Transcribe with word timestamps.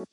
¿Qué 0.00 0.06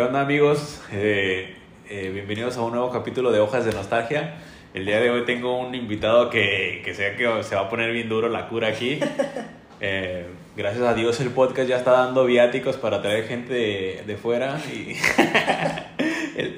onda 0.00 0.20
amigos? 0.20 0.82
Eh, 0.92 1.56
eh, 1.88 2.10
bienvenidos 2.12 2.58
a 2.58 2.62
un 2.62 2.72
nuevo 2.72 2.90
capítulo 2.90 3.32
de 3.32 3.40
Hojas 3.40 3.64
de 3.64 3.72
Nostalgia. 3.72 4.34
El 4.74 4.84
día 4.84 5.00
de 5.00 5.08
hoy 5.10 5.24
tengo 5.24 5.58
un 5.58 5.74
invitado 5.74 6.28
que, 6.28 6.82
que 6.84 6.92
sé 6.94 7.14
que 7.16 7.42
se 7.44 7.54
va 7.54 7.62
a 7.62 7.70
poner 7.70 7.92
bien 7.92 8.10
duro 8.10 8.28
la 8.28 8.48
cura 8.48 8.68
aquí. 8.68 9.00
Eh, 9.80 10.26
gracias 10.56 10.82
a 10.84 10.94
Dios 10.94 11.20
el 11.20 11.28
podcast 11.28 11.68
ya 11.68 11.76
está 11.76 11.92
dando 11.92 12.24
viáticos 12.24 12.76
para 12.76 13.02
traer 13.02 13.26
gente 13.26 13.52
de, 13.52 14.04
de 14.06 14.16
fuera. 14.16 14.58
Y 14.72 14.96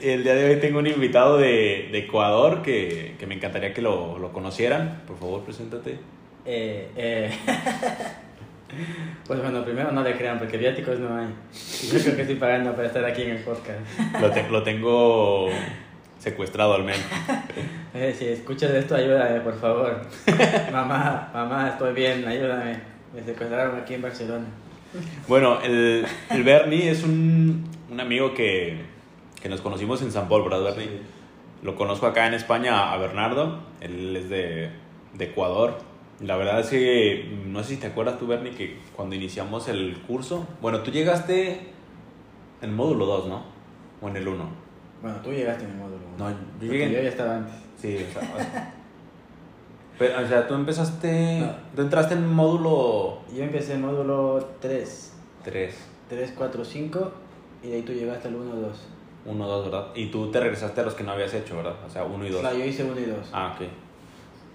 el, 0.02 0.22
día 0.24 0.34
de 0.34 0.50
hoy 0.50 0.60
tengo 0.60 0.78
un 0.78 0.86
invitado 0.86 1.38
de, 1.38 1.88
de 1.90 1.98
Ecuador 1.98 2.62
que, 2.62 3.14
que, 3.18 3.26
me 3.26 3.34
encantaría 3.34 3.72
que 3.74 3.82
lo, 3.82 4.18
lo, 4.18 4.32
conocieran. 4.32 5.02
Por 5.06 5.18
favor, 5.18 5.44
preséntate. 5.44 5.98
Eh, 6.44 6.90
eh. 6.96 7.30
Pues 9.26 9.40
bueno, 9.40 9.64
primero 9.64 9.90
no 9.92 10.02
le 10.02 10.16
crean 10.16 10.38
porque 10.38 10.58
viáticos 10.58 10.98
no 10.98 11.16
hay. 11.16 11.28
Yo 11.90 12.00
creo 12.00 12.16
que 12.16 12.22
estoy 12.22 12.36
pagando 12.36 12.74
para 12.74 12.88
estar 12.88 13.04
aquí 13.04 13.22
en 13.22 13.30
el 13.30 13.38
podcast. 13.38 13.80
Lo, 14.20 14.30
te, 14.30 14.48
lo 14.48 14.62
tengo 14.62 15.48
secuestrado 16.18 16.74
al 16.74 16.84
menos. 16.84 17.00
Eh, 17.94 18.14
si 18.16 18.26
escuchas 18.26 18.70
esto, 18.72 18.94
ayúdame, 18.94 19.40
por 19.40 19.58
favor. 19.58 20.02
mamá, 20.72 21.30
mamá, 21.32 21.70
estoy 21.70 21.94
bien, 21.94 22.28
ayúdame. 22.28 22.78
Me 23.14 23.24
secuestraron 23.24 23.80
aquí 23.80 23.94
en 23.94 24.02
Barcelona. 24.02 24.44
Bueno, 25.26 25.60
el, 25.62 26.06
el 26.30 26.42
Bernie 26.44 26.90
es 26.90 27.02
un, 27.02 27.64
un 27.90 27.98
amigo 27.98 28.34
que, 28.34 28.76
que, 29.40 29.48
nos 29.48 29.60
conocimos 29.60 30.02
en 30.02 30.12
San 30.12 30.28
Paul, 30.28 30.44
¿verdad, 30.44 30.62
Bernie? 30.62 30.86
Sí. 30.86 31.00
Lo 31.62 31.74
conozco 31.74 32.06
acá 32.06 32.26
en 32.26 32.34
España 32.34 32.92
a 32.92 32.96
Bernardo, 32.98 33.60
él 33.80 34.16
es 34.16 34.28
de, 34.28 34.70
de 35.14 35.24
Ecuador. 35.24 35.78
La 36.20 36.36
verdad 36.36 36.60
es 36.60 36.68
que, 36.68 37.38
no 37.46 37.62
sé 37.62 37.74
si 37.74 37.80
te 37.80 37.88
acuerdas 37.88 38.18
tú, 38.18 38.26
Bernie, 38.26 38.52
que 38.52 38.78
cuando 38.94 39.14
iniciamos 39.14 39.68
el 39.68 40.00
curso, 40.06 40.46
bueno, 40.60 40.80
tú 40.80 40.90
llegaste 40.90 41.52
en 42.60 42.70
el 42.70 42.72
módulo 42.72 43.06
2, 43.06 43.28
¿no? 43.28 43.42
O 44.00 44.08
en 44.08 44.16
el 44.16 44.26
1. 44.26 44.44
Bueno, 45.02 45.18
tú 45.22 45.30
llegaste 45.30 45.64
en 45.64 45.70
el 45.70 45.76
módulo 45.76 46.00
1. 46.16 46.30
No, 46.30 46.36
yo 46.60 46.72
llegué. 46.72 46.92
Yo 46.92 47.02
ya 47.02 47.08
estaba 47.08 47.36
antes. 47.36 47.54
Sí, 47.80 47.96
o 47.96 48.12
sea, 48.12 48.74
pero, 49.98 50.22
o 50.22 50.26
sea, 50.26 50.46
tú 50.46 50.54
empezaste. 50.54 51.40
No. 51.40 51.52
Tú 51.74 51.82
entraste 51.82 52.14
en 52.14 52.32
módulo. 52.32 53.20
Yo 53.34 53.44
empecé 53.44 53.74
en 53.74 53.82
módulo 53.82 54.54
3. 54.60 55.12
3. 55.44 55.76
3, 56.08 56.34
4, 56.36 56.64
5. 56.64 57.12
Y 57.62 57.68
de 57.68 57.76
ahí 57.76 57.82
tú 57.82 57.92
llegaste 57.92 58.28
al 58.28 58.36
1, 58.36 58.56
2. 58.56 58.88
1, 59.28 59.46
2, 59.46 59.64
¿verdad? 59.66 59.88
Y 59.94 60.06
tú 60.06 60.30
te 60.30 60.40
regresaste 60.40 60.80
a 60.80 60.84
los 60.84 60.94
que 60.94 61.04
no 61.04 61.12
habías 61.12 61.34
hecho, 61.34 61.56
¿verdad? 61.56 61.76
O 61.86 61.90
sea, 61.90 62.04
1 62.04 62.26
y 62.26 62.30
2. 62.30 62.40
Claro, 62.40 62.58
yo 62.58 62.64
hice 62.64 62.84
1 62.84 63.00
y 63.00 63.04
2. 63.04 63.30
Ah, 63.32 63.54
ok. 63.54 63.66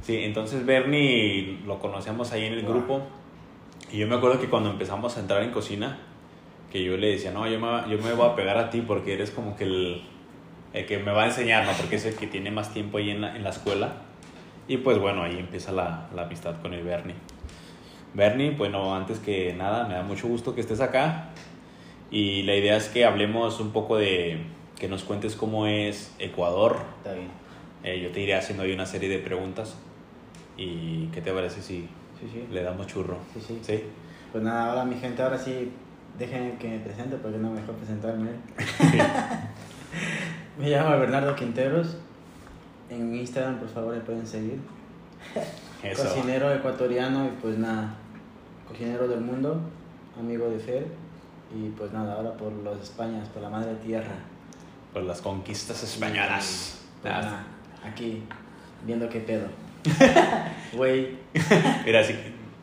Sí, 0.02 0.18
entonces 0.24 0.66
Bernie 0.66 1.60
lo 1.66 1.80
conocíamos 1.80 2.32
ahí 2.34 2.46
en 2.46 2.54
el 2.54 2.64
wow. 2.64 2.74
grupo. 2.74 3.02
Y 3.92 4.00
yo 4.00 4.08
me 4.08 4.16
acuerdo 4.16 4.40
que 4.40 4.50
cuando 4.50 4.70
empezamos 4.72 5.16
a 5.16 5.20
entrar 5.20 5.44
en 5.44 5.52
cocina, 5.52 6.00
que 6.72 6.84
yo 6.84 6.98
le 6.98 7.12
decía, 7.12 7.32
no, 7.32 7.48
yo 7.48 7.60
me, 7.60 7.90
yo 7.90 8.02
me 8.02 8.14
voy 8.14 8.28
a 8.28 8.36
pegar 8.36 8.58
a 8.58 8.70
ti 8.70 8.82
porque 8.82 9.14
eres 9.14 9.32
como 9.32 9.56
que 9.56 9.64
el, 9.66 10.02
el 10.74 10.86
que 10.86 10.98
me 10.98 11.12
va 11.12 11.24
a 11.24 11.26
enseñar, 11.28 11.66
¿no? 11.66 11.72
Porque 11.74 11.98
es 11.98 12.06
el 12.06 12.16
que 12.16 12.28
tiene 12.28 12.50
más 12.50 12.74
tiempo 12.74 12.98
ahí 12.98 13.12
en 13.12 13.22
la, 13.22 13.36
en 13.36 13.44
la 13.44 13.52
escuela. 13.52 13.94
Y 14.68 14.78
pues 14.78 14.98
bueno, 14.98 15.24
ahí 15.24 15.38
empieza 15.38 15.72
la, 15.72 16.10
la 16.16 16.24
amistad 16.24 16.62
con 16.62 16.74
el 16.74 16.84
Bernie. 16.84 17.16
Bernie, 18.14 18.52
bueno, 18.52 18.96
antes 18.96 19.20
que 19.20 19.54
nada, 19.54 19.88
me 19.88 19.94
da 19.94 20.04
mucho 20.04 20.28
gusto 20.28 20.56
que 20.56 20.62
estés 20.62 20.82
acá. 20.82 21.30
Y 22.12 22.44
la 22.44 22.56
idea 22.56 22.78
es 22.78 22.90
que 22.90 23.06
hablemos 23.06 23.60
un 23.60 23.72
poco 23.72 23.98
de, 23.98 24.40
que 24.84 24.90
nos 24.90 25.06
cuentes 25.06 25.38
cómo 25.38 25.66
es 25.66 26.12
Ecuador. 26.20 26.76
Está 26.98 27.14
bien. 27.14 27.30
Eh, 27.86 28.02
yo 28.02 28.12
te 28.12 28.20
iré 28.20 28.36
haciendo 28.36 28.64
ahí 28.64 28.74
una 28.74 28.86
serie 28.86 29.08
de 29.08 29.18
preguntas. 29.18 29.76
¿Y 30.58 31.06
qué 31.06 31.22
te 31.22 31.32
parece 31.32 31.62
si 31.62 31.88
sí, 32.20 32.30
sí. 32.30 32.46
le 32.52 32.64
damos 32.64 32.88
churro? 32.88 33.16
Sí, 33.34 33.40
sí. 33.40 33.60
¿Sí? 33.62 33.84
Pues 34.34 34.44
nada, 34.44 34.72
ahora 34.72 34.84
mi 34.84 34.98
gente, 34.98 35.22
ahora 35.22 35.38
sí, 35.38 35.72
dejen 36.20 36.58
que 36.58 36.68
me 36.68 36.80
presente 36.80 37.16
porque 37.16 37.38
no 37.38 37.52
me 37.52 37.62
dejó 37.62 37.72
presentarme. 37.72 38.32
me 40.60 40.70
llamo 40.70 41.00
Bernardo 41.00 41.34
Quinteros. 41.34 41.96
En 42.90 43.16
Instagram, 43.16 43.60
por 43.60 43.70
favor, 43.70 43.96
me 43.96 44.02
pueden 44.02 44.28
seguir. 44.28 44.60
Eso. 45.82 46.04
Cocinero 46.04 46.54
ecuatoriano 46.54 47.28
y 47.28 47.30
pues 47.42 47.58
nada, 47.58 47.96
cocinero 48.68 49.08
del 49.08 49.22
mundo, 49.22 49.62
amigo 50.20 50.50
de 50.50 50.60
Fer. 50.60 50.88
Y 51.56 51.70
pues 51.70 51.94
nada, 51.94 52.16
ahora 52.16 52.34
por 52.34 52.52
los 52.52 52.82
Españas, 52.82 53.30
por 53.30 53.42
la 53.42 53.50
madre 53.50 53.76
tierra. 53.76 54.33
Por 54.94 55.04
las 55.04 55.22
conquistas 55.22 55.82
españolas. 55.84 56.80
Pues 57.02 57.14
nada, 57.14 57.46
aquí, 57.84 58.24
viendo 58.86 59.10
qué 59.10 59.20
pedo. 59.20 59.48
Güey. 60.74 61.18
Mira, 61.86 62.04
si 62.04 62.16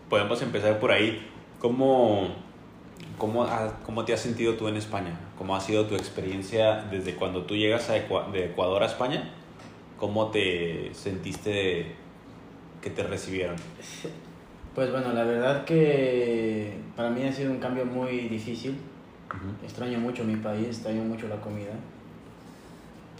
podemos 0.09 0.41
empezar 0.43 0.79
por 0.79 0.91
ahí. 0.93 1.27
¿Cómo, 1.59 2.29
cómo, 3.19 3.47
¿Cómo 3.85 4.05
te 4.05 4.15
has 4.15 4.21
sentido 4.21 4.55
tú 4.55 4.69
en 4.69 4.77
España? 4.77 5.19
¿Cómo 5.37 5.55
ha 5.55 5.61
sido 5.61 5.87
tu 5.87 5.95
experiencia 5.95 6.87
desde 6.91 7.15
cuando 7.15 7.45
tú 7.45 7.55
llegas 7.55 7.91
a 7.91 7.97
Ecu 7.97 8.19
de 8.33 8.47
Ecuador 8.47 8.83
a 8.83 8.87
España? 8.87 9.31
¿Cómo 9.99 10.29
te 10.31 10.91
sentiste 10.95 11.95
que 12.81 12.91
te 12.91 13.03
recibieron? 13.03 13.57
Pues 14.75 14.91
bueno, 14.91 15.13
la 15.13 15.25
verdad 15.25 15.65
que 15.65 16.79
para 16.97 17.11
mí 17.11 17.23
ha 17.25 17.33
sido 17.33 17.51
un 17.51 17.59
cambio 17.59 17.85
muy 17.85 18.29
difícil. 18.29 18.79
Uh 19.29 19.35
-huh. 19.35 19.65
Extraño 19.65 19.99
mucho 19.99 20.25
mi 20.25 20.37
país, 20.37 20.69
extraño 20.69 21.03
mucho 21.03 21.29
la 21.29 21.41
comida. 21.41 21.73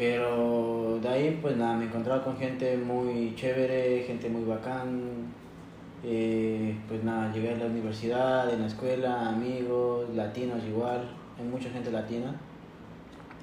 Pero 0.01 0.99
de 1.03 1.09
ahí, 1.11 1.39
pues 1.43 1.59
nada, 1.59 1.75
me 1.75 1.85
encontraba 1.85 2.25
con 2.25 2.35
gente 2.39 2.75
muy 2.79 3.35
chévere, 3.37 4.03
gente 4.07 4.31
muy 4.31 4.45
bacán. 4.45 5.27
Eh, 6.03 6.75
pues 6.89 7.05
nada, 7.05 7.31
llegué 7.31 7.53
a 7.53 7.59
la 7.59 7.67
universidad, 7.67 8.51
en 8.51 8.63
la 8.63 8.67
escuela, 8.67 9.29
amigos, 9.29 10.07
latinos 10.15 10.65
igual. 10.67 11.07
Hay 11.39 11.45
mucha 11.45 11.69
gente 11.69 11.91
latina. 11.91 12.35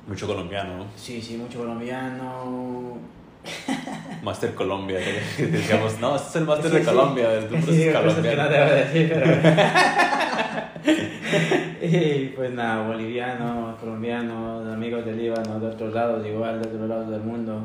Mucho 0.08 0.26
colombiano, 0.26 0.80
¿no? 0.80 0.86
Sí, 0.96 1.22
sí, 1.22 1.38
mucho 1.38 1.60
colombiano. 1.60 2.98
Master 4.24 4.56
Colombia, 4.56 4.98
que 4.98 5.46
decíamos, 5.52 6.00
no, 6.00 6.16
este 6.16 6.30
es 6.30 6.36
el 6.38 6.46
Master 6.46 6.72
sí, 6.72 6.78
de 6.78 6.84
Colombia, 6.84 7.28
sí. 7.40 7.84
es 7.84 7.96
colombiano. 7.96 8.44
no 8.44 8.50
te 8.50 8.58
voy 8.58 8.70
a 8.70 8.74
decir, 8.74 9.14
pero... 9.14 9.28
y 11.88 12.34
pues 12.36 12.52
nada, 12.54 12.88
bolivianos, 12.88 13.80
colombianos, 13.80 14.68
amigos 14.68 15.06
del 15.06 15.18
Líbano, 15.18 15.60
de 15.60 15.68
otros 15.68 15.94
lados, 15.94 16.26
igual, 16.26 16.62
de 16.62 16.68
otros 16.68 16.90
lados 16.90 17.10
del 17.10 17.22
mundo. 17.22 17.62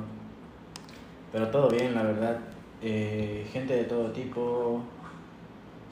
Pero 1.32 1.48
todo 1.48 1.68
bien, 1.68 1.94
la 1.94 2.02
verdad. 2.02 2.38
Eh, 2.82 3.46
gente 3.52 3.74
de 3.74 3.84
todo 3.84 4.10
tipo, 4.10 4.80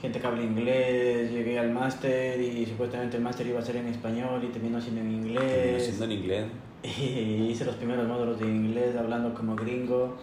gente 0.00 0.20
que 0.20 0.26
habla 0.26 0.42
inglés. 0.42 1.30
Llegué 1.30 1.58
al 1.58 1.70
máster 1.70 2.40
y 2.40 2.66
supuestamente 2.66 3.16
el 3.16 3.22
máster 3.22 3.46
iba 3.46 3.58
a 3.58 3.64
ser 3.64 3.76
en 3.76 3.88
español 3.88 4.42
y 4.44 4.48
terminó 4.48 4.80
siendo 4.80 5.00
en 5.00 5.12
inglés. 5.12 5.84
Siendo 5.84 6.04
en 6.04 6.12
inglés. 6.12 6.44
Y 6.82 7.48
hice 7.50 7.66
los 7.66 7.74
primeros 7.74 8.08
módulos 8.08 8.40
de 8.40 8.46
inglés 8.46 8.96
hablando 8.96 9.34
como 9.34 9.54
gringo, 9.54 10.16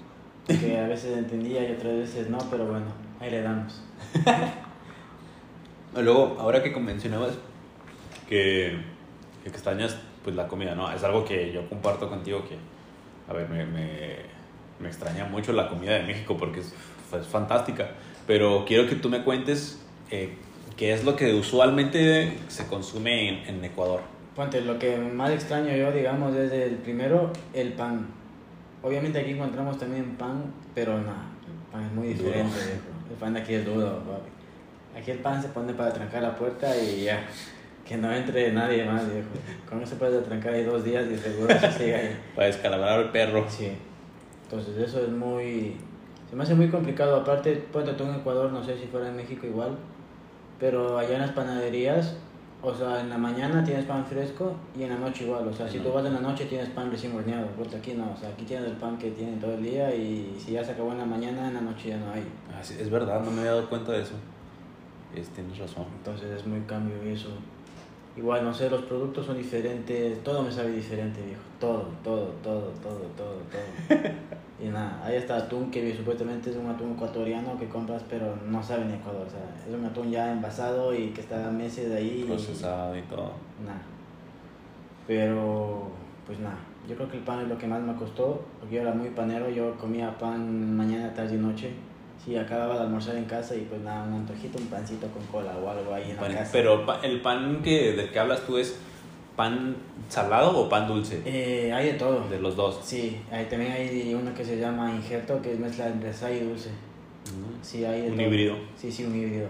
que 0.48 0.80
a 0.80 0.88
veces 0.88 1.16
entendía 1.16 1.70
y 1.70 1.74
otras 1.74 1.94
veces 1.98 2.32
no, 2.32 2.40
pero 2.50 2.66
bueno, 2.66 2.88
ahí 3.20 3.30
le 3.30 3.44
damos. 3.44 3.84
Luego, 5.96 6.36
ahora 6.40 6.64
que 6.64 6.72
mencionabas 6.80 7.38
que, 8.28 8.78
que 9.44 9.50
extrañas 9.50 9.98
pues 10.24 10.36
la 10.36 10.48
comida, 10.48 10.76
¿no? 10.76 10.92
Es 10.92 11.04
algo 11.04 11.24
que 11.24 11.52
yo 11.52 11.68
comparto 11.70 12.10
contigo 12.10 12.44
que, 12.48 12.58
a 13.30 13.34
ver, 13.34 13.48
me, 13.50 13.66
me, 13.66 14.18
me 14.80 14.88
extraña 14.88 15.26
mucho 15.26 15.54
la 15.54 15.70
comida 15.70 15.94
de 15.94 16.04
México 16.04 16.36
porque 16.38 16.60
es, 16.60 16.74
es 17.18 17.28
fantástica, 17.28 17.92
pero 18.26 18.66
quiero 18.66 18.88
que 18.88 18.96
tú 18.96 19.10
me 19.10 19.24
cuentes 19.24 19.82
eh, 20.12 20.36
qué 20.76 20.94
es 20.94 21.06
lo 21.06 21.16
que 21.16 21.34
usualmente 21.34 22.38
se 22.50 22.68
consume 22.68 23.30
en, 23.30 23.56
en 23.56 23.66
Ecuador. 23.66 24.02
Ponte, 24.36 24.62
lo 24.62 24.78
que 24.78 24.98
más 24.98 25.32
extraño 25.32 25.76
yo, 25.76 25.92
digamos, 25.92 26.36
es 26.36 26.52
el 26.52 26.76
primero, 26.76 27.32
el 27.54 27.74
pan. 27.74 28.08
Obviamente 28.84 29.20
aquí 29.20 29.32
encontramos 29.32 29.80
también 29.80 30.16
pan, 30.18 30.44
pero 30.76 31.00
nada, 31.00 31.26
el 31.48 31.72
pan 31.72 31.84
es 31.86 31.92
muy 31.94 32.10
diferente. 32.10 32.56
El 33.10 33.16
pan 33.16 33.34
de 33.34 33.40
aquí 33.40 33.56
es 33.56 33.66
duro, 33.66 34.00
papi. 34.00 34.30
Aquí 35.00 35.12
el 35.12 35.20
pan 35.20 35.42
se 35.42 35.48
pone 35.50 35.74
para 35.74 35.92
trancar 35.94 36.22
la 36.22 36.36
puerta 36.36 36.76
y 36.78 37.06
ya. 37.06 37.26
Que 37.88 37.96
no 37.96 38.12
entre 38.12 38.52
nadie 38.52 38.84
más, 38.84 39.10
viejo. 39.12 39.30
Con 39.70 39.82
eso 39.82 39.96
puedes 39.96 40.24
trancar 40.26 40.54
ahí 40.54 40.64
dos 40.64 40.84
días 40.84 41.06
y 41.10 41.16
seguro 41.16 41.58
se 41.58 41.72
sigue 41.72 41.96
ahí. 41.96 42.20
Para 42.36 42.48
descalabrar 42.48 43.00
al 43.00 43.12
perro. 43.12 43.46
Sí. 43.48 43.72
Entonces 44.44 44.78
eso 44.78 45.02
es 45.04 45.10
muy... 45.10 45.78
Se 46.30 46.36
me 46.36 46.44
hace 46.44 46.54
muy 46.54 46.70
complicado. 46.70 47.16
Aparte, 47.16 47.56
ponte 47.72 47.94
tú 47.94 48.04
en 48.04 48.16
Ecuador, 48.16 48.52
no 48.52 48.62
sé 48.62 48.78
si 48.78 48.88
fuera 48.88 49.08
en 49.08 49.16
México 49.16 49.48
igual. 49.48 49.78
Pero 50.60 50.98
allá 50.98 51.16
en 51.16 51.22
las 51.22 51.32
panaderías, 51.32 52.18
o 52.62 52.74
sea, 52.74 53.00
en 53.00 53.10
la 53.10 53.18
mañana 53.18 53.64
tienes 53.64 53.86
pan 53.86 54.06
fresco 54.06 54.56
y 54.78 54.84
en 54.84 54.90
la 54.90 54.98
noche 54.98 55.24
igual. 55.24 55.48
O 55.48 55.54
sea, 55.54 55.70
si 55.70 55.80
tú 55.80 55.92
vas 55.94 56.06
en 56.06 56.16
la 56.16 56.20
noche 56.20 56.46
tienes 56.46 56.68
pan 56.70 56.92
recién 56.92 57.16
horneado. 57.16 57.48
Porque 57.58 57.78
aquí 57.78 57.94
no, 57.94 58.12
o 58.12 58.18
sea, 58.18 58.30
aquí 58.30 58.44
tienes 58.44 58.68
el 58.68 58.76
pan 58.76 58.98
que 58.98 59.12
tienen 59.12 59.40
todo 59.40 59.54
el 59.54 59.64
día 59.64 59.96
y 59.96 60.36
si 60.38 60.52
ya 60.54 60.64
se 60.64 60.72
acabó 60.72 60.92
en 60.92 60.98
la 60.98 61.06
mañana, 61.06 61.48
en 61.48 61.54
la 61.54 61.62
noche 61.62 61.90
ya 61.90 61.98
no 61.98 62.12
hay. 62.12 62.24
Ah, 62.50 62.62
sí, 62.62 62.76
es 62.78 62.90
verdad, 62.90 63.22
no 63.24 63.32
me 63.32 63.40
había 63.40 63.52
dado 63.52 63.70
cuenta 63.70 63.94
de 63.94 64.02
eso. 64.02 64.16
Es, 65.16 65.30
tienes 65.30 65.58
razón. 65.58 65.86
Entonces 66.00 66.32
es 66.32 66.46
muy 66.46 66.60
cambio 66.62 67.02
eso. 67.04 67.30
Igual, 68.18 68.44
no 68.44 68.52
sé, 68.52 68.68
los 68.68 68.82
productos 68.82 69.28
son 69.28 69.38
diferentes, 69.38 70.24
todo 70.24 70.42
me 70.42 70.52
sabe 70.52 70.72
diferente, 70.72 71.22
viejo. 71.22 71.42
Todo, 71.60 71.88
todo, 72.04 72.26
todo, 72.44 72.72
todo, 72.82 73.00
todo, 73.16 73.36
todo. 73.52 74.00
y 74.60 74.70
nada, 74.70 75.00
ahí 75.06 75.18
está 75.18 75.38
atún 75.38 75.70
que 75.70 75.96
supuestamente 75.96 76.50
es 76.50 76.56
un 76.56 76.68
atún 76.68 76.94
ecuatoriano 76.94 77.56
que 77.60 77.68
compras, 77.68 78.04
pero 78.10 78.36
no 78.48 78.64
sabe 78.64 78.86
en 78.86 78.96
Ecuador. 78.96 79.28
O 79.28 79.30
sea, 79.30 79.56
es 79.68 79.72
un 79.72 79.86
atún 79.86 80.10
ya 80.10 80.32
envasado 80.32 80.96
y 80.96 81.10
que 81.10 81.22
está 81.22 81.52
meses 81.52 81.90
de 81.90 81.98
ahí. 81.98 82.24
Procesado 82.28 82.98
y, 82.98 83.02
todo. 83.04 83.34
Nada. 83.64 83.82
Pero, 85.06 85.84
pues 86.26 86.40
nada, 86.40 86.58
yo 86.90 86.96
creo 86.96 87.10
que 87.10 87.18
el 87.18 87.24
pan 87.24 87.42
es 87.42 87.48
lo 87.48 87.58
que 87.60 87.68
más 87.68 87.82
me 87.84 87.94
costó, 87.94 88.42
porque 88.60 88.76
yo 88.76 88.82
era 88.82 88.96
muy 88.96 89.12
panero, 89.12 89.48
yo 89.48 89.76
comía 89.76 90.18
pan 90.18 90.76
mañana, 90.76 91.14
tarde 91.14 91.36
y 91.36 91.38
noche 91.38 91.72
y 92.28 92.36
acababa 92.36 92.76
de 92.76 92.82
almorzar 92.82 93.16
en 93.16 93.26
casa 93.26 93.56
y 93.56 93.62
pues 93.62 93.82
nada, 93.82 94.04
un 94.04 94.14
antojito, 94.14 94.58
un 94.58 94.68
pancito 94.68 95.08
con 95.08 95.26
cola 95.28 95.56
o 95.58 95.70
algo 95.70 95.94
ahí 95.94 96.12
en 96.12 96.18
la 96.18 96.40
casa. 96.40 96.50
Pero 96.52 96.86
el 97.02 97.22
pan 97.22 97.62
que, 97.64 97.94
del 97.94 98.12
que 98.12 98.20
hablas 98.20 98.46
tú 98.46 98.58
es 98.58 98.78
pan 99.38 99.78
salado 100.10 100.58
o 100.58 100.68
pan 100.68 100.88
dulce? 100.88 101.22
Eh, 101.24 101.72
hay 101.72 101.94
de 101.94 101.94
todo. 101.94 102.28
De 102.28 102.40
los 102.40 102.58
dos. 102.58 102.80
Sí, 102.84 103.18
hay, 103.32 103.46
también 103.46 103.72
hay 103.72 104.14
uno 104.14 104.34
que 104.34 104.44
se 104.44 104.60
llama 104.60 104.92
injerto, 104.92 105.42
que 105.42 105.54
es 105.54 105.60
mezcla 105.60 105.88
entre 105.88 106.12
sal 106.12 106.36
y 106.36 106.40
dulce. 106.42 106.72
Sí, 107.62 107.86
hay 107.86 108.10
un 108.10 108.20
híbrido. 108.20 108.56
Sí, 108.76 108.92
sí, 108.92 109.06
un 109.06 109.16
híbrido. 109.16 109.48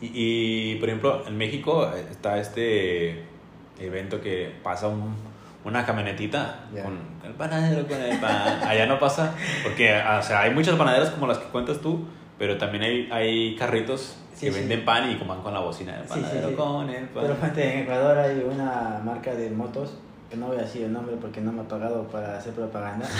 Y, 0.00 0.10
y, 0.14 0.74
por 0.76 0.88
ejemplo, 0.88 1.26
en 1.26 1.36
México 1.36 1.90
está 2.10 2.38
este 2.38 3.24
evento 3.80 4.20
que 4.20 4.52
pasa 4.62 4.88
un 4.88 5.14
una 5.64 5.84
camionetita 5.84 6.60
con 6.82 6.98
el 7.24 7.34
panadero 7.34 7.86
con 7.86 8.00
el 8.00 8.18
pan. 8.18 8.62
Allá 8.66 8.86
no 8.86 8.98
pasa, 8.98 9.34
porque 9.62 9.92
o 9.94 10.22
sea, 10.22 10.42
hay 10.42 10.54
muchas 10.54 10.76
panaderas 10.76 11.10
como 11.10 11.26
las 11.26 11.38
que 11.38 11.48
cuentas 11.48 11.78
tú, 11.80 12.06
pero 12.38 12.56
también 12.58 12.84
hay, 12.84 13.08
hay 13.10 13.56
carritos 13.56 14.16
que 14.38 14.50
venden 14.50 14.84
pan 14.84 15.10
y 15.10 15.16
coman 15.16 15.40
con 15.42 15.52
la 15.52 15.60
bocina 15.60 15.96
del 15.96 16.04
panadero 16.04 16.54
con 16.56 16.88
el 16.88 17.08
pan. 17.08 17.24
Pero 17.54 17.68
en 17.68 17.78
Ecuador 17.80 18.18
hay 18.18 18.40
una 18.40 19.00
marca 19.04 19.34
de 19.34 19.50
motos 19.50 19.94
que 20.30 20.36
no 20.36 20.48
voy 20.48 20.58
a 20.58 20.60
decir 20.60 20.84
el 20.84 20.92
nombre 20.92 21.16
porque 21.20 21.40
no 21.40 21.50
me 21.52 21.62
ha 21.62 21.68
pagado 21.68 22.06
para 22.08 22.36
hacer 22.38 22.52
propaganda. 22.52 23.06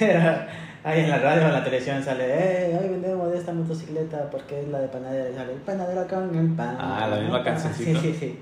ahí 0.84 1.00
en 1.00 1.10
la 1.10 1.18
radio 1.18 1.44
o 1.44 1.46
en 1.46 1.52
la 1.52 1.64
televisión 1.64 2.02
sale, 2.02 2.24
eh, 2.26 2.78
hoy 2.80 2.88
vendemos 2.88 3.32
esta 3.34 3.52
motocicleta 3.52 4.28
porque 4.30 4.60
es 4.60 4.68
la 4.68 4.80
de 4.80 4.88
panadero. 4.88 5.30
Y 5.30 5.34
sale, 5.34 5.52
el 5.52 5.60
panadero 5.60 6.06
con 6.08 6.34
el 6.36 6.48
pan. 6.54 6.76
Ah, 6.78 7.06
la 7.08 7.20
misma 7.20 7.44
canción. 7.44 7.72
Sí, 7.72 7.94
sí, 7.96 8.16
sí. 8.18 8.38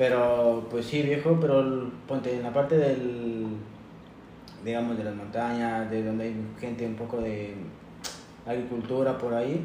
Pero, 0.00 0.66
pues 0.70 0.86
sí, 0.86 1.02
viejo, 1.02 1.36
pero 1.38 1.62
ponte 2.08 2.34
en 2.34 2.42
la 2.42 2.50
parte 2.50 2.78
del, 2.78 3.48
digamos, 4.64 4.96
de 4.96 5.04
las 5.04 5.14
montañas, 5.14 5.90
de 5.90 6.02
donde 6.02 6.24
hay 6.24 6.34
gente 6.58 6.86
un 6.86 6.94
poco 6.94 7.18
de 7.18 7.52
agricultura 8.46 9.18
por 9.18 9.34
ahí, 9.34 9.62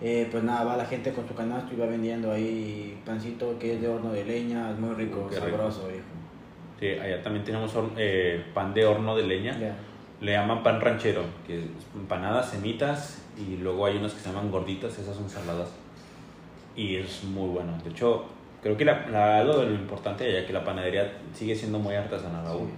eh, 0.00 0.26
pues 0.32 0.42
nada, 0.42 0.64
va 0.64 0.76
la 0.76 0.84
gente 0.84 1.12
con 1.12 1.28
su 1.28 1.34
canasto 1.36 1.76
y 1.76 1.78
va 1.78 1.86
vendiendo 1.86 2.32
ahí 2.32 3.00
pancito 3.06 3.56
que 3.60 3.74
es 3.74 3.80
de 3.80 3.86
horno 3.86 4.12
de 4.12 4.24
leña, 4.24 4.72
es 4.72 4.80
muy 4.80 4.96
rico, 4.96 5.30
sabroso, 5.30 5.86
viejo. 5.86 6.06
Sí, 6.80 7.00
allá 7.00 7.22
también 7.22 7.44
tenemos 7.44 7.72
eh, 7.96 8.46
pan 8.52 8.74
de 8.74 8.84
horno 8.84 9.14
de 9.14 9.28
leña. 9.28 9.56
Le 10.20 10.32
llaman 10.32 10.64
pan 10.64 10.80
ranchero, 10.80 11.22
que 11.46 11.56
es 11.56 11.64
empanadas, 11.94 12.50
semitas 12.50 13.22
y 13.36 13.58
luego 13.58 13.86
hay 13.86 13.98
unas 13.98 14.12
que 14.12 14.18
se 14.18 14.30
llaman 14.30 14.50
gorditas, 14.50 14.98
esas 14.98 15.14
son 15.14 15.30
saladas. 15.30 15.70
Y 16.74 16.96
es 16.96 17.22
muy 17.22 17.48
bueno. 17.48 17.78
De 17.84 17.90
hecho, 17.90 18.26
creo 18.62 18.76
que 18.76 18.84
la, 18.84 19.06
la, 19.08 19.44
de 19.44 19.44
lo 19.44 19.74
importante 19.74 20.30
ya 20.32 20.46
que 20.46 20.52
la 20.52 20.64
panadería 20.64 21.12
sigue 21.32 21.54
siendo 21.54 21.78
muy 21.78 21.94
artesanal 21.94 22.46
aún. 22.46 22.70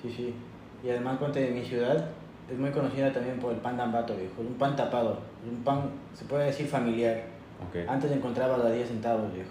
Sí, 0.00 0.10
sí. 0.10 0.34
Y 0.82 0.90
además, 0.90 1.18
cuando 1.18 1.38
de 1.38 1.50
mi 1.50 1.64
ciudad 1.64 2.08
es 2.50 2.58
muy 2.58 2.70
conocida 2.70 3.12
también 3.12 3.38
por 3.38 3.52
el 3.52 3.58
pan 3.58 3.76
dambato, 3.76 4.16
viejo. 4.16 4.42
Es 4.42 4.48
un 4.48 4.54
pan 4.54 4.74
tapado. 4.76 5.18
un 5.48 5.62
pan, 5.62 5.90
se 6.12 6.24
puede 6.24 6.46
decir, 6.46 6.66
familiar. 6.66 7.22
Okay. 7.68 7.84
Antes 7.88 8.10
encontrabas 8.10 8.60
a 8.60 8.70
10 8.70 8.88
centavos, 8.88 9.32
viejo. 9.32 9.50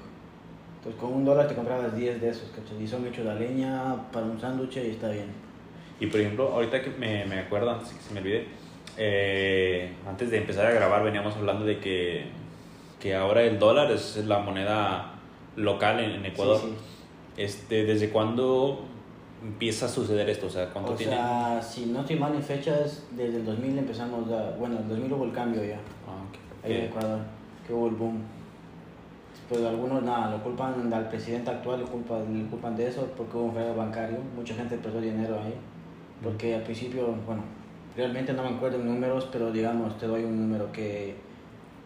Entonces, 0.78 1.00
con 1.00 1.14
un 1.14 1.24
dólar 1.24 1.48
te 1.48 1.56
comprabas 1.56 1.96
10 1.96 2.20
de 2.20 2.30
esos, 2.30 2.50
¿cachai? 2.50 2.84
Y 2.84 2.88
son 2.88 3.06
hechos 3.06 3.26
de 3.26 3.36
leña 3.36 3.96
para 4.12 4.26
un 4.26 4.40
sándwich 4.40 4.78
y 4.78 4.90
está 4.92 5.10
bien. 5.10 5.28
Y 6.00 6.08
por 6.08 6.20
ejemplo, 6.20 6.50
ahorita 6.50 6.82
que 6.82 6.90
me, 6.90 7.26
me 7.26 7.40
acuerdo, 7.40 7.70
antes 7.70 7.90
que 7.90 8.02
se 8.02 8.14
me 8.14 8.20
olvide, 8.20 8.48
eh, 8.98 9.94
antes 10.08 10.32
de 10.32 10.38
empezar 10.38 10.66
a 10.66 10.72
grabar 10.72 11.04
veníamos 11.04 11.36
hablando 11.36 11.64
de 11.64 11.80
que, 11.80 12.26
que 13.00 13.16
ahora 13.16 13.44
el 13.44 13.60
dólar 13.60 13.92
es 13.92 14.18
la 14.26 14.40
moneda 14.40 15.11
local 15.56 16.00
en, 16.00 16.26
Ecuador. 16.26 16.62
Este, 17.38 17.86
¿Desde 17.86 18.10
cuándo 18.10 18.82
empieza 19.44 19.86
a 19.86 19.90
suceder 19.90 20.30
esto? 20.30 20.48
O 20.48 20.50
sea, 20.50 20.70
¿cuánto 20.70 20.94
o 20.94 20.98
sea, 20.98 21.62
si 21.62 21.88
no 21.88 22.02
estoy 22.02 22.18
mal 22.18 22.36
en 22.36 22.44
fechas, 22.44 23.04
desde 23.12 23.38
el 23.38 23.46
2000 23.46 23.78
empezamos 23.80 24.32
a... 24.32 24.52
Bueno, 24.58 24.78
en 24.78 24.84
el 24.84 24.90
2000 24.90 25.14
hubo 25.14 25.26
el 25.26 25.32
cambio 25.32 25.64
ya. 25.64 25.80
Ah, 26.08 26.66
Ahí 26.66 26.74
en 26.74 26.84
Ecuador, 26.86 27.20
que 27.66 27.74
hubo 27.74 27.88
el 27.88 27.96
boom. 27.96 28.22
Pues 29.50 29.64
algunos, 29.64 30.04
nada, 30.04 30.32
lo 30.32 30.44
culpan 30.44 30.94
al 30.94 31.10
presidente 31.10 31.50
actual, 31.50 31.82
lo 31.82 31.86
culpan, 31.86 32.38
le 32.38 32.50
culpan 32.50 32.76
de 32.76 32.88
eso 32.88 33.06
porque 33.18 33.36
hubo 33.36 33.46
un 33.46 33.54
fraude 33.54 33.76
bancario. 33.76 34.18
Mucha 34.36 34.54
gente 34.56 34.78
perdió 34.78 35.02
dinero 35.02 35.38
ahí. 35.44 35.54
Porque 36.24 36.56
al 36.56 36.62
principio, 36.62 37.08
bueno, 37.26 37.42
realmente 37.98 38.32
no 38.32 38.44
me 38.44 38.50
acuerdo 38.50 38.78
en 38.78 38.86
números, 38.86 39.28
pero 39.32 39.52
digamos, 39.52 39.98
te 39.98 40.08
doy 40.08 40.24
un 40.24 40.40
número 40.40 40.72
que 40.72 41.16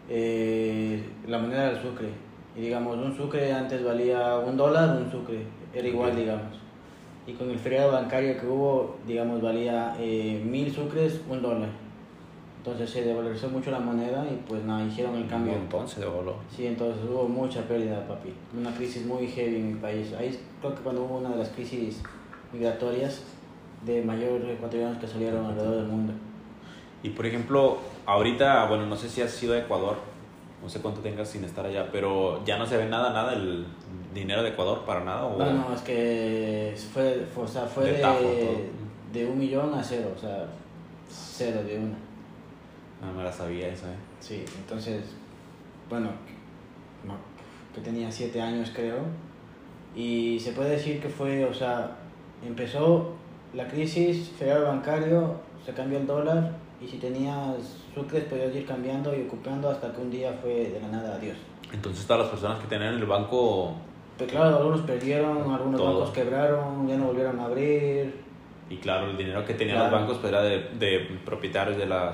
eh, 0.08 1.02
la 1.26 1.38
moneda 1.38 1.72
del 1.72 1.82
sucre 1.82 2.08
y 2.56 2.60
digamos, 2.62 2.96
un 2.96 3.14
sucre 3.16 3.52
antes 3.52 3.84
valía 3.84 4.38
un 4.38 4.56
dólar, 4.56 4.96
un 4.96 5.10
sucre, 5.10 5.42
era 5.74 5.86
igual, 5.86 6.16
digamos. 6.16 6.56
Y 7.26 7.32
con 7.32 7.50
el 7.50 7.58
feriado 7.58 7.92
bancario 7.92 8.38
que 8.40 8.46
hubo, 8.46 8.96
digamos, 9.06 9.42
valía 9.42 9.94
eh, 9.98 10.42
mil 10.44 10.72
sucres, 10.72 11.20
un 11.28 11.42
dólar. 11.42 11.68
Entonces 12.58 12.88
se 12.90 13.02
devalorizó 13.02 13.48
mucho 13.48 13.70
la 13.70 13.78
moneda 13.78 14.26
y 14.28 14.42
pues 14.48 14.64
nada, 14.64 14.84
hicieron 14.84 15.16
el 15.16 15.28
cambio. 15.28 15.52
Entonces 15.52 16.00
devoló. 16.00 16.36
Sí, 16.50 16.66
entonces 16.66 17.04
hubo 17.08 17.28
mucha 17.28 17.62
pérdida, 17.62 18.06
papi. 18.08 18.32
Una 18.58 18.74
crisis 18.74 19.04
muy 19.06 19.28
heavy 19.28 19.56
en 19.56 19.74
mi 19.74 19.74
país. 19.74 20.12
Ahí 20.18 20.36
creo 20.60 20.74
que 20.74 20.82
cuando 20.82 21.04
hubo 21.04 21.18
una 21.18 21.30
de 21.30 21.36
las 21.36 21.50
crisis 21.50 22.02
migratorias 22.52 23.22
de 23.84 24.02
mayor 24.02 24.40
ecuatorianos 24.48 24.98
que 24.98 25.06
salieron 25.06 25.44
alrededor 25.46 25.76
del 25.76 25.86
mundo. 25.86 26.12
Y 27.02 27.10
por 27.10 27.26
ejemplo, 27.26 27.78
ahorita, 28.04 28.66
bueno, 28.66 28.86
no 28.86 28.96
sé 28.96 29.08
si 29.08 29.22
has 29.22 29.30
sido 29.30 29.54
a 29.54 29.58
Ecuador, 29.58 29.96
no 30.62 30.68
sé 30.68 30.80
cuánto 30.80 31.00
tengas 31.00 31.28
sin 31.28 31.44
estar 31.44 31.64
allá, 31.64 31.88
pero 31.92 32.44
ya 32.44 32.58
no 32.58 32.66
se 32.66 32.76
ve 32.76 32.86
nada, 32.86 33.12
nada 33.12 33.34
el 33.34 33.66
dinero 34.14 34.42
de 34.42 34.50
Ecuador 34.50 34.84
para 34.84 35.04
nada. 35.04 35.26
¿o? 35.26 35.38
No, 35.38 35.52
no, 35.52 35.74
es 35.74 35.82
que 35.82 36.74
fue, 36.92 37.26
fue 37.32 37.44
o 37.44 37.48
sea, 37.48 37.66
fue 37.66 37.92
de, 37.92 38.70
de, 39.12 39.26
un 39.26 39.38
millón 39.38 39.74
a 39.74 39.82
cero, 39.82 40.12
o 40.16 40.18
sea, 40.18 40.46
cero 41.08 41.62
de 41.62 41.78
una. 41.78 41.96
No 43.00 43.12
me 43.12 43.22
la 43.22 43.32
sabía 43.32 43.68
eso, 43.68 43.86
¿eh? 43.86 43.96
Sí, 44.20 44.44
entonces, 44.58 45.04
bueno, 45.88 46.08
no, 47.04 47.14
que 47.74 47.80
tenía 47.82 48.10
siete 48.10 48.40
años 48.40 48.72
creo, 48.74 49.00
y 49.94 50.40
se 50.40 50.52
puede 50.52 50.70
decir 50.70 51.00
que 51.00 51.08
fue, 51.08 51.44
o 51.44 51.54
sea, 51.54 51.96
empezó 52.44 53.14
la 53.54 53.68
crisis, 53.68 54.30
federal 54.30 54.64
bancario, 54.64 55.34
se 55.64 55.72
cambió 55.72 55.98
el 55.98 56.06
dólar, 56.06 56.52
y 56.80 56.86
si 56.86 56.98
tenías 56.98 57.84
sucres 57.96 58.24
podías 58.24 58.54
ir 58.54 58.66
cambiando 58.66 59.16
y 59.16 59.22
ocupando 59.22 59.70
hasta 59.70 59.90
que 59.90 60.02
un 60.02 60.10
día 60.10 60.38
fue 60.42 60.68
de 60.68 60.80
la 60.80 60.88
nada 60.88 61.16
adiós. 61.16 61.36
Entonces 61.72 62.06
todas 62.06 62.22
las 62.22 62.30
personas 62.30 62.60
que 62.60 62.66
tenían 62.66 62.94
el 62.94 63.06
banco... 63.06 63.74
Pues 64.18 64.30
claro, 64.30 64.58
algunos 64.58 64.82
perdieron, 64.82 65.50
algunos 65.50 65.80
bancos 65.80 66.10
quebraron, 66.10 66.86
ya 66.86 66.96
no 66.96 67.06
volvieron 67.06 67.40
a 67.40 67.46
abrir. 67.46 68.14
Y 68.68 68.76
claro, 68.76 69.10
el 69.10 69.16
dinero 69.16 69.44
que 69.44 69.54
tenían 69.54 69.78
los 69.78 69.90
bancos 69.90 70.18
pues, 70.18 70.30
era 70.30 70.42
de, 70.42 70.58
de 70.78 71.18
propietarios 71.24 71.78
de, 71.78 71.86
la, 71.86 72.12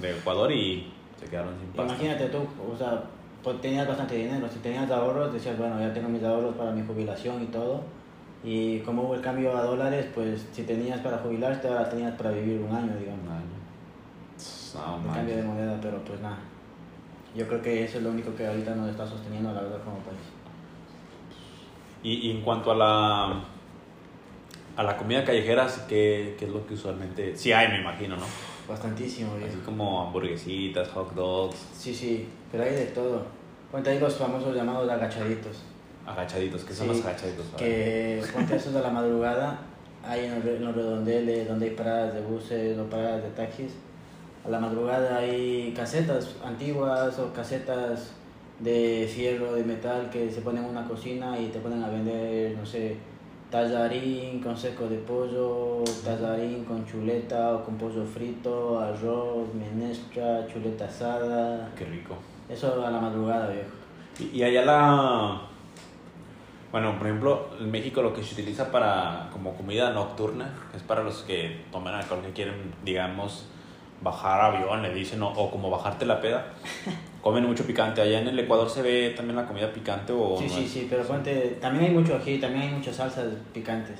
de 0.00 0.10
Ecuador 0.10 0.50
y 0.50 0.92
se 1.20 1.26
quedaron 1.26 1.54
sin 1.58 1.68
pasta. 1.68 1.92
Imagínate 1.92 2.26
tú, 2.28 2.38
o 2.38 2.76
sea, 2.76 3.02
pues 3.42 3.60
tenías 3.60 3.86
bastante 3.86 4.14
dinero, 4.14 4.48
si 4.50 4.58
tenías 4.60 4.90
ahorros 4.90 5.32
decías, 5.32 5.58
bueno, 5.58 5.78
ya 5.78 5.92
tengo 5.92 6.08
mis 6.08 6.22
ahorros 6.22 6.54
para 6.54 6.70
mi 6.70 6.86
jubilación 6.86 7.42
y 7.42 7.46
todo. 7.46 7.82
Y 8.44 8.78
como 8.80 9.02
hubo 9.02 9.14
el 9.14 9.20
cambio 9.20 9.56
a 9.56 9.62
dólares, 9.62 10.06
pues 10.14 10.46
si 10.52 10.62
tenías 10.62 11.00
para 11.00 11.18
jubilarte, 11.18 11.68
ahora 11.68 11.88
tenías 11.88 12.14
para 12.14 12.30
vivir 12.30 12.60
un 12.60 12.74
año, 12.74 12.92
digamos. 12.98 13.24
Un 13.26 13.32
año 13.32 13.55
no, 14.74 15.12
cambio 15.12 15.36
de 15.36 15.42
moneda, 15.42 15.78
pero 15.80 16.02
pues 16.04 16.20
nada. 16.20 16.38
Yo 17.34 17.46
creo 17.46 17.60
que 17.60 17.84
eso 17.84 17.98
es 17.98 18.04
lo 18.04 18.10
único 18.10 18.34
que 18.34 18.46
ahorita 18.46 18.74
nos 18.74 18.90
está 18.90 19.06
sosteniendo, 19.06 19.52
la 19.52 19.60
verdad, 19.60 19.82
como 19.84 19.98
país. 19.98 20.18
Y, 22.02 22.30
en 22.30 22.42
cuanto 22.42 22.70
a 22.72 22.74
la 22.76 23.44
a 24.76 24.82
la 24.82 24.96
comida 24.96 25.24
callejera, 25.24 25.66
¿qué, 25.88 26.36
¿qué, 26.38 26.44
es 26.44 26.50
lo 26.50 26.66
que 26.66 26.74
usualmente... 26.74 27.34
Sí 27.34 27.50
hay, 27.50 27.68
me 27.68 27.80
imagino, 27.80 28.16
¿no? 28.16 28.26
Bastantísimo, 28.68 29.32
Así 29.36 29.56
como 29.64 30.02
hamburguesitas, 30.02 30.88
hot 30.90 31.14
dogs. 31.14 31.56
Sí, 31.72 31.94
sí, 31.94 32.28
pero 32.52 32.64
hay 32.64 32.72
de 32.72 32.86
todo. 32.86 33.22
Ponte 33.72 33.90
ahí 33.90 33.98
los 33.98 34.16
famosos 34.16 34.54
llamados 34.54 34.88
agachaditos. 34.88 35.62
Agachaditos, 36.06 36.64
¿qué 36.64 36.74
son 36.74 36.88
los 36.88 37.02
agachaditos? 37.04 37.46
Que 37.56 38.22
ponte 38.34 38.56
esos 38.56 38.74
de 38.74 38.80
la 38.80 38.90
madrugada, 38.90 39.60
hay 40.04 40.26
en 40.26 40.34
los 40.34 40.74
redondeles 40.74 41.48
donde 41.48 41.70
hay 41.70 41.74
paradas 41.74 42.14
de 42.14 42.20
buses 42.20 42.78
o 42.78 42.84
paradas 42.84 43.22
de 43.22 43.30
taxis 43.30 43.72
a 44.46 44.50
la 44.50 44.60
madrugada 44.60 45.18
hay 45.18 45.72
casetas 45.76 46.36
antiguas 46.44 47.18
o 47.18 47.32
casetas 47.32 48.12
de 48.60 49.10
fierro, 49.12 49.52
de 49.52 49.64
metal 49.64 50.08
que 50.10 50.30
se 50.30 50.40
ponen 50.40 50.64
en 50.64 50.70
una 50.70 50.86
cocina 50.86 51.38
y 51.38 51.48
te 51.48 51.58
ponen 51.58 51.82
a 51.82 51.88
vender, 51.88 52.56
no 52.56 52.64
sé, 52.64 52.96
tallarín 53.50 54.40
con 54.40 54.56
seco 54.56 54.88
de 54.88 54.98
pollo, 54.98 55.82
tallarín 56.04 56.64
con 56.64 56.86
chuleta 56.86 57.56
o 57.56 57.64
con 57.64 57.76
pollo 57.76 58.04
frito, 58.04 58.78
arroz, 58.78 59.48
menestra, 59.54 60.46
chuleta 60.46 60.86
asada. 60.86 61.70
Qué 61.76 61.84
rico. 61.84 62.16
Eso 62.48 62.84
a 62.86 62.90
la 62.90 63.00
madrugada, 63.00 63.48
viejo. 63.48 63.70
Y, 64.18 64.38
y 64.38 64.44
allá 64.44 64.64
la... 64.64 65.42
Bueno, 66.72 66.98
por 66.98 67.06
ejemplo, 67.06 67.48
en 67.60 67.70
México 67.70 68.02
lo 68.02 68.12
que 68.12 68.22
se 68.22 68.34
utiliza 68.34 68.70
para 68.70 69.28
como 69.32 69.54
comida 69.54 69.90
nocturna 69.90 70.52
es 70.74 70.82
para 70.82 71.02
los 71.02 71.22
que 71.22 71.64
toman 71.72 71.94
alcohol 71.94 72.22
que 72.22 72.32
quieren, 72.32 72.74
digamos, 72.84 73.46
bajar 74.02 74.40
avión, 74.40 74.82
le 74.82 74.92
dicen, 74.94 75.22
o, 75.22 75.28
o 75.28 75.50
como 75.50 75.70
bajarte 75.70 76.04
la 76.06 76.20
peda. 76.20 76.46
Comen 77.22 77.44
mucho 77.44 77.66
picante. 77.66 78.00
Allá 78.00 78.20
en 78.20 78.28
el 78.28 78.38
Ecuador 78.38 78.70
se 78.70 78.82
ve 78.82 79.12
también 79.16 79.34
la 79.36 79.46
comida 79.46 79.72
picante 79.72 80.12
o 80.12 80.36
Sí, 80.38 80.44
no 80.46 80.50
sí, 80.54 80.64
es? 80.64 80.70
sí, 80.70 80.86
pero 80.88 81.02
ponte, 81.02 81.58
también 81.60 81.86
hay 81.86 81.90
mucho 81.90 82.14
ají, 82.16 82.38
también 82.38 82.62
hay 82.68 82.74
muchas 82.74 82.94
salsas 82.96 83.24
picantes. 83.52 83.98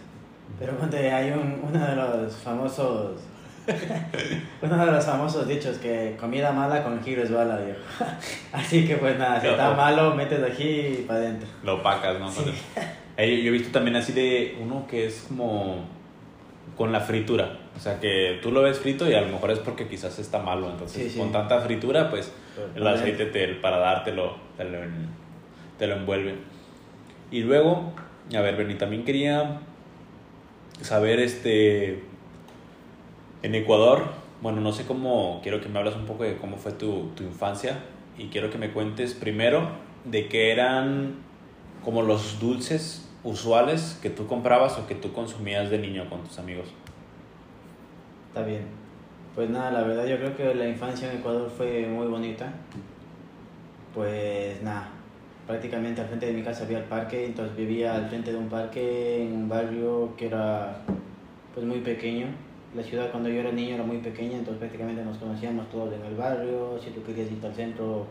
Pero 0.61 0.77
ponte, 0.77 1.11
hay 1.13 1.33
un, 1.33 1.61
uno 1.69 1.85
de 1.87 1.97
los 1.97 2.37
famosos, 2.37 3.21
uno 4.63 4.87
de 4.87 4.93
los 4.93 5.05
famosos 5.05 5.49
dichos 5.49 5.79
que 5.79 6.17
comida 6.21 6.53
mala 6.53 6.85
con 6.85 6.99
ají 7.01 7.17
resbala, 7.17 7.57
viejo. 7.57 7.81
Así 8.53 8.87
que 8.87 8.97
pues 8.97 9.19
nada, 9.19 9.41
si 9.41 9.49
está 9.49 9.73
malo, 9.73 10.15
metes 10.15 10.41
ají 10.43 11.05
para 11.09 11.19
adentro. 11.19 11.49
Lo 11.65 11.75
opacas, 11.77 12.21
¿no? 12.21 12.31
Sí. 12.31 12.45
Yo 13.17 13.23
he 13.23 13.51
visto 13.51 13.71
también 13.73 13.97
así 13.97 14.13
de 14.13 14.57
uno 14.63 14.87
que 14.87 15.07
es 15.07 15.25
como 15.29 15.85
con 16.77 16.93
la 16.93 17.01
fritura. 17.01 17.59
O 17.77 17.81
sea, 17.81 18.01
que 18.01 18.39
tú 18.43 18.51
lo 18.53 18.63
ves 18.63 18.79
frito 18.79 19.09
y 19.09 19.15
a 19.15 19.21
lo 19.21 19.29
mejor 19.29 19.51
es 19.51 19.59
porque 19.59 19.87
quizás 19.87 20.19
está 20.19 20.39
malo. 20.39 20.71
Entonces, 20.71 21.03
Sí, 21.05 21.11
sí. 21.11 21.19
con 21.19 21.31
tanta 21.33 21.61
fritura, 21.61 22.09
pues 22.11 22.33
el 22.75 22.87
aceite 22.87 23.27
te, 23.27 23.49
para 23.57 23.79
dártelo 23.79 24.37
te 24.57 24.65
lo, 24.65 24.83
en- 24.83 25.09
te 25.79 25.87
lo 25.87 25.97
envuelve. 25.97 26.35
Y 27.31 27.41
luego, 27.41 27.93
a 28.35 28.41
ver, 28.41 28.57
Bernie, 28.57 28.77
también 28.77 29.05
quería 29.05 29.61
saber, 30.81 31.21
este, 31.21 32.03
en 33.43 33.55
Ecuador, 33.55 34.05
bueno, 34.41 34.61
no 34.61 34.73
sé 34.73 34.85
cómo, 34.87 35.41
quiero 35.43 35.61
que 35.61 35.69
me 35.69 35.79
hables 35.79 35.95
un 35.97 36.07
poco 36.07 36.25
de 36.25 36.37
cómo 36.37 36.57
fue 36.57 36.73
tu, 36.73 37.11
tu 37.15 37.23
infancia 37.25 37.79
y 38.19 38.27
quiero 38.29 38.51
que 38.51 38.59
me 38.59 38.71
cuentes 38.71 39.15
primero 39.15 39.69
de 40.05 40.29
qué 40.29 40.53
eran 40.53 41.17
como 41.85 42.03
los 42.03 42.41
dulces 42.41 43.09
usuales 43.25 43.99
que 44.03 44.11
tú 44.11 44.27
comprabas 44.27 44.79
o 44.79 44.87
que 44.87 44.95
tú 44.95 45.13
consumías 45.13 45.71
de 45.71 45.79
niño 45.79 46.09
con 46.09 46.23
tus 46.25 46.39
amigos. 46.39 46.69
Está 48.37 48.47
bien. 48.47 48.67
Pues 49.35 49.49
nada, 49.49 49.71
la 49.71 49.81
verdad 49.81 50.05
yo 50.05 50.19
creo 50.19 50.37
que 50.37 50.55
la 50.55 50.69
infancia 50.69 51.11
en 51.11 51.21
Ecuador 51.21 51.49
fue 51.49 51.87
muy 51.87 52.07
bonita. 52.07 52.53
Pues 53.95 54.63
nada, 54.63 54.91
prácticamente 55.47 56.03
al 56.03 56.09
frente 56.09 56.27
de 56.27 56.33
mi 56.35 56.43
casa 56.43 56.65
había 56.65 56.81
el 56.81 56.85
parque, 56.85 57.25
entonces 57.25 57.57
vivía 57.57 57.95
al 57.95 58.11
frente 58.11 58.33
de 58.33 58.37
un 58.37 58.51
parque 58.51 59.23
en 59.23 59.33
un 59.33 59.49
barrio 59.49 60.15
que 60.19 60.27
era 60.27 60.83
pues 61.55 61.65
muy 61.65 61.79
pequeño. 61.81 62.27
La 62.75 62.83
ciudad 62.83 63.11
cuando 63.11 63.31
yo 63.31 63.41
era 63.41 63.53
niño 63.53 63.77
era 63.77 63.85
muy 63.85 64.01
pequeña, 64.01 64.37
entonces 64.37 64.59
prácticamente 64.59 65.03
nos 65.03 65.17
conocíamos 65.17 65.71
todos 65.71 65.95
en 65.95 66.05
el 66.05 66.15
barrio. 66.15 66.79
Si 66.85 66.91
tú 66.91 67.03
querías 67.05 67.33
irte 67.33 67.47
al 67.47 67.55
centro, 67.55 68.05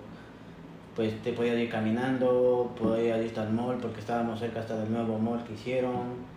pues 0.96 1.22
te 1.22 1.34
podías 1.34 1.60
ir 1.60 1.70
caminando, 1.70 2.74
podías 2.82 3.24
irte 3.24 3.42
al 3.42 3.54
mall 3.54 3.78
porque 3.78 4.00
estábamos 4.00 4.40
cerca 4.40 4.62
hasta 4.62 4.76
del 4.76 4.92
nuevo 4.92 5.20
mall 5.20 5.44
que 5.44 5.54
hicieron. 5.54 6.35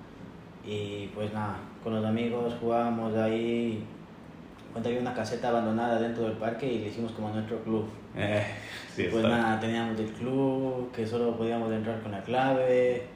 Y 0.69 1.07
pues 1.15 1.33
nada, 1.33 1.57
con 1.83 1.95
los 1.95 2.05
amigos 2.05 2.55
jugábamos 2.61 3.17
ahí. 3.17 3.83
Cuando 4.71 4.91
había 4.91 5.01
una 5.01 5.15
caseta 5.15 5.49
abandonada 5.49 5.99
dentro 5.99 6.25
del 6.25 6.35
parque 6.35 6.71
y 6.71 6.79
le 6.81 6.89
hicimos 6.89 7.13
como 7.13 7.31
nuestro 7.31 7.59
club. 7.63 7.87
Eh, 8.15 8.45
sí, 8.95 9.05
pues 9.11 9.25
está- 9.25 9.29
nada, 9.39 9.61
teníamos 9.61 9.99
el 9.99 10.09
club 10.13 10.93
que 10.93 11.07
solo 11.07 11.37
podíamos 11.39 11.73
entrar 11.73 12.01
con 12.03 12.13
la 12.13 12.21
clave. 12.23 13.07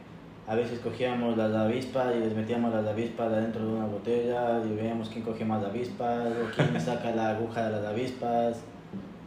A 0.48 0.54
veces 0.54 0.80
cogíamos 0.80 1.36
las 1.36 1.52
avispas 1.54 2.16
y 2.16 2.20
les 2.20 2.34
metíamos 2.34 2.72
las 2.72 2.86
avispas 2.86 3.30
adentro 3.30 3.64
de 3.64 3.72
una 3.74 3.84
botella 3.86 4.60
y 4.64 4.74
veíamos 4.74 5.08
quién 5.10 5.22
coge 5.22 5.44
más 5.44 5.62
avispas 5.62 6.26
o 6.26 6.50
quién 6.56 6.80
saca 6.80 7.10
la 7.14 7.36
aguja 7.36 7.66
de 7.68 7.72
las 7.72 7.84
avispas 7.84 8.60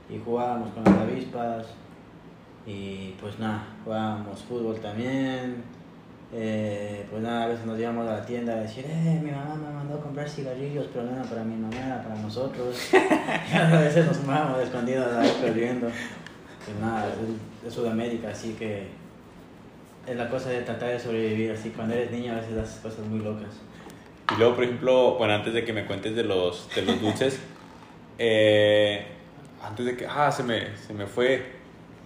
y 0.09 0.17
jugábamos 0.17 0.69
con 0.71 0.83
las 0.83 0.97
avispas. 0.97 1.67
Y 2.65 3.11
pues 3.21 3.37
nada, 3.39 3.63
jugábamos 3.83 4.41
fútbol 4.41 4.79
también. 4.79 5.63
Eh, 6.33 7.05
pues 7.09 7.21
nada, 7.21 7.43
a 7.43 7.47
veces 7.47 7.65
nos 7.65 7.79
íbamos 7.79 8.07
a 8.07 8.17
la 8.17 8.25
tienda 8.25 8.53
a 8.53 8.57
decir, 8.57 8.85
eh, 8.87 9.19
mi 9.23 9.31
mamá 9.31 9.55
me 9.55 9.73
mandó 9.73 9.95
a 9.95 10.01
comprar 10.01 10.27
cigarrillos, 10.27 10.87
pero 10.91 11.05
no 11.05 11.15
era 11.15 11.23
para 11.23 11.43
mi 11.43 11.55
mamá, 11.55 11.75
era 11.77 12.03
para 12.03 12.15
nosotros. 12.15 12.75
y 12.93 13.55
a 13.55 13.79
veces 13.79 14.05
nos 14.05 14.17
fumábamos 14.17 14.61
escondidos 14.61 15.13
ahí 15.15 15.31
corriendo. 15.41 15.87
Pues 15.87 16.79
nada, 16.81 17.07
es, 17.07 17.67
es 17.67 17.73
Sudamérica, 17.73 18.29
así 18.29 18.53
que 18.53 18.87
es 20.07 20.15
la 20.15 20.29
cosa 20.29 20.49
de 20.49 20.61
tratar 20.61 20.89
de 20.89 20.99
sobrevivir. 20.99 21.51
Así 21.51 21.69
cuando 21.69 21.93
eres 21.93 22.11
niño 22.11 22.33
a 22.33 22.35
veces 22.35 22.57
haces 22.57 22.79
cosas 22.81 23.05
muy 23.05 23.19
locas. 23.19 23.49
Y 24.33 24.39
luego, 24.39 24.55
por 24.55 24.63
ejemplo, 24.63 25.15
bueno, 25.17 25.33
antes 25.33 25.53
de 25.53 25.63
que 25.63 25.73
me 25.73 25.85
cuentes 25.85 26.15
de 26.15 26.23
los, 26.23 26.67
de 26.73 26.81
los 26.81 26.99
dulces, 26.99 27.39
eh, 28.17 29.05
antes 29.63 29.85
de 29.85 29.95
que, 29.95 30.07
ah, 30.07 30.31
se 30.31 30.43
me, 30.43 30.75
se 30.77 30.93
me 30.93 31.05
fue 31.05 31.53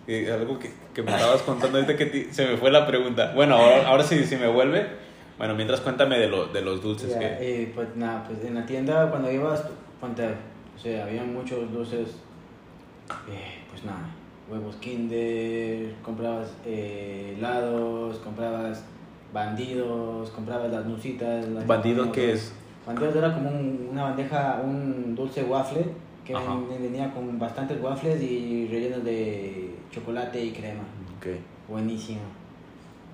eh, 0.07 0.29
algo 0.31 0.59
que, 0.59 0.71
que 0.93 1.03
me 1.03 1.12
estabas 1.12 1.41
contando 1.43 1.77
ahorita 1.77 1.96
que 1.98 2.05
ti- 2.08 2.27
se 2.31 2.46
me 2.48 2.58
fue 2.58 2.72
la 2.72 2.86
pregunta. 2.88 3.31
Bueno, 3.36 3.55
ahora, 3.55 3.88
ahora 3.88 4.03
sí, 4.03 4.24
si 4.25 4.36
me 4.36 4.48
vuelve. 4.48 4.88
Bueno, 5.38 5.55
mientras 5.55 5.79
cuéntame 5.81 6.17
de, 6.19 6.27
lo, 6.27 6.48
de 6.48 6.62
los 6.62 6.81
dulces 6.81 7.12
Ya, 7.13 7.19
que... 7.19 7.63
eh, 7.63 7.72
pues 7.74 7.88
nada, 7.96 8.25
pues 8.27 8.43
en 8.43 8.55
la 8.55 8.65
tienda 8.65 9.10
cuando 9.10 9.31
ibas, 9.31 9.63
ponte, 10.01 10.27
o 10.75 10.79
sea, 10.79 11.05
había 11.05 11.24
muchos 11.24 11.72
dulces, 11.72 12.10
eh, 13.29 13.60
pues 13.69 13.86
nada, 13.86 14.10
huevos 14.50 14.75
Kinder, 14.77 15.93
comprabas 16.03 16.50
eh, 16.65 17.36
helados, 17.38 18.17
comprabas 18.17 18.84
bandidos, 19.34 20.29
comprabas 20.31 20.72
las 20.72 20.86
nusitas. 20.86 21.48
las- 21.48 21.65
¿Bandido 21.67 22.12
qué 22.12 22.34
es? 22.34 22.51
Bandidos 22.86 23.15
era 23.15 23.34
como 23.34 23.50
un- 23.50 23.89
una 23.91 24.03
bandeja, 24.05 24.60
un 24.63 25.15
dulce 25.15 25.43
waffle 25.43 25.86
que 26.29 26.36
Ajá. 26.36 26.53
ven- 26.69 26.79
venía 26.83 27.12
con 27.12 27.39
bastantes 27.39 27.81
waffles 27.81 28.21
y 28.21 28.67
rellenos 28.71 29.03
de 29.03 29.74
chocolate 29.89 30.45
y 30.45 30.51
crema. 30.51 30.83
Ok. 31.17 31.25
Buenísimo. 31.67 32.19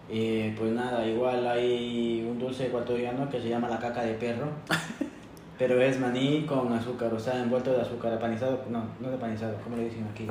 Eh, 0.09 0.53
pues 0.57 0.71
nada, 0.73 1.07
igual 1.07 1.47
hay 1.47 2.27
un 2.29 2.37
dulce 2.37 2.67
ecuatoriano 2.67 3.29
que 3.29 3.39
se 3.39 3.47
llama 3.47 3.69
la 3.69 3.79
caca 3.79 4.03
de 4.03 4.15
perro. 4.15 4.47
pero 5.57 5.81
es 5.81 5.97
maní 5.97 6.41
con 6.45 6.73
azúcar, 6.73 7.13
o 7.13 7.17
sea, 7.19 7.41
envuelto 7.41 7.71
de 7.71 7.81
azúcar, 7.83 8.11
apanizado. 8.11 8.59
No, 8.69 8.83
no 8.99 9.07
es 9.07 9.15
apanizado, 9.15 9.55
¿cómo 9.63 9.77
le 9.77 9.85
dicen 9.85 10.05
aquí? 10.11 10.27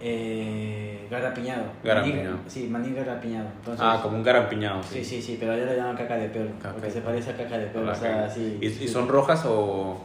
Eh, 0.00 1.06
garrapiñado. 1.08 1.64
Garrapiñado. 1.84 2.36
Maní- 2.38 2.48
sí, 2.48 2.66
maní 2.68 2.92
garrapiñado. 2.92 3.48
Entonces, 3.60 3.84
Ah, 3.86 4.00
como 4.02 4.16
un 4.16 4.24
garampiñado, 4.24 4.82
Sí, 4.82 5.04
sí. 5.04 5.04
sí, 5.04 5.22
sí, 5.22 5.36
pero 5.38 5.52
allá 5.52 5.64
le 5.64 5.76
llaman 5.76 5.96
caca 5.96 6.16
de 6.16 6.28
perro. 6.28 6.50
Caca 6.60 6.74
porque 6.74 6.90
se 6.90 7.00
parece 7.02 7.30
a 7.30 7.36
caca 7.36 7.56
de 7.58 7.66
perro, 7.66 7.88
o 7.90 7.94
sea, 7.94 8.24
así. 8.24 8.58
¿Y, 8.60 8.66
y 8.66 8.88
son 8.88 9.06
rojas 9.08 9.44
o, 9.46 9.96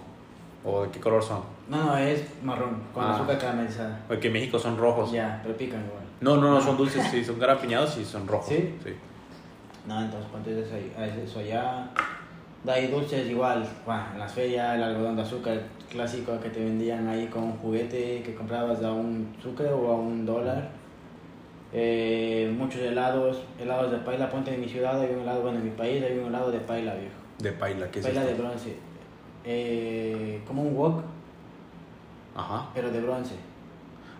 o 0.66 0.84
de 0.84 0.90
qué 0.92 1.00
color 1.00 1.22
son? 1.24 1.42
No, 1.70 1.84
no, 1.86 1.98
es 1.98 2.24
marrón, 2.44 2.78
con 2.94 3.04
Ah. 3.04 3.16
azúcar 3.16 3.38
caramelizada. 3.38 4.00
Porque 4.08 4.28
en 4.28 4.34
México 4.34 4.58
son 4.60 4.78
rojos. 4.78 5.12
Ya, 5.12 5.40
pero 5.44 5.56
pican 5.58 5.82
igual. 5.86 6.04
No, 6.22 6.38
no, 6.38 6.52
no, 6.52 6.62
son 6.62 6.78
dulces, 6.78 7.06
sí, 7.12 7.24
son 7.26 7.40
garampiñados 7.40 7.98
y 7.98 8.06
son 8.06 8.28
rojos. 8.28 8.48
¿Sí? 8.50 8.76
Sí. 8.84 8.94
No, 9.88 10.02
entonces 10.02 10.30
ponte 10.32 10.60
eso, 10.62 10.76
eso 11.24 11.40
allá. 11.40 11.90
De 12.64 12.72
ahí 12.72 12.88
dulces 12.88 13.28
igual, 13.30 13.68
bueno, 13.86 14.04
en 14.14 14.20
las 14.20 14.32
ferias, 14.32 14.76
el 14.76 14.84
algodón 14.84 15.18
de 15.18 15.22
azúcar 15.24 15.62
clásico 15.92 16.40
que 16.40 16.50
te 16.50 16.60
vendían 16.64 17.06
ahí 17.10 17.28
con 17.28 17.44
un 17.44 17.58
juguete 17.58 18.24
que 18.24 18.34
comprabas 18.34 18.82
a 18.84 18.92
un 18.94 19.36
sucre 19.44 19.68
o 19.70 19.92
a 19.92 19.96
un 19.96 20.26
dólar. 20.26 20.70
Eh, 21.74 22.54
muchos 22.58 22.82
helados, 22.82 23.42
helados 23.60 23.92
de 23.92 23.98
paila, 23.98 24.30
ponte 24.30 24.54
en 24.54 24.62
mi 24.62 24.70
ciudad 24.70 25.02
hay 25.02 25.12
un 25.14 25.22
helado, 25.22 25.42
bueno 25.42 25.58
en 25.58 25.66
mi 25.66 25.72
país 25.72 26.04
hay 26.04 26.18
un 26.20 26.28
helado 26.28 26.52
de 26.52 26.60
paila 26.60 26.94
viejo. 26.94 27.16
De 27.40 27.52
paila, 27.52 27.90
¿qué 27.92 28.00
es 28.00 28.06
paila 28.06 28.24
de 28.24 28.34
bronce. 28.36 28.78
Eh, 29.46 30.42
como 30.48 30.62
un 30.64 30.76
wok, 30.76 31.02
Ajá. 32.36 32.70
pero 32.74 32.90
de 32.92 33.02
bronce. 33.02 33.36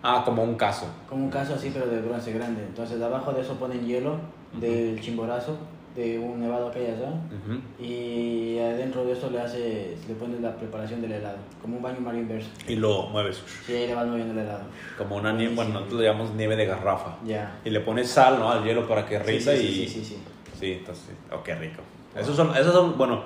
Ah, 0.02 0.22
como 0.24 0.42
un 0.44 0.54
caso. 0.56 0.86
Como 1.08 1.24
un 1.24 1.30
caso 1.30 1.54
así, 1.54 1.70
pero 1.72 1.86
de 1.86 2.00
bronce 2.02 2.32
grande. 2.32 2.62
Entonces 2.62 3.00
abajo 3.00 3.32
de 3.32 3.40
eso 3.40 3.54
ponen 3.54 3.86
hielo 3.86 4.16
del 4.60 5.00
chimborazo, 5.00 5.56
de 5.96 6.18
un 6.18 6.40
nevado 6.40 6.70
que 6.70 6.80
hay 6.80 6.86
allá. 6.88 7.08
Ujú. 7.08 7.60
Y 7.82 8.58
adentro 8.58 9.04
de 9.06 9.12
eso 9.12 9.30
le 9.30 9.40
haces, 9.40 10.06
le 10.06 10.14
pones 10.14 10.40
la 10.42 10.54
preparación 10.56 11.00
del 11.00 11.12
helado, 11.12 11.38
como 11.62 11.76
un 11.78 11.82
baño 11.82 12.00
mario 12.00 12.20
inverso. 12.20 12.50
Y 12.68 12.76
lo 12.76 13.04
mueves. 13.06 13.42
Y 13.66 13.72
ahí 13.72 13.86
le 13.86 13.94
vas 13.94 14.06
moviendo 14.06 14.34
el 14.34 14.40
helado. 14.40 14.64
Como 14.98 15.16
una 15.16 15.32
nieve, 15.32 15.54
bueno, 15.54 15.72
nosotros 15.72 16.00
le 16.00 16.06
llamamos 16.06 16.34
nieve 16.34 16.56
de 16.56 16.66
garrafa. 16.66 17.16
Ya. 17.24 17.58
Y 17.64 17.70
le 17.70 17.80
pones 17.80 18.10
sal, 18.10 18.38
¿no? 18.38 18.50
Al 18.50 18.62
hielo 18.62 18.86
para 18.86 19.06
que 19.06 19.18
Sí, 19.20 19.24
rinda 19.24 19.52
sí, 19.56 19.66
y... 19.66 19.72
sí, 19.72 19.88
sí, 19.88 20.04
sí. 20.04 20.18
Sí, 20.60 20.72
entonces, 20.72 21.14
oh, 21.32 21.42
qué 21.42 21.54
rico. 21.54 21.80
Esos 22.14 22.36
son, 22.36 22.54
esos 22.56 22.72
son, 22.72 22.96
bueno, 22.98 23.22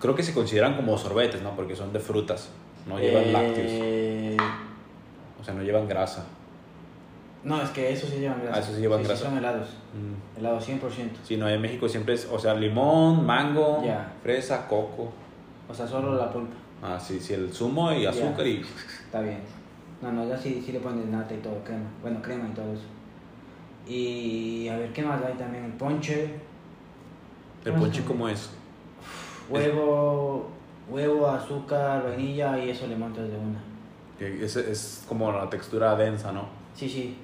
creo 0.00 0.14
que 0.14 0.22
se 0.22 0.32
consideran 0.34 0.74
como 0.76 0.96
sorbetes, 0.98 1.42
¿no? 1.42 1.54
Porque 1.56 1.74
son 1.76 1.92
de 1.92 2.00
frutas, 2.00 2.50
no 2.86 2.98
llevan 2.98 3.24
Eh, 3.24 3.32
lácteos, 3.32 4.40
o 5.40 5.44
sea, 5.44 5.54
no 5.54 5.62
llevan 5.62 5.88
grasa. 5.88 6.24
No, 7.44 7.62
es 7.62 7.70
que 7.70 7.92
esos 7.92 8.10
sí 8.10 8.18
llevan 8.18 8.40
grasa. 8.42 8.56
Ah, 8.56 8.60
esos 8.60 8.74
sí 8.74 8.80
llevan 8.80 9.02
grasa. 9.02 9.24
son 9.26 9.38
helados. 9.38 9.68
Mm. 9.94 10.38
Helados 10.38 10.68
100%. 10.68 10.80
Sí, 11.22 11.36
no, 11.36 11.48
en 11.48 11.60
México 11.60 11.88
siempre 11.88 12.14
es, 12.14 12.28
o 12.30 12.38
sea, 12.38 12.54
limón, 12.54 13.24
mango, 13.24 13.82
Ya. 13.84 14.12
fresa, 14.22 14.66
coco. 14.66 15.12
O 15.68 15.74
sea, 15.74 15.86
solo 15.86 16.14
la 16.16 16.30
pulpa. 16.30 16.54
Ah, 16.82 16.98
sí, 16.98 17.20
sí, 17.20 17.34
el 17.34 17.52
zumo 17.52 17.92
y 17.92 18.06
azúcar 18.06 18.46
y... 18.46 18.62
Está 19.04 19.20
bien. 19.20 19.40
No, 20.02 20.12
no, 20.12 20.28
ya 20.28 20.36
sí, 20.36 20.62
sí 20.64 20.72
le 20.72 20.80
pones 20.80 21.06
nata 21.06 21.34
y 21.34 21.38
todo, 21.38 21.62
crema. 21.64 21.88
Bueno, 22.02 22.20
crema 22.22 22.48
y 22.48 22.54
todo 22.54 22.72
eso. 22.72 22.84
Y 23.86 24.68
a 24.68 24.76
ver, 24.76 24.92
¿qué 24.92 25.02
más 25.02 25.20
hay 25.24 25.34
también? 25.34 25.64
El 25.64 25.72
ponche, 25.72 26.24
¿El 27.64 27.72
¿Cómo 27.72 27.84
se 27.86 27.90
ponche 27.90 28.04
cómo 28.04 28.28
es? 28.28 28.50
Huevo, 29.50 30.48
huevo, 30.88 31.26
azúcar, 31.28 32.02
vainilla 32.04 32.58
y 32.62 32.70
eso 32.70 32.86
le 32.86 32.96
montas 32.96 33.28
de 33.28 33.36
una. 33.36 33.62
Es, 34.18 34.56
es 34.56 35.04
como 35.08 35.30
la 35.30 35.48
textura 35.48 35.94
densa, 35.96 36.32
¿no? 36.32 36.46
Sí, 36.74 36.88
sí. 36.88 37.16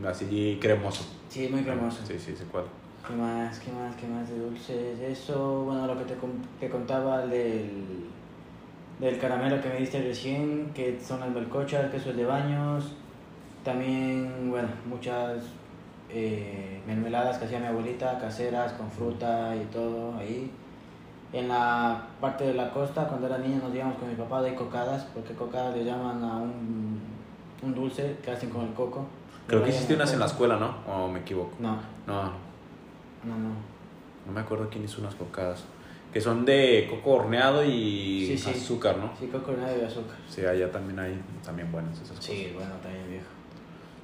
No, 0.00 0.08
así 0.08 0.58
cremoso. 0.60 1.04
Sí, 1.28 1.48
muy 1.50 1.62
cremoso. 1.62 1.98
Sí, 2.06 2.18
sí, 2.18 2.34
se 2.36 2.44
cuadra. 2.44 2.68
¿Qué 3.06 3.14
más? 3.14 3.58
¿Qué 3.58 3.70
más? 3.72 3.94
¿Qué 3.96 4.06
más 4.06 4.28
de 4.28 4.38
dulces? 4.38 5.00
Eso, 5.00 5.64
bueno, 5.64 5.86
lo 5.86 5.98
que 5.98 6.14
te 6.60 6.70
contaba 6.70 7.26
del, 7.26 8.06
del 8.98 9.18
caramelo 9.18 9.60
que 9.60 9.68
me 9.68 9.76
diste 9.76 10.00
recién, 10.00 10.70
que 10.74 10.98
son 11.00 11.20
las 11.20 11.30
melcochas, 11.30 11.90
quesos 11.90 12.16
de 12.16 12.24
baños. 12.24 12.92
También, 13.62 14.50
bueno, 14.50 14.68
muchas 14.86 15.44
eh, 16.10 16.80
mermeladas 16.86 17.38
que 17.38 17.46
hacía 17.46 17.60
mi 17.60 17.66
abuelita, 17.66 18.18
caseras, 18.18 18.72
con 18.74 18.90
fruta 18.90 19.54
y 19.56 19.64
todo 19.66 20.16
ahí. 20.16 20.50
En 21.34 21.48
la 21.48 22.00
parte 22.20 22.44
de 22.44 22.54
la 22.54 22.70
costa, 22.70 23.08
cuando 23.08 23.26
era 23.26 23.38
niño, 23.38 23.58
nos 23.60 23.74
íbamos 23.74 23.96
con 23.98 24.08
mi 24.08 24.14
papá 24.14 24.40
de 24.40 24.54
cocadas, 24.54 25.04
porque 25.12 25.34
cocadas 25.34 25.76
le 25.76 25.84
llaman 25.84 26.22
a 26.22 26.36
un, 26.36 27.00
un 27.60 27.74
dulce 27.74 28.16
que 28.22 28.30
hacen 28.30 28.50
con 28.50 28.62
el 28.66 28.72
coco. 28.72 29.04
Creo 29.48 29.62
que 29.64 29.70
hiciste 29.70 29.94
unas 29.94 30.12
en 30.12 30.20
la 30.20 30.26
escuela, 30.26 30.56
¿no? 30.58 30.76
O 30.88 31.08
me 31.08 31.18
equivoco. 31.20 31.50
No, 31.58 31.72
No, 32.06 32.22
no, 33.24 33.36
no. 33.36 33.50
no 34.26 34.32
me 34.32 34.40
acuerdo 34.40 34.68
quién 34.70 34.84
hizo 34.84 35.00
unas 35.00 35.16
cocadas. 35.16 35.64
Que 36.12 36.20
son 36.20 36.44
de 36.44 36.86
coco 36.88 37.10
horneado 37.16 37.64
y 37.64 38.24
Sí, 38.28 38.38
sí. 38.38 38.50
azúcar, 38.50 38.96
¿no? 38.98 39.10
Sí, 39.18 39.26
coco 39.26 39.50
nada 39.52 39.72
de 39.72 39.84
azúcar. 39.84 40.16
Sí, 40.28 40.46
allá 40.46 40.70
también 40.70 41.00
hay 41.00 41.20
también 41.44 41.72
buenas 41.72 41.94
esas 41.96 42.10
cosas. 42.16 42.24
Sí, 42.26 42.52
bueno, 42.54 42.70
también 42.80 43.08
viejo. 43.10 43.26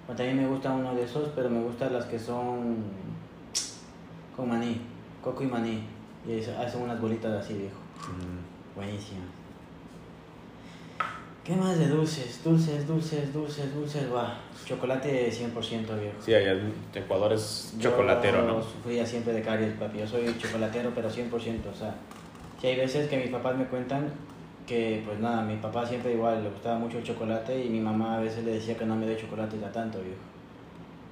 También 0.09 0.37
me 0.37 0.49
gusta 0.49 0.73
uno 0.73 0.93
de 0.97 1.05
esos, 1.05 1.29
pero 1.37 1.49
me 1.49 1.63
gustan 1.63 1.93
las 1.93 2.07
que 2.07 2.19
son 2.19 2.79
con 4.37 4.49
maní, 4.49 4.81
coco 5.23 5.45
y 5.45 5.47
maní. 5.47 5.85
Y 6.27 6.41
hacen 6.41 6.83
unas 6.83 7.01
bolitas 7.01 7.33
así, 7.45 7.55
viejo. 7.55 7.77
Mm, 8.09 8.77
Buenísimas. 8.77 9.25
¿Qué 11.45 11.57
más 11.57 11.79
de 11.79 11.89
dulces? 11.89 12.45
Dulces, 12.45 12.87
dulces, 12.87 13.33
dulces, 13.33 13.75
dulces, 13.75 14.13
va. 14.13 14.39
Chocolate 14.67 15.31
100% 15.33 15.99
viejo. 15.99 16.17
Sí, 16.21 16.35
allá 16.35 16.53
en 16.53 16.73
Ecuador 16.95 17.33
es 17.33 17.75
chocolatero, 17.79 18.47
Yo 18.47 18.47
¿no? 18.47 18.63
sufría 18.63 19.05
siempre 19.07 19.33
de 19.33 19.43
caries, 19.43 19.73
papi. 19.75 19.99
Yo 19.99 20.07
soy 20.07 20.37
chocolatero, 20.39 20.93
pero 20.95 21.09
100%. 21.11 21.31
O 21.73 21.75
sea, 21.75 21.95
si 22.61 22.67
hay 22.69 22.77
veces 22.77 23.09
que 23.09 23.17
mis 23.17 23.31
papás 23.31 23.57
me 23.57 23.65
cuentan 23.65 24.11
que, 24.67 25.03
pues 25.05 25.19
nada, 25.19 25.43
mi 25.43 25.57
papá 25.57 25.85
siempre 25.87 26.13
igual 26.13 26.45
le 26.45 26.51
gustaba 26.51 26.79
mucho 26.79 26.99
el 26.99 27.05
chocolate 27.05 27.65
y 27.65 27.69
mi 27.71 27.81
mamá 27.81 28.19
a 28.19 28.21
veces 28.21 28.45
le 28.45 28.53
decía 28.53 28.77
que 28.77 28.85
no 28.87 28.95
me 28.95 29.07
dé 29.07 29.17
chocolate 29.17 29.59
ya 29.59 29.73
tanto, 29.73 29.99
viejo. 29.99 30.21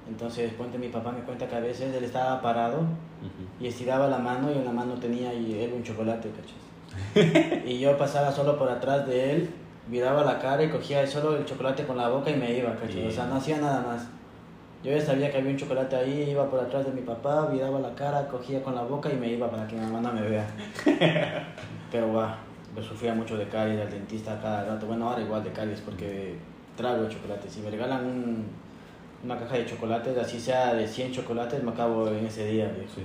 Entonces, 0.07 0.51
mi 0.79 0.87
papá 0.89 1.11
me 1.11 1.21
cuenta 1.21 1.47
que 1.47 1.55
a 1.55 1.59
veces 1.59 1.93
él 1.95 2.03
estaba 2.03 2.41
parado 2.41 2.79
y 3.59 3.67
estiraba 3.67 4.07
la 4.07 4.17
mano 4.17 4.51
y 4.51 4.57
en 4.57 4.65
la 4.65 4.71
mano 4.71 4.93
tenía 4.95 5.33
y 5.33 5.59
él 5.61 5.73
un 5.75 5.83
chocolate, 5.83 6.29
¿cachas? 6.31 7.63
y 7.65 7.79
yo 7.79 7.97
pasaba 7.97 8.31
solo 8.31 8.57
por 8.57 8.69
atrás 8.69 9.05
de 9.05 9.33
él, 9.33 9.49
miraba 9.89 10.23
la 10.23 10.39
cara 10.39 10.63
y 10.63 10.69
cogía 10.69 11.05
solo 11.05 11.35
el 11.37 11.45
chocolate 11.45 11.85
con 11.85 11.97
la 11.97 12.09
boca 12.09 12.29
y 12.31 12.35
me 12.35 12.51
iba, 12.57 12.75
¿cachas? 12.75 12.95
O 13.07 13.11
sea, 13.11 13.25
no 13.25 13.35
hacía 13.35 13.57
nada 13.59 13.81
más. 13.81 14.07
Yo 14.83 14.91
ya 14.91 15.01
sabía 15.01 15.29
que 15.29 15.37
había 15.37 15.51
un 15.51 15.57
chocolate 15.57 15.95
ahí, 15.95 16.29
iba 16.31 16.49
por 16.49 16.59
atrás 16.61 16.85
de 16.85 16.91
mi 16.93 17.01
papá, 17.01 17.49
miraba 17.51 17.79
la 17.79 17.93
cara, 17.95 18.27
cogía 18.27 18.63
con 18.63 18.73
la 18.75 18.81
boca 18.83 19.11
y 19.11 19.15
me 19.17 19.27
iba 19.29 19.49
para 19.51 19.67
que 19.67 19.75
mi 19.75 19.81
mamá 19.81 19.99
no 19.99 20.13
me 20.13 20.21
vea. 20.21 20.47
Pero 21.91 22.13
va, 22.13 22.37
yo 22.75 22.81
sufría 22.81 23.13
mucho 23.13 23.37
de 23.37 23.47
caries 23.49 23.81
al 23.81 23.91
dentista 23.91 24.39
cada 24.41 24.63
rato. 24.63 24.87
Bueno, 24.87 25.09
ahora 25.09 25.21
igual 25.21 25.43
de 25.43 25.51
caries 25.51 25.81
porque 25.81 26.37
trago 26.77 27.07
chocolate. 27.09 27.49
Si 27.49 27.59
me 27.59 27.69
regalan 27.69 28.05
un- 28.05 28.45
una 29.23 29.37
caja 29.37 29.57
de 29.57 29.65
chocolates, 29.65 30.17
así 30.17 30.39
sea 30.39 30.73
de 30.73 30.87
100 30.87 31.11
chocolates, 31.11 31.61
me 31.63 31.71
acabo 31.71 32.07
en 32.07 32.25
ese 32.25 32.47
día. 32.47 32.71
Sí. 32.93 33.01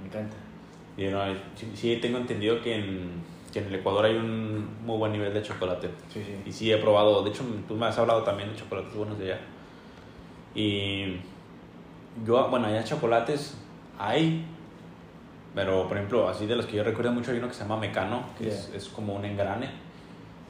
Me 0.00 0.08
encanta. 0.08 0.36
Y 0.96 1.06
no, 1.06 1.22
sí, 1.54 1.70
sí, 1.74 1.98
tengo 2.00 2.18
entendido 2.18 2.60
que 2.62 2.76
en, 2.76 3.22
que 3.52 3.60
en 3.60 3.66
el 3.66 3.76
Ecuador 3.76 4.04
hay 4.04 4.16
un 4.16 4.68
muy 4.84 4.98
buen 4.98 5.12
nivel 5.12 5.32
de 5.32 5.42
chocolate. 5.42 5.88
Sí, 6.12 6.22
sí. 6.24 6.36
Y 6.46 6.52
sí, 6.52 6.72
he 6.72 6.78
probado. 6.78 7.22
De 7.22 7.30
hecho, 7.30 7.44
tú 7.66 7.74
me 7.74 7.86
has 7.86 7.98
hablado 7.98 8.22
también 8.22 8.50
de 8.50 8.56
chocolates 8.56 8.94
buenos 8.94 9.18
de 9.18 9.32
allá. 9.32 9.40
Y 10.54 11.16
yo, 12.24 12.48
bueno, 12.48 12.66
allá 12.66 12.84
chocolates 12.84 13.56
hay. 13.98 14.46
Pero, 15.54 15.86
por 15.86 15.96
ejemplo, 15.96 16.28
así 16.28 16.46
de 16.46 16.56
los 16.56 16.66
que 16.66 16.76
yo 16.76 16.84
recuerdo 16.84 17.12
mucho, 17.12 17.30
hay 17.30 17.38
uno 17.38 17.46
que 17.46 17.54
se 17.54 17.62
llama 17.62 17.76
Mecano, 17.76 18.24
que 18.36 18.48
es, 18.48 18.72
es 18.74 18.88
como 18.88 19.14
un 19.14 19.24
engrane. 19.24 19.70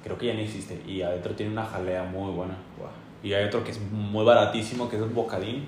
Creo 0.03 0.17
que 0.17 0.27
ya 0.27 0.35
no 0.35 0.41
existe. 0.41 0.81
Y 0.87 1.03
adentro 1.03 1.35
tiene 1.35 1.53
una 1.53 1.65
jalea 1.65 2.05
muy 2.05 2.33
buena. 2.33 2.57
Y 3.25 3.33
hay 3.33 3.47
otro 3.47 3.65
que 3.65 3.71
es 3.71 3.81
muy 3.81 4.25
baratísimo, 4.25 4.89
que 4.91 4.97
es 4.97 5.03
un 5.03 5.15
bocadín, 5.15 5.65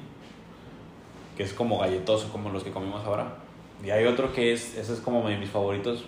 que 1.36 1.42
es 1.42 1.54
como 1.54 1.78
galletoso, 1.78 2.30
como 2.30 2.50
los 2.50 2.62
que 2.62 2.70
comimos 2.70 3.04
ahora. 3.04 3.34
Y 3.82 3.90
hay 3.90 4.04
otro 4.04 4.32
que 4.32 4.52
es, 4.52 4.76
ese 4.76 4.92
es 4.92 5.00
como 5.00 5.26
de 5.26 5.38
mis 5.38 5.48
favoritos, 5.48 6.04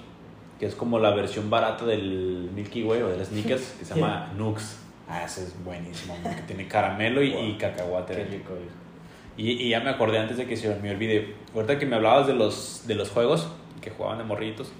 que 0.60 0.66
es 0.66 0.74
como 0.74 0.98
la 0.98 1.10
versión 1.10 1.48
barata 1.48 1.86
del 1.86 2.50
Milky 2.54 2.84
Way 2.84 3.02
o 3.02 3.08
del 3.08 3.24
Snickers, 3.24 3.76
que 3.78 3.84
se 3.86 3.94
llama 3.94 4.30
Nux. 4.36 4.76
Ah, 5.08 5.24
ese 5.24 5.44
es 5.44 5.64
buenísimo, 5.64 6.14
que 6.36 6.42
tiene 6.42 6.68
caramelo 6.68 7.22
y, 7.22 7.34
y 7.34 7.56
cacahuate. 7.58 8.14
Qué 8.14 8.24
rico. 8.24 8.52
Y, 9.38 9.52
y 9.52 9.70
ya 9.70 9.80
me 9.80 9.88
acordé 9.88 10.18
antes 10.18 10.36
de 10.36 10.46
que 10.46 10.54
se 10.54 10.74
me 10.76 10.90
olvide. 10.90 11.34
Ahorita 11.54 11.78
que 11.78 11.86
me 11.86 11.96
hablabas 11.96 12.26
de 12.26 12.34
los, 12.34 12.82
de 12.86 12.94
los 12.94 13.08
juegos 13.08 13.48
que 13.80 13.90
jugaban 13.90 14.18
de 14.18 14.24
morritos. 14.24 14.70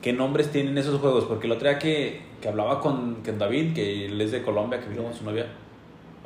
¿Qué 0.00 0.12
nombres 0.12 0.50
tienen 0.52 0.78
esos 0.78 1.00
juegos? 1.00 1.24
Porque 1.24 1.46
el 1.46 1.52
otro 1.52 1.68
día 1.68 1.78
que, 1.78 2.22
que 2.40 2.48
hablaba 2.48 2.80
con, 2.80 3.16
con 3.16 3.38
David, 3.38 3.74
que 3.74 4.06
él 4.06 4.20
es 4.20 4.30
de 4.30 4.42
Colombia, 4.42 4.80
que 4.80 4.88
vino 4.88 5.02
con 5.02 5.14
su 5.14 5.24
novia. 5.24 5.46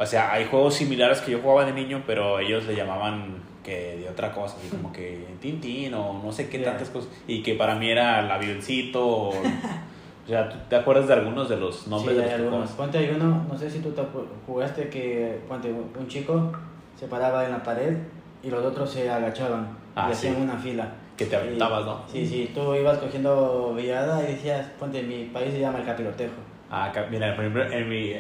O 0.03 0.07
sea, 0.07 0.33
hay 0.33 0.47
juegos 0.47 0.75
similares 0.75 1.21
que 1.21 1.31
yo 1.33 1.39
jugaba 1.41 1.65
de 1.65 1.73
niño, 1.73 2.03
pero 2.07 2.41
ellos 2.41 2.67
le 2.67 2.75
llamaban 2.75 3.37
que 3.63 3.97
de 3.99 4.09
otra 4.09 4.33
cosa, 4.33 4.57
así 4.59 4.69
como 4.69 4.93
que 4.93 5.25
Tintín 5.41 5.95
o 5.95 6.21
no 6.23 6.33
sé 6.33 6.49
qué 6.49 6.59
Ya. 6.59 6.65
tantas 6.71 6.91
cosas. 6.91 7.11
Y 7.29 7.43
que 7.43 7.55
para 7.55 7.77
mí 7.77 7.89
era 7.89 8.19
el 8.21 8.31
avioncito. 8.31 9.07
O, 9.07 9.29
o 9.29 10.27
sea, 10.27 10.49
¿tú 10.49 10.57
te 10.69 10.75
acuerdas 10.75 11.07
de 11.07 11.15
algunos 11.15 11.49
de 11.49 11.57
los 11.57 11.87
nombres 11.87 12.17
Sí, 12.17 12.23
de 12.23 12.25
hay 12.25 12.31
los 12.33 12.41
que 12.41 12.45
algunos. 12.47 12.71
Ponte 12.73 12.99
hay 12.99 13.11
uno, 13.11 13.45
no 13.49 13.57
sé 13.57 13.71
si 13.71 13.79
tú 13.79 13.91
te 13.93 14.03
jugaste 14.47 14.89
que 14.89 15.39
ponte, 15.49 15.71
un 15.71 16.09
chico 16.09 16.51
se 16.99 17.07
paraba 17.07 17.45
en 17.45 17.53
la 17.53 17.63
pared 17.63 17.97
y 18.43 18.51
los 18.51 18.65
otros 18.65 18.91
se 18.91 19.09
agachaban 19.09 19.69
Ah, 19.95 20.07
y 20.09 20.13
hacían 20.13 20.35
sí. 20.37 20.41
una 20.43 20.57
fila. 20.57 20.89
Que 21.17 21.27
te 21.27 21.37
aventabas, 21.37 21.83
Y- 21.83 21.85
¿no? 21.85 22.01
Sí, 22.11 22.27
sí, 22.27 22.51
tú 22.53 22.75
ibas 22.75 22.99
cogiendo 22.99 23.73
viada 23.77 24.21
y 24.25 24.33
decías, 24.33 24.67
ponte, 24.81 25.01
mi 25.03 25.25
país 25.27 25.53
se 25.53 25.61
llama 25.61 25.79
el 25.79 25.85
capirotejo. 25.85 26.33
Ah, 26.71 26.91
mira, 27.11 27.37
por 27.37 27.45
ejemplo, 27.45 27.71
en, 27.71 27.89
mi, 27.89 28.15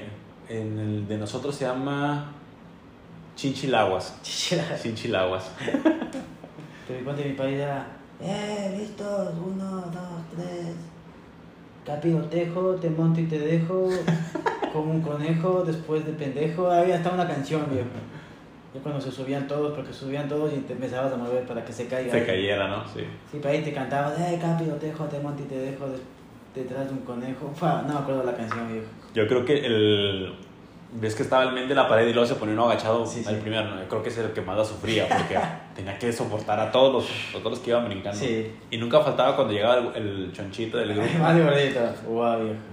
en 0.52 0.78
el 0.78 1.08
de 1.08 1.16
nosotros 1.16 1.54
se 1.54 1.64
llama 1.64 2.32
Chinchilaguas. 3.36 4.20
Chinchilaguas. 4.22 5.50
Pero 6.88 7.04
ponte, 7.04 7.24
mi 7.24 7.34
país 7.34 7.58
era, 7.58 7.86
eh, 8.20 8.76
listos, 8.78 9.34
uno, 9.44 9.82
dos, 9.92 10.22
tres. 10.36 10.74
Capirotejo, 11.86 12.74
te 12.76 12.90
monto 12.90 13.20
y 13.20 13.24
te 13.24 13.38
dejo, 13.38 13.88
como 14.72 14.92
un 14.92 15.00
conejo, 15.00 15.64
después 15.64 16.04
de 16.04 16.12
pendejo. 16.12 16.70
Había 16.70 16.96
hasta 16.96 17.10
una 17.10 17.26
canción, 17.26 17.66
viejo. 17.70 17.88
Yo 18.74 18.80
cuando 18.80 19.00
se 19.00 19.10
subían 19.10 19.46
todos, 19.46 19.74
porque 19.74 19.92
subían 19.92 20.28
todos 20.28 20.52
y 20.52 20.58
te 20.60 20.72
empezabas 20.72 21.12
a 21.12 21.16
mover 21.16 21.46
para 21.46 21.64
que 21.64 21.72
se 21.72 21.86
caiga. 21.86 22.12
Se 22.12 22.24
cayera, 22.24 22.68
¿no? 22.68 22.84
Sí. 22.86 23.04
Sí, 23.30 23.38
para 23.38 23.54
ahí 23.54 23.62
te 23.62 23.72
cantabas, 23.72 24.18
eh, 24.18 24.38
capirotejo, 24.40 25.04
te 25.06 25.18
monto 25.20 25.42
y 25.42 25.46
te 25.46 25.58
dejo 25.58 25.86
detrás 26.54 26.86
de 26.86 26.92
un 26.92 27.00
conejo. 27.00 27.52
Fua, 27.54 27.82
no 27.86 27.94
me 27.94 28.00
acuerdo 28.00 28.24
la 28.24 28.34
canción, 28.34 28.72
viejo. 28.72 29.01
Yo 29.14 29.26
creo 29.28 29.44
que 29.44 29.64
el. 29.66 30.34
Ves 30.94 31.14
que 31.14 31.22
estaba 31.22 31.44
el 31.44 31.52
men 31.52 31.68
de 31.68 31.74
la 31.74 31.88
pared 31.88 32.06
y 32.06 32.12
luego 32.12 32.26
se 32.28 32.34
ponía 32.34 32.52
uno 32.52 32.66
agachado 32.70 33.06
Sí, 33.06 33.24
al 33.26 33.36
sí. 33.36 33.40
primero. 33.40 33.70
¿no? 33.70 33.80
Yo 33.80 33.88
creo 33.88 34.02
que 34.02 34.10
es 34.10 34.18
el 34.18 34.30
que 34.32 34.42
más 34.42 34.58
la 34.58 34.64
sufría 34.64 35.08
porque 35.08 35.38
tenía 35.74 35.98
que 35.98 36.12
soportar 36.12 36.60
a 36.60 36.70
todos 36.70 36.92
los, 36.92 37.10
a 37.34 37.38
todos 37.38 37.52
los 37.52 37.60
que 37.60 37.70
iban 37.70 37.86
brincando. 37.86 38.18
Sí. 38.18 38.50
Y 38.70 38.76
nunca 38.76 39.00
faltaba 39.00 39.34
cuando 39.34 39.54
llegaba 39.54 39.76
el, 39.78 40.02
el 40.06 40.32
chonchito 40.34 40.76
del 40.76 40.92
grupo, 40.94 41.08
Más 41.18 41.34
viejo. 41.34 41.80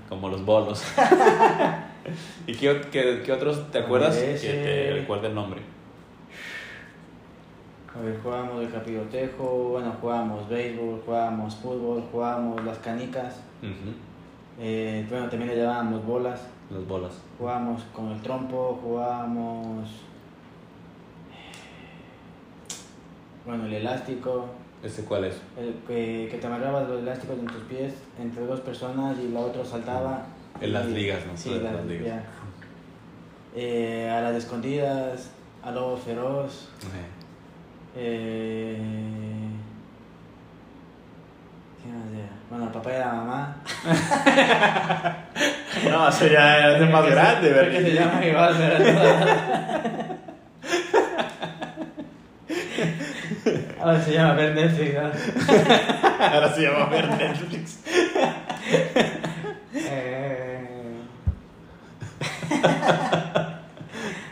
como 0.09 0.27
los 0.27 0.43
bolos. 0.43 0.83
¿Y 2.47 2.53
qué, 2.55 2.81
qué, 2.91 3.21
qué 3.25 3.31
otros 3.31 3.71
te 3.71 3.79
acuerdas? 3.79 4.17
Ese- 4.17 4.47
Que 4.47 4.53
te 4.63 4.93
recuerde 4.99 5.27
el 5.27 5.35
nombre. 5.35 5.61
A 7.95 8.01
ver, 8.01 8.19
jugábamos 8.21 8.61
el 8.63 8.71
capirotejo, 8.71 9.43
bueno, 9.71 9.93
jugábamos 9.99 10.47
béisbol, 10.47 11.01
jugábamos 11.05 11.55
fútbol, 11.55 12.03
jugábamos 12.11 12.63
las 12.63 12.77
canicas. 12.79 13.41
Ujú, 13.61 13.93
Eh, 14.59 15.05
bueno, 15.09 15.29
también 15.29 15.51
le 15.51 15.57
llamábamos 15.61 16.05
bolas. 16.05 16.41
Los 16.69 16.87
bolas. 16.87 17.13
Jugábamos 17.37 17.83
con 17.95 18.11
el 18.11 18.21
trompo, 18.21 18.79
jugábamos. 18.83 19.89
Bueno, 23.45 23.65
el 23.65 23.73
elástico. 23.73 24.45
¿Ese 24.83 25.03
cuál 25.05 25.25
es? 25.25 25.35
El 25.57 25.73
que, 25.87 26.27
que 26.31 26.37
te 26.37 26.47
amarrabas 26.47 26.87
los 26.87 27.01
elásticos 27.01 27.37
en 27.39 27.45
tus 27.47 27.63
pies 27.63 27.93
entre 28.19 28.45
dos 28.45 28.59
personas 28.61 29.17
y 29.19 29.29
la 29.29 29.39
otra 29.41 29.65
saltaba. 29.65 30.25
En 30.61 30.73
las 30.73 30.87
Y- 30.87 30.91
ligas, 30.93 31.25
¿no? 31.25 31.35
Sí, 31.37 31.53
En 31.53 31.63
las, 31.63 31.73
las 31.73 31.85
ligas. 31.85 32.05
ya. 32.07 32.23
Eh, 33.55 34.09
a 34.09 34.21
las 34.21 34.35
escondidas, 34.35 35.31
a 35.63 35.71
lobo 35.71 35.97
feroz. 35.97 36.69
Eh, 37.95 38.77
¿Qué 38.77 38.81
más 38.81 38.87
era? 38.87 39.38
Bueno, 42.49 42.65
el 42.65 42.71
papá 42.71 42.89
de 42.89 42.99
la 42.99 43.13
mamá. 43.13 43.57
No, 45.87 46.09
eso 46.09 46.27
ya 46.27 46.75
es 46.75 46.89
más 46.91 47.05
grande, 47.05 47.51
Creo 47.51 47.71
que 47.71 47.81
se 47.81 47.93
llama 47.93 48.25
igual, 48.25 48.55
pero. 48.57 48.99
Ahora 53.81 54.01
se 54.01 54.13
llama 54.13 54.33
ver 54.33 54.55
Netflix, 54.55 54.93
¿no? 54.93 55.11
Ahora 56.19 56.53
se 56.53 56.61
llama 56.63 56.85
ver 56.85 57.07
Netflix. 57.09 57.79
Eh. 59.73 60.67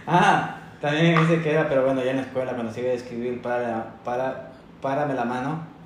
ah, 0.08 0.56
dice 0.82 1.42
que 1.42 1.52
era, 1.52 1.70
pero 1.70 1.86
bueno, 1.86 2.04
ya 2.04 2.12
en 2.12 2.18
la 2.18 2.24
escuela, 2.24 2.54
cuando 2.54 2.74
se 2.74 2.82
iba 2.82 2.90
a 2.90 2.94
escribir 2.94 3.42
para, 3.42 3.94
para, 4.04 4.50
párame 4.82 5.14
la 5.14 5.24
mano, 5.24 5.77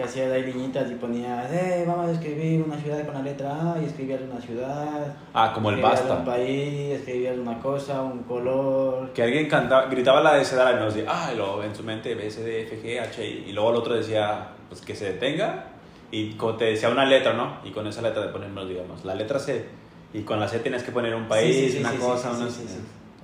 que 0.00 0.06
hacía 0.06 0.28
de 0.30 0.36
ahí 0.36 0.44
liñitas 0.44 0.90
y 0.90 0.94
ponía, 0.94 1.46
eh, 1.52 1.84
vamos 1.86 2.08
a 2.08 2.12
escribir 2.12 2.62
una 2.62 2.78
ciudad 2.78 3.04
con 3.04 3.16
la 3.16 3.22
letra 3.22 3.74
A 3.74 3.82
y 3.82 3.84
escribías 3.84 4.22
una 4.22 4.40
ciudad. 4.40 5.14
Ah, 5.34 5.52
como 5.52 5.68
el 5.68 5.82
basta. 5.82 6.14
un 6.14 6.24
país, 6.24 6.92
escribías 6.92 7.36
una 7.36 7.58
cosa, 7.58 8.00
un 8.00 8.22
color. 8.22 9.12
Que 9.12 9.22
alguien 9.22 9.46
cantaba, 9.46 9.88
gritaba 9.88 10.22
la 10.22 10.30
abecedario 10.30 10.78
y 10.78 10.80
nos 10.80 10.94
decía, 10.94 11.10
ah, 11.12 11.30
y 11.34 11.36
luego 11.36 11.62
en 11.62 11.74
su 11.74 11.82
mente 11.82 12.14
B, 12.14 12.30
C, 12.30 12.42
D, 12.42 12.62
F, 12.62 12.80
G, 12.82 12.98
H, 12.98 13.22
I. 13.22 13.44
Y 13.48 13.52
luego 13.52 13.72
el 13.72 13.76
otro 13.76 13.94
decía, 13.94 14.48
pues 14.70 14.80
que 14.80 14.94
se 14.94 15.12
detenga. 15.12 15.66
Y 16.10 16.30
te 16.58 16.64
decía 16.64 16.88
una 16.88 17.04
letra, 17.04 17.34
¿no? 17.34 17.58
Y 17.62 17.70
con 17.70 17.86
esa 17.86 18.00
letra 18.00 18.22
te 18.22 18.32
ponemos, 18.32 18.66
digamos, 18.66 19.04
la 19.04 19.14
letra 19.14 19.38
C. 19.38 19.66
Y 20.14 20.22
con 20.22 20.40
la 20.40 20.48
C 20.48 20.60
tienes 20.60 20.82
que 20.82 20.92
poner 20.92 21.14
un 21.14 21.28
país, 21.28 21.54
Sí, 21.54 21.66
sí, 21.66 21.72
sí, 21.72 21.78
una 21.80 21.92
cosa, 21.92 22.30
una... 22.30 22.46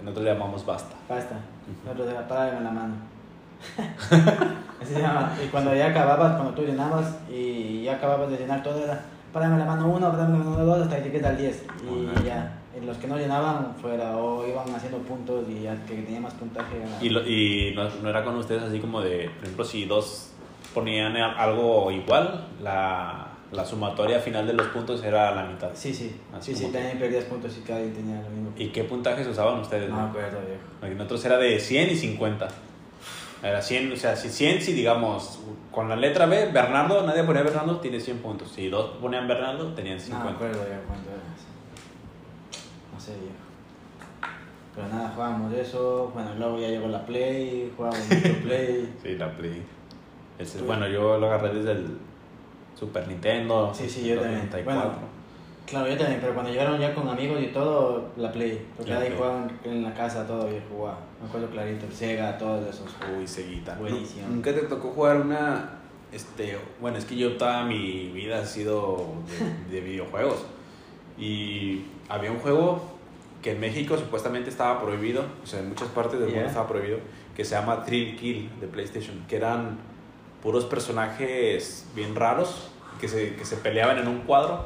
Nosotros 0.03 0.25
le 0.25 0.33
llamamos 0.35 0.67
basta. 0.67 0.95
Basta. 1.09 1.37
Nosotros 1.87 2.11
era 2.11 2.29
párame 2.29 2.61
la 2.61 2.71
mano. 2.71 3.16
Así 4.83 4.95
se 4.95 5.01
llama. 5.01 5.33
Y 5.45 5.49
cuando 5.49 5.75
ya 5.75 5.87
acababas, 5.89 6.35
cuando 6.37 6.53
tú 6.55 6.63
llenabas 6.63 7.17
y 7.31 7.83
ya 7.85 7.95
acababas 7.97 8.31
de 8.31 8.37
llenar 8.39 8.63
todo, 8.63 8.83
era 8.85 9.01
párame 9.33 9.59
la 9.59 9.65
mano 9.65 9.89
1, 9.89 10.11
párame 10.11 10.39
la 10.39 10.45
mano 10.45 10.65
2, 10.65 10.83
hasta 10.83 10.97
que 10.99 11.05
llegues 11.05 11.25
al 11.25 11.37
10. 11.37 11.65
Y 11.85 12.07
Ajá. 12.09 12.25
ya. 12.25 12.59
Y 12.81 12.85
los 12.85 12.97
que 12.99 13.07
no 13.07 13.17
llenaban 13.17 13.75
fuera 13.81 14.17
o 14.19 14.47
iban 14.47 14.69
haciendo 14.75 14.99
puntos 14.99 15.47
y 15.49 15.63
ya 15.63 15.75
que 15.87 15.95
tenía 15.95 16.21
más 16.21 16.35
puntaje 16.35 16.79
ganaba. 16.79 17.03
Y, 17.03 17.09
lo- 17.09 17.27
y 17.27 17.73
no, 17.75 17.89
no 18.03 18.09
era 18.11 18.23
con 18.23 18.37
ustedes 18.37 18.63
así 18.65 18.79
como 18.81 19.01
de, 19.01 19.31
por 19.35 19.45
ejemplo, 19.45 19.65
si 19.65 19.87
dos 19.87 20.33
ponían 20.75 21.17
algo 21.17 21.91
igual, 21.91 22.47
la, 22.63 23.29
la 23.51 23.65
sumatoria 23.65 24.21
final 24.21 24.47
de 24.47 24.53
los 24.53 24.67
puntos 24.69 25.03
era 25.03 25.35
la 25.35 25.45
mitad. 25.45 25.71
Sí, 25.73 25.95
sí. 25.95 26.15
Así 26.37 26.55
Sí, 26.55 26.67
sí, 26.67 26.73
también 26.73 26.99
perdías 26.99 27.25
puntos 27.25 27.57
y 27.57 27.63
cada 27.67 27.81
quien 27.81 27.95
tenía 27.95 28.21
lo 28.21 28.29
mismo. 28.29 28.51
¿Y 28.59 28.69
qué 28.69 28.85
puntajes 28.85 29.27
usaban 29.27 29.59
ustedes? 29.61 29.89
No 29.89 29.97
no? 29.97 30.07
acuerdo, 30.09 30.39
viejo. 30.81 30.95
Nosotros 30.97 31.25
era 31.25 31.39
de 31.39 31.59
100 31.59 31.91
y 31.91 31.95
50. 31.97 32.47
Era 33.47 33.63
100, 33.63 33.93
o 33.93 33.97
sea, 33.97 34.17
si 34.17 34.29
100, 34.29 34.61
si 34.61 34.73
digamos, 34.73 35.39
con 35.71 35.89
la 35.89 35.95
letra 35.97 36.27
B, 36.27 36.51
Bernardo, 36.53 37.07
nadie 37.07 37.23
ponía 37.23 37.43
Bernardo, 37.43 37.79
tiene 37.81 38.01
100 38.01 38.19
puntos. 38.19 38.51
Si 38.51 38.69
dos 38.69 38.97
ponían 39.01 39.29
Bernardo, 39.29 39.73
tenían 39.75 39.97
No 39.99 40.03
me 40.03 40.07
50. 40.07 40.31
acuerdo 40.35 40.69
ya 40.69 40.81
cuánto 40.87 41.11
era. 41.11 41.21
No 42.93 43.01
sé, 43.01 43.13
viejo. 43.13 43.35
Pero 44.75 44.89
nada, 44.89 45.11
jugábamos 45.15 45.53
eso. 45.55 46.11
Bueno, 46.13 46.31
luego 46.39 46.59
ya 46.59 46.69
llegó 46.69 46.89
la 46.89 47.05
Play, 47.07 47.73
jugábamos 47.77 48.09
mucho 48.09 48.35
Play. 48.43 48.95
Sí, 49.03 49.15
la 49.17 49.31
Play. 49.37 49.63
Ese- 50.39 50.63
bueno, 50.63 50.87
yo 50.89 51.19
lo 51.19 51.27
agarré 51.27 51.55
desde 51.55 51.73
el 51.73 51.99
Super 52.79 53.07
Nintendo. 53.09 53.73
Sí, 53.75 53.89
sí, 53.89 54.07
yo 54.09 54.17
también. 54.21 54.43
64. 54.43 54.83
Bueno, 54.83 54.99
Claro, 55.67 55.89
yo 55.89 55.97
también, 55.97 56.21
pero 56.21 56.33
cuando 56.33 56.53
llegaron 56.53 56.79
ya 56.81 56.95
con 56.95 57.09
amigos 57.09 57.41
y 57.43 57.49
todo, 57.49 58.11
la 58.17 58.31
Play. 58.31 58.65
Porque 58.77 58.93
La 58.93 58.99
ahí 59.01 59.07
Play. 59.09 59.19
jugaban 59.19 59.61
en 59.65 59.83
la 59.83 59.93
casa 59.95 60.27
todo 60.27 60.49
y 60.49 60.61
jugaba. 60.71 60.99
Me 61.21 61.29
acuerdo 61.29 61.49
clarito, 61.51 61.87
Sega, 61.93 62.39
todos 62.39 62.67
esos. 62.73 62.89
Uy, 63.19 63.27
seguita. 63.27 63.75
Buenísimo. 63.75 64.29
¿Nunca 64.29 64.55
te 64.55 64.61
tocó 64.63 64.91
jugar 64.91 65.21
una... 65.21 65.71
Este, 66.13 66.57
bueno, 66.81 66.97
es 66.99 67.05
que 67.05 67.17
yo 67.17 67.37
toda 67.37 67.65
mi 67.65 68.11
vida 68.15 68.39
ha 68.39 68.45
sido 68.47 69.07
de, 69.69 69.75
de 69.75 69.81
videojuegos. 69.85 70.45
Y 71.19 71.83
había 72.09 72.31
un 72.31 72.39
juego 72.39 72.81
que 73.43 73.53
en 73.53 73.61
México 73.61 73.97
supuestamente 73.99 74.49
estaba 74.51 74.81
prohibido, 74.81 75.25
o 75.43 75.47
sea, 75.47 75.61
en 75.61 75.69
muchas 75.71 75.89
partes 75.89 76.19
del 76.21 76.29
Ya. 76.29 76.35
mundo 76.37 76.49
estaba 76.49 76.69
prohibido, 76.69 76.99
que 77.35 77.45
se 77.45 77.55
llama 77.57 77.85
Thrill 77.85 78.17
Kill 78.17 78.51
de 78.61 78.67
PlayStation, 78.69 79.25
que 79.29 79.37
eran 79.37 79.79
puros 80.43 80.65
personajes 80.65 81.87
bien 81.95 82.15
raros 82.15 82.71
que 83.01 83.09
se, 83.09 83.35
que 83.37 83.45
se 83.45 83.57
peleaban 83.57 83.99
en 83.99 84.09
un 84.09 84.21
cuadro 84.21 84.65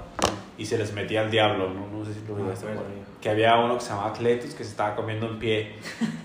y 0.59 0.66
se 0.66 0.77
les 0.79 0.93
metía 0.93 1.23
el 1.23 1.31
diablo, 1.31 1.71
no, 1.71 1.87
no 1.99 2.05
sé 2.05 2.12
si 2.14 2.21
lo 2.27 2.37
No 2.37 2.45
me 2.45 2.51
viste. 2.51 2.66
viejo. 2.66 2.83
Que 3.21 3.31
había 3.31 3.57
uno 3.59 3.75
que 3.77 3.81
se 3.83 3.90
llamaba 3.90 4.12
Cletus 4.12 4.55
que 4.55 4.64
se 4.64 4.71
estaba 4.71 4.95
comiendo 4.95 5.27
en 5.27 5.38
pie 5.38 5.73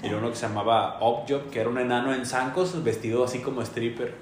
y 0.04 0.10
uno 0.14 0.30
que 0.30 0.36
se 0.36 0.48
llamaba 0.48 0.98
Objob 1.02 1.50
que 1.50 1.60
era 1.62 1.70
un 1.70 1.78
enano 1.78 2.14
en 2.14 2.26
zancos 2.26 2.84
vestido 2.84 3.24
así 3.26 3.40
como 3.40 3.62
stripper 3.62 4.14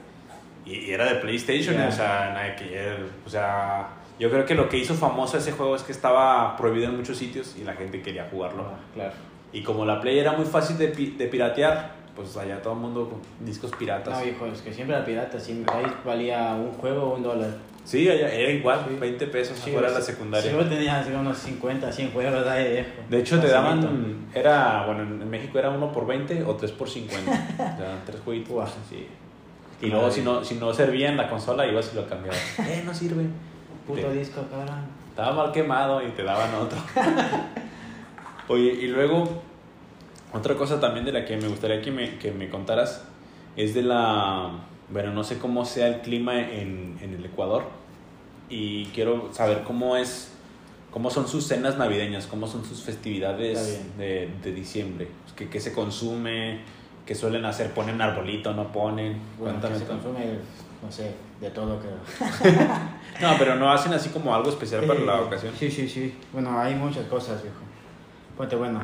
y, 0.65 0.76
y 0.80 0.91
era 0.91 1.06
de 1.06 1.15
PlayStation, 1.15 1.76
Ya. 1.76 1.88
o 1.89 1.91
sea, 1.91 2.34
ver, 2.60 3.00
o 3.26 3.30
sea, 3.30 3.89
yo 4.19 4.30
creo 4.30 4.46
que 4.46 4.56
lo 4.56 4.69
que 4.69 4.78
hizo 4.78 4.93
famoso 4.93 5.38
ese 5.38 5.52
juego 5.52 5.76
es 5.76 5.84
que 5.84 5.91
estaba 5.91 6.56
prohibido 6.56 6.89
en 6.89 6.96
muchos 6.98 7.17
sitios 7.17 7.56
y 7.60 7.63
la 7.63 7.74
gente 7.74 8.02
quería 8.02 8.28
jugarlo. 8.32 8.63
Ah, 8.63 8.80
claro. 8.93 9.12
Y 9.52 9.62
como 9.62 9.86
la 9.86 10.00
Play 10.00 10.17
era 10.19 10.32
muy 10.32 10.46
fácil 10.46 10.78
de, 10.78 10.88
de 10.88 11.28
piratear, 11.28 11.91
pues 12.15 12.38
allá 12.38 12.62
todo 12.62 12.74
el 12.74 12.80
mundo 12.80 13.10
con 13.10 13.46
discos 13.46 13.72
piratas. 13.78 14.17
No, 14.17 14.24
viejo, 14.24 14.46
es 14.48 14.62
que 14.62 14.72
siempre 14.74 14.96
era 14.96 15.06
pirata. 15.06 15.39
Si 15.39 15.52
en 15.52 15.60
mi 15.60 15.65
país 15.65 15.88
valía 16.06 16.54
un 16.54 16.72
juego 16.74 17.13
un 17.15 17.24
dólar. 17.24 17.50
Sí, 17.86 18.10
allá 18.10 18.30
era 18.34 18.50
igual, 18.52 18.86
Sí. 18.88 18.96
20 19.00 19.28
pesos 19.28 19.58
Sí, 19.60 19.69
afuera 19.72 19.89
de 19.89 19.96
la 19.96 20.02
secundaria. 20.02 20.50
Sí, 20.50 20.56
vos 20.56 20.69
tenías 20.69 21.06
unos 21.08 21.38
50, 21.38 21.91
100 21.91 22.12
juegos 22.12 22.34
viejo. 22.34 22.89
De 23.10 23.19
hecho, 23.19 23.39
te 23.41 23.48
daban, 23.50 24.28
era, 24.34 24.86
bueno, 24.86 25.02
en 25.04 25.30
México 25.30 25.60
era 25.60 25.69
uno 25.69 25.91
por 25.91 26.06
20 26.08 26.43
o 26.43 26.56
3 26.56 26.72
por 26.72 26.89
50. 26.89 27.32
o 27.32 27.56
sea, 27.58 28.02
tres 28.06 28.19
jueguitos. 28.24 28.54
Guau. 28.54 28.67
Sí. 28.89 29.06
Y 29.82 29.88
luego, 29.88 30.10
si 30.10 30.22
no, 30.22 30.43
si 30.46 30.56
no 30.56 30.74
servía 30.74 31.10
en 31.10 31.17
la 31.17 31.30
consola, 31.30 31.67
ibas 31.67 31.91
y 31.93 31.96
lo 31.98 32.08
cambiabas. 32.08 32.39
Eh, 32.60 32.84
no 32.86 32.93
sirve. 32.93 33.26
Puto 33.86 34.12
Sí. 34.13 34.17
disco, 34.19 34.41
cabrón. 34.50 34.86
Estaba 35.10 35.34
mal 35.34 35.52
quemado 35.52 36.02
y 36.02 36.10
te 36.12 36.24
daban 36.24 36.56
otro. 36.56 36.78
Oye, 38.48 38.72
y 38.74 38.88
luego, 38.88 39.41
otra 40.34 40.56
cosa 40.56 40.80
también 40.80 41.06
de 41.06 41.12
la 41.12 41.26
que 41.26 41.38
me 41.38 41.48
gustaría 41.48 41.82
que 41.82 41.91
me, 41.91 42.17
que 42.17 42.32
me 42.32 42.50
contaras 42.50 43.06
es 43.56 43.74
de 43.74 43.84
la. 43.84 44.52
Bueno, 44.89 45.12
no 45.13 45.24
sé 45.24 45.38
cómo 45.39 45.65
sea 45.65 45.88
el 45.88 46.02
clima 46.02 46.39
en, 46.39 46.98
en 47.02 47.13
el 47.13 47.26
Ecuador. 47.26 47.63
Y 48.50 48.86
quiero 48.88 49.34
saber 49.34 49.63
cómo 49.63 49.96
es. 49.98 50.30
¿Cómo 50.91 51.10
son 51.10 51.28
sus 51.28 51.48
cenas 51.48 51.78
navideñas? 51.78 52.28
¿Cómo 52.28 52.46
son 52.46 52.63
sus 52.63 52.84
festividades 52.84 53.82
de, 53.98 54.30
de 54.43 54.52
diciembre? 54.54 55.08
¿Qué, 55.36 55.50
¿Qué 55.50 55.60
se 55.60 55.74
consume? 55.74 56.60
¿Qué 57.06 57.15
suelen 57.15 57.46
hacer? 57.46 57.72
¿Ponen 57.72 58.00
arbolito? 58.00 58.54
¿No 58.54 58.72
ponen? 58.72 59.17
Bueno, 59.39 59.60
Cuéntame. 59.60 59.78
se 59.80 59.86
consume, 59.86 60.19
no 60.84 60.91
sé, 60.91 61.12
de 61.41 61.50
todo 61.50 61.80
creo. 61.80 61.98
No, 63.22 63.36
pero 63.39 63.56
no 63.56 63.72
hacen 63.72 63.93
así 63.93 64.10
como 64.10 64.34
algo 64.36 64.50
especial 64.50 64.86
para 64.86 65.00
la 65.00 65.17
Eh, 65.17 65.22
ocasión. 65.22 65.54
Sí, 65.58 65.69
sí, 65.72 65.88
sí. 65.89 66.13
Bueno, 66.32 66.60
hay 66.60 66.76
muchas 66.76 67.06
cosas, 67.08 67.41
viejo. 67.41 67.58
Ponte 68.38 68.56
bueno. 68.56 68.80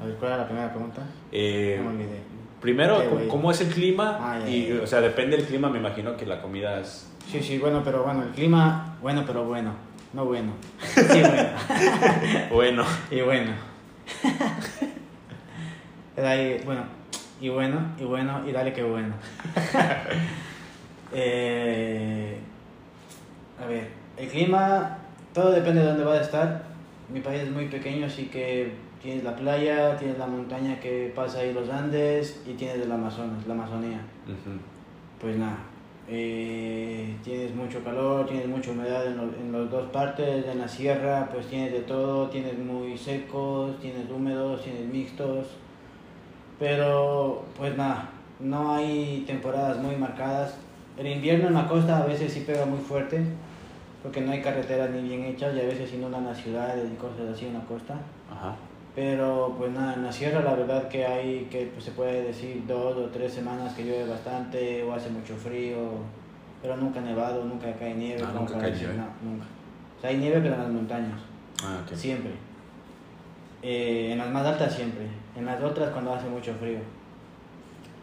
A 0.00 0.04
ver, 0.04 0.14
¿cuál 0.16 0.32
era 0.32 0.42
la 0.42 0.46
primera 0.46 0.70
pregunta? 0.70 1.02
Eh, 1.32 1.76
No 1.78 1.90
me 1.90 1.94
olvidé. 1.96 2.20
Primero, 2.64 2.96
¿cómo- 2.96 3.10
güey. 3.10 3.28
¿cómo 3.28 3.50
es 3.50 3.60
el 3.60 3.68
clima? 3.68 4.16
Ah, 4.18 4.48
y, 4.48 4.72
o 4.72 4.86
sea, 4.86 5.02
depende 5.02 5.36
del 5.36 5.44
clima, 5.44 5.68
me 5.68 5.78
imagino 5.78 6.16
que 6.16 6.24
la 6.24 6.40
comida 6.40 6.80
es... 6.80 7.06
Sí, 7.30 7.42
sí, 7.42 7.58
bueno, 7.58 7.82
pero 7.84 8.02
bueno, 8.04 8.22
el 8.22 8.30
clima, 8.30 8.96
bueno, 9.02 9.22
pero 9.26 9.44
bueno. 9.44 9.72
No 10.14 10.24
bueno. 10.24 10.52
Sí, 10.80 11.20
bueno. 11.20 11.50
Bueno, 12.50 12.84
Y 13.10 13.20
bueno. 13.20 13.50
Ahí, 16.16 16.58
bueno, 16.64 16.84
y 17.38 17.48
bueno, 17.50 17.80
y 17.98 18.04
bueno, 18.04 18.40
y 18.48 18.52
dale 18.52 18.72
que 18.72 18.82
bueno. 18.82 19.14
Eh, 21.16 22.38
a 23.62 23.66
ver, 23.66 23.88
el 24.16 24.28
clima, 24.28 24.98
todo 25.32 25.52
depende 25.52 25.80
de 25.82 25.86
dónde 25.88 26.02
vas 26.04 26.18
a 26.18 26.22
estar. 26.22 26.62
Mi 27.12 27.20
país 27.20 27.42
es 27.42 27.50
muy 27.52 27.66
pequeño, 27.66 28.06
así 28.06 28.24
que 28.26 28.72
tienes 29.04 29.22
la 29.22 29.36
playa, 29.36 29.96
tienes 29.96 30.18
la 30.18 30.26
montaña 30.26 30.80
que 30.80 31.12
pasa 31.14 31.38
ahí 31.40 31.52
los 31.52 31.68
Andes 31.68 32.42
y 32.46 32.54
tienes 32.54 32.82
el 32.82 32.90
Amazonas, 32.90 33.46
la 33.46 33.52
Amazonía. 33.54 34.00
Pues 35.20 35.36
nada, 35.36 35.58
eh, 36.08 37.14
tienes 37.22 37.54
mucho 37.54 37.84
calor, 37.84 38.26
tienes 38.26 38.48
mucha 38.48 38.70
humedad 38.72 39.06
en, 39.06 39.16
los- 39.18 39.34
en 39.36 39.52
las 39.52 39.70
dos 39.70 39.90
partes, 39.90 40.46
en 40.46 40.58
la 40.58 40.66
sierra 40.68 41.28
pues 41.32 41.46
tienes 41.46 41.72
de 41.72 41.80
todo, 41.80 42.28
tienes 42.30 42.58
muy 42.58 42.96
secos, 42.98 43.78
tienes 43.78 44.10
húmedos, 44.10 44.62
tienes 44.64 44.86
mixtos, 44.92 45.46
pero 46.58 47.44
pues 47.56 47.76
nada, 47.76 48.08
no 48.40 48.74
hay 48.74 49.24
temporadas 49.26 49.78
muy 49.78 49.96
marcadas. 49.96 50.56
El 50.96 51.06
invierno 51.08 51.48
en 51.48 51.54
la 51.54 51.66
costa 51.68 52.02
a 52.02 52.06
veces 52.06 52.32
sí 52.32 52.40
pega 52.46 52.64
muy 52.64 52.78
fuerte, 52.78 53.20
porque 54.02 54.20
no 54.20 54.32
hay 54.32 54.40
carreteras 54.42 54.90
ni 54.90 55.02
bien 55.08 55.24
hechas 55.24 55.54
y 55.56 55.60
a 55.60 55.64
veces 55.64 55.92
inundan 55.94 56.24
las 56.24 56.38
ciudades 56.38 56.88
y 56.92 56.96
cosas 56.96 57.28
así 57.34 57.46
en 57.46 57.54
la 57.54 57.60
costa. 57.64 57.94
Ajá. 58.30 58.54
Pero 58.94 59.54
pues 59.58 59.72
nada, 59.72 59.94
en 59.94 60.04
la 60.04 60.12
sierra 60.12 60.40
la 60.42 60.54
verdad 60.54 60.88
que 60.88 61.04
hay 61.04 61.48
que 61.50 61.66
pues, 61.72 61.84
se 61.84 61.90
puede 61.90 62.22
decir 62.22 62.62
dos 62.66 62.96
o 62.96 63.06
tres 63.06 63.32
semanas 63.32 63.74
que 63.74 63.84
llueve 63.84 64.08
bastante 64.08 64.84
o 64.84 64.92
hace 64.94 65.10
mucho 65.10 65.34
frío, 65.34 65.76
pero 66.62 66.76
nunca 66.76 67.00
ha 67.00 67.02
nevado, 67.02 67.44
nunca 67.44 67.72
cae 67.76 67.94
nieve. 67.94 68.22
Ah, 68.24 68.32
nunca 68.34 68.56
cae 68.58 68.70
nieve. 68.72 68.94
No, 68.94 69.30
nunca. 69.30 69.46
O 69.98 70.00
sea, 70.00 70.10
hay 70.10 70.16
nieve 70.18 70.40
pero 70.40 70.54
en 70.54 70.60
las 70.60 70.70
montañas, 70.70 71.20
Ah, 71.62 71.80
ok. 71.84 71.96
siempre. 71.96 72.30
Eh, 73.62 74.10
en 74.12 74.18
las 74.18 74.30
más 74.30 74.46
altas 74.46 74.72
siempre, 74.74 75.06
en 75.36 75.44
las 75.46 75.60
otras 75.62 75.90
cuando 75.90 76.12
hace 76.14 76.28
mucho 76.28 76.52
frío. 76.54 76.78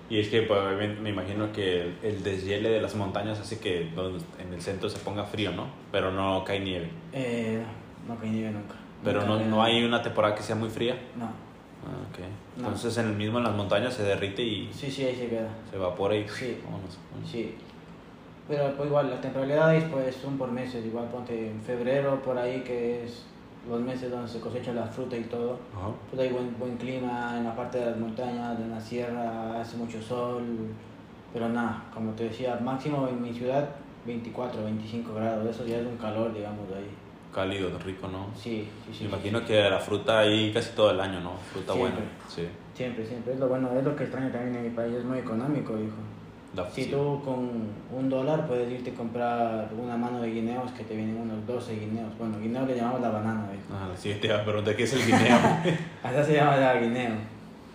Y 0.10 0.20
es 0.20 0.28
que 0.28 0.42
pues, 0.42 0.60
me 1.00 1.10
imagino 1.10 1.54
que 1.54 1.84
el, 1.84 1.96
el 2.04 2.22
deshiele 2.22 2.70
de 2.70 2.82
las 2.82 2.96
montañas 2.96 3.40
hace 3.40 3.60
que 3.60 3.84
en 4.40 4.54
el 4.54 4.62
centro 4.62 4.90
se 4.90 5.00
ponga 5.00 5.24
frío, 5.24 5.52
¿no? 5.54 5.68
Pero 5.90 6.12
no 6.12 6.44
cae 6.44 6.60
nieve. 6.60 6.90
Eh, 7.14 7.64
no 8.06 8.18
cae 8.18 8.30
nieve 8.30 8.52
nunca. 8.52 8.76
Pero 9.04 9.26
no, 9.26 9.40
no 9.40 9.64
hay 9.64 9.84
una 9.84 10.02
temporada 10.02 10.36
que 10.36 10.44
sea 10.44 10.56
muy 10.56 10.70
fría. 10.70 10.96
No, 11.18 11.26
Ah, 11.84 11.98
ok. 12.12 12.20
No. 12.62 12.68
Entonces 12.68 12.96
en 13.00 13.08
el 13.08 13.16
mismo 13.16 13.40
en 13.40 13.44
las 13.46 13.56
montañas 13.56 13.92
se 13.96 14.04
derrite 14.04 14.44
y 14.44 14.70
sí, 14.72 14.92
sí, 14.92 15.04
ahí 15.04 15.16
se 15.16 15.28
queda. 15.30 15.50
se 15.70 15.76
evapora 15.78 16.16
y 16.16 16.28
Sí. 16.30 16.60
vámonos. 16.64 17.00
Sí. 17.26 17.56
Pero 18.48 18.72
pues 18.76 18.88
igual, 18.88 19.10
las 19.10 19.20
temporalidades 19.22 19.86
pues 19.86 20.16
son 20.16 20.38
por 20.38 20.52
meses, 20.52 20.86
igual 20.86 21.06
ponte 21.08 21.50
en 21.50 21.60
febrero 21.62 22.22
por 22.22 22.38
ahí 22.38 22.62
que 22.62 23.04
es 23.06 23.26
los 23.68 23.80
meses 23.82 24.12
donde 24.12 24.28
se 24.28 24.40
cosecha 24.40 24.74
la 24.74 24.86
fruta 24.86 25.18
y 25.18 25.24
todo. 25.24 25.58
Ajá. 25.76 25.88
Pues 26.12 26.22
hay 26.22 26.30
buen, 26.30 26.56
buen 26.60 26.78
clima 26.78 27.36
en 27.38 27.46
la 27.46 27.56
parte 27.56 27.80
de 27.80 27.86
las 27.88 27.98
montañas, 27.98 28.60
en 28.60 28.70
la 28.70 28.80
sierra, 28.80 29.60
hace 29.60 29.76
mucho 29.78 30.00
sol. 30.02 30.44
Pero 31.34 31.50
nada, 31.50 31.84
como 31.94 32.12
te 32.12 32.26
decía, 32.26 32.60
máximo 32.62 33.08
en 33.08 33.22
mi 33.24 33.34
ciudad 33.34 33.68
24, 34.06 34.64
25 34.66 35.14
grados. 35.16 35.48
Eso 35.50 35.66
ya 35.66 35.78
es 35.78 35.86
un 35.88 35.98
calor, 35.98 36.32
digamos, 36.34 36.68
de 36.70 36.76
ahí. 36.76 36.90
Cálido, 37.34 37.70
rico, 37.86 38.08
¿no? 38.08 38.28
Sí, 38.36 38.67
sí, 38.86 38.86
sí. 38.86 38.89
Me 38.91 38.96
sí, 38.98 39.06
imagino 39.06 39.39
sí. 39.39 39.46
que 39.46 39.70
la 39.70 39.80
fruta 39.80 40.20
ahí 40.20 40.52
casi 40.54 40.72
todo 40.76 40.91
el 40.91 41.00
año, 41.00 41.20
¿no? 41.22 41.32
Fruta 41.54 41.74
buena. 41.74 41.96
Siempre. 41.96 42.15
Sí. 42.28 42.48
Siempre, 42.76 43.06
siempre. 43.06 43.34
Es 43.34 43.39
lo 43.39 43.48
bueno, 43.48 43.70
es 43.78 43.84
lo 43.84 43.96
que 43.96 44.04
extraño 44.04 44.30
también 44.32 44.56
en 44.56 44.63
mi 44.63 44.70
país. 44.72 44.94
Es 44.96 45.04
muy 45.06 45.20
económico, 45.20 45.74
hijo. 45.74 45.96
La- 46.56 46.70
Si 46.70 46.84
sí. 46.84 46.91
tú 46.91 47.22
con 47.24 47.50
un 47.98 48.10
dólar 48.10 48.46
puedes 48.48 48.70
irte 48.70 48.91
a 48.91 48.94
comprar 48.96 49.70
una 49.82 49.96
mano 49.96 50.20
de 50.22 50.30
guineos 50.32 50.70
que 50.74 50.84
te 50.84 50.96
vienen 50.96 51.15
unos 51.17 51.48
12 51.48 51.74
guineos. 51.80 52.10
Bueno, 52.20 52.38
guineo 52.39 52.65
le 52.65 52.76
llamamos 52.76 53.00
la 53.00 53.10
banana, 53.10 53.46
viejo. 53.50 53.63
Ah, 53.72 53.88
sí, 53.96 54.13
te 54.20 54.28
iba 54.28 54.38
a 54.38 54.44
preguntar 54.44 54.76
qué 54.76 54.84
es 54.84 54.94
el 54.94 55.06
guineo. 55.06 55.38
Hasta 56.04 56.24
se 56.26 56.34
llama 56.34 56.58
la 56.58 56.76
guineo. 56.78 57.13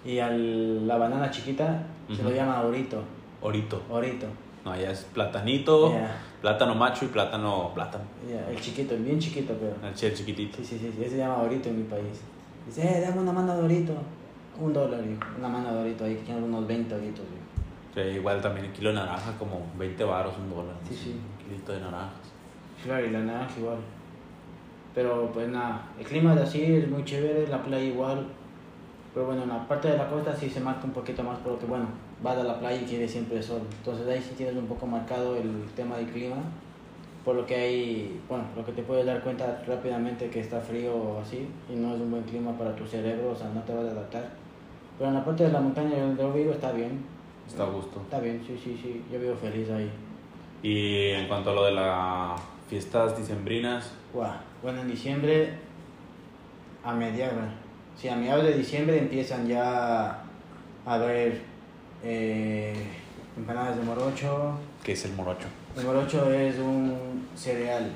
Y 0.04 0.18
al, 0.18 0.86
la 0.86 0.98
banana 0.98 1.30
chiquita 1.30 1.82
se 2.14 2.22
lo 2.22 2.30
llama 2.30 2.60
orito. 2.62 3.02
Orito. 3.40 3.82
Orito. 3.90 4.26
No, 4.64 4.72
allá 4.72 4.90
es 4.90 5.04
platanito, 5.04 5.92
Ya, 5.92 6.16
plátano 6.40 6.74
macho 6.74 7.04
y 7.04 7.08
plátano 7.08 7.72
plátano. 7.74 8.04
ya, 8.30 8.50
el 8.50 8.60
chiquito, 8.60 8.94
el 8.94 9.02
bien 9.02 9.18
chiquito, 9.18 9.54
pero. 9.60 9.74
El 9.86 9.94
chel 9.94 10.14
chiquitito. 10.14 10.58
Sí, 10.58 10.64
sí, 10.64 10.78
sí, 10.78 11.00
ese 11.00 11.10
se 11.10 11.16
llama 11.18 11.42
orito 11.42 11.68
en 11.68 11.78
mi 11.78 11.84
país. 11.84 12.22
Dice, 12.66 12.82
eh, 12.82 13.00
dame 13.00 13.20
una 13.20 13.32
mano 13.32 13.56
de 13.56 13.62
orito. 13.62 13.94
Un 14.60 14.72
dólar, 14.72 15.00
hijo. 15.04 15.22
Una 15.38 15.48
mano 15.48 15.74
de 15.74 15.80
orito 15.80 16.04
ahí, 16.04 16.14
que 16.16 16.22
tiene 16.22 16.42
unos 16.42 16.66
20 16.66 16.94
oritos, 16.94 17.20
hijo. 17.20 17.46
Sí, 17.94 18.00
igual 18.16 18.40
también 18.40 18.66
el 18.66 18.72
kilo 18.72 18.90
de 18.90 18.96
naranja, 18.96 19.32
como 19.38 19.66
20 19.78 20.04
baros, 20.04 20.34
un 20.38 20.50
dólar. 20.50 20.74
Sí, 20.88 20.94
sí. 20.94 21.10
Un 21.10 21.44
kilito 21.44 21.72
de 21.72 21.80
naranjas. 21.80 22.32
Claro, 22.82 23.06
y 23.06 23.10
la 23.10 23.20
naranja 23.20 23.58
igual. 23.58 23.78
Pero 24.94 25.30
pues 25.32 25.48
nada, 25.48 25.88
el 25.98 26.06
clima 26.06 26.34
de 26.34 26.42
así 26.42 26.62
es 26.62 26.88
muy 26.88 27.04
chévere, 27.04 27.46
la 27.48 27.62
playa 27.62 27.84
igual. 27.84 28.26
Pero 29.12 29.26
bueno, 29.26 29.42
en 29.42 29.48
la 29.50 29.66
parte 29.68 29.88
de 29.88 29.98
la 29.98 30.08
costa 30.08 30.34
sí 30.34 30.48
se 30.48 30.60
marca 30.60 30.84
un 30.84 30.92
poquito 30.92 31.22
más 31.22 31.38
porque 31.44 31.66
bueno, 31.66 31.86
vas 32.22 32.36
a 32.38 32.44
la 32.44 32.58
playa 32.58 32.80
y 32.80 32.84
quiere 32.84 33.08
siempre 33.08 33.42
sol. 33.42 33.62
Entonces 33.78 34.06
ahí 34.08 34.20
sí 34.20 34.34
tienes 34.36 34.56
un 34.56 34.66
poco 34.66 34.86
marcado 34.86 35.36
el 35.36 35.66
tema 35.74 35.96
del 35.96 36.06
clima. 36.06 36.36
Por 37.24 37.34
lo 37.34 37.44
que 37.44 37.56
hay, 37.56 38.20
bueno, 38.28 38.44
lo 38.56 38.64
que 38.64 38.72
te 38.72 38.82
puedes 38.82 39.04
dar 39.04 39.20
cuenta 39.20 39.62
rápidamente 39.66 40.30
que 40.30 40.40
está 40.40 40.60
frío 40.60 40.94
o 40.94 41.20
así 41.20 41.48
y 41.68 41.74
no 41.74 41.94
es 41.94 42.00
un 42.00 42.10
buen 42.12 42.22
clima 42.22 42.56
para 42.56 42.76
tu 42.76 42.86
cerebro, 42.86 43.30
o 43.32 43.36
sea, 43.36 43.48
no 43.48 43.62
te 43.62 43.74
vas 43.74 43.86
a 43.86 43.90
adaptar. 43.90 44.30
Pero 44.96 45.10
en 45.10 45.16
la 45.16 45.24
parte 45.24 45.44
de 45.44 45.52
la 45.52 45.60
montaña 45.60 46.00
donde 46.00 46.22
yo 46.22 46.32
vivo 46.32 46.52
está 46.52 46.70
bien. 46.70 47.04
Está 47.46 47.64
a 47.64 47.70
gusto. 47.70 48.00
Está 48.00 48.20
bien, 48.20 48.42
sí, 48.46 48.58
sí, 48.62 48.78
sí, 48.80 49.04
yo 49.12 49.18
vivo 49.18 49.34
feliz 49.34 49.68
ahí. 49.70 49.90
Y 50.62 51.10
en 51.10 51.26
cuanto 51.26 51.50
a 51.50 51.54
lo 51.54 51.64
de 51.64 51.72
las 51.72 52.40
fiestas 52.68 53.16
dicembrinas, 53.16 53.92
Guau, 54.12 54.32
Bueno, 54.62 54.80
en 54.82 54.88
diciembre, 54.88 55.50
a 56.82 56.94
mediados, 56.94 57.44
sí, 57.96 58.08
a 58.08 58.16
mediados 58.16 58.44
de 58.44 58.54
diciembre 58.54 58.98
empiezan 58.98 59.46
ya 59.46 60.22
a 60.84 60.94
haber 60.94 61.42
eh, 62.06 62.74
empanadas 63.36 63.76
de 63.76 63.82
morocho. 63.82 64.52
¿qué 64.84 64.92
es 64.92 65.04
el 65.04 65.12
morocho? 65.14 65.48
El 65.76 65.84
morocho 65.84 66.30
es 66.32 66.58
un 66.58 67.26
cereal. 67.34 67.90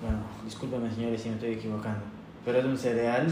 Bueno, 0.00 0.18
discúlpame 0.44 0.90
señores 0.92 1.20
si 1.20 1.28
me 1.28 1.34
estoy 1.34 1.52
equivocando, 1.54 2.00
pero 2.44 2.58
es 2.58 2.64
un 2.64 2.76
cereal 2.78 3.26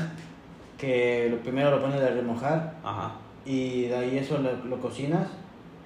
que 0.78 1.28
lo 1.30 1.38
primero 1.38 1.70
lo 1.70 1.80
pones 1.80 2.00
a 2.00 2.08
remojar 2.08 2.74
Ajá. 2.82 3.12
y 3.44 3.82
de 3.82 3.96
ahí 3.96 4.18
eso 4.18 4.38
lo, 4.38 4.52
lo 4.64 4.80
cocinas 4.80 5.28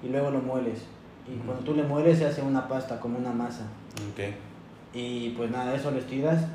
y 0.01 0.09
luego 0.09 0.31
lo 0.31 0.39
mueles. 0.39 0.79
Y 1.27 1.37
cuando 1.45 1.63
tú 1.63 1.75
le 1.75 1.83
mueles 1.83 2.17
se 2.17 2.25
hace 2.25 2.41
una 2.41 2.67
pasta, 2.67 2.99
como 2.99 3.17
una 3.19 3.31
masa. 3.31 3.65
Y 4.93 5.29
pues 5.31 5.51
nada, 5.51 5.75
eso 5.75 5.91
lo 5.91 5.99
estiras 5.99 6.45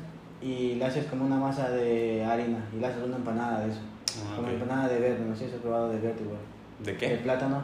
y 0.41 0.75
le 0.75 0.85
haces 0.85 1.05
como 1.05 1.25
una 1.25 1.37
masa 1.37 1.69
de 1.69 2.25
harina 2.25 2.57
y 2.75 2.79
le 2.79 2.87
haces 2.87 3.03
una 3.03 3.17
empanada 3.17 3.61
de 3.61 3.71
eso. 3.71 3.79
Ah, 4.19 4.35
como 4.35 4.49
empanada 4.49 4.89
de 4.89 4.99
verde, 4.99 5.25
no 5.25 5.35
sé 5.35 5.47
si 5.47 5.55
has 5.55 5.61
probado 5.61 5.89
de 5.89 5.99
verde 5.99 6.21
igual. 6.21 6.39
¿De 6.79 6.91
El 6.91 6.97
qué? 6.97 7.09
plátano, 7.23 7.61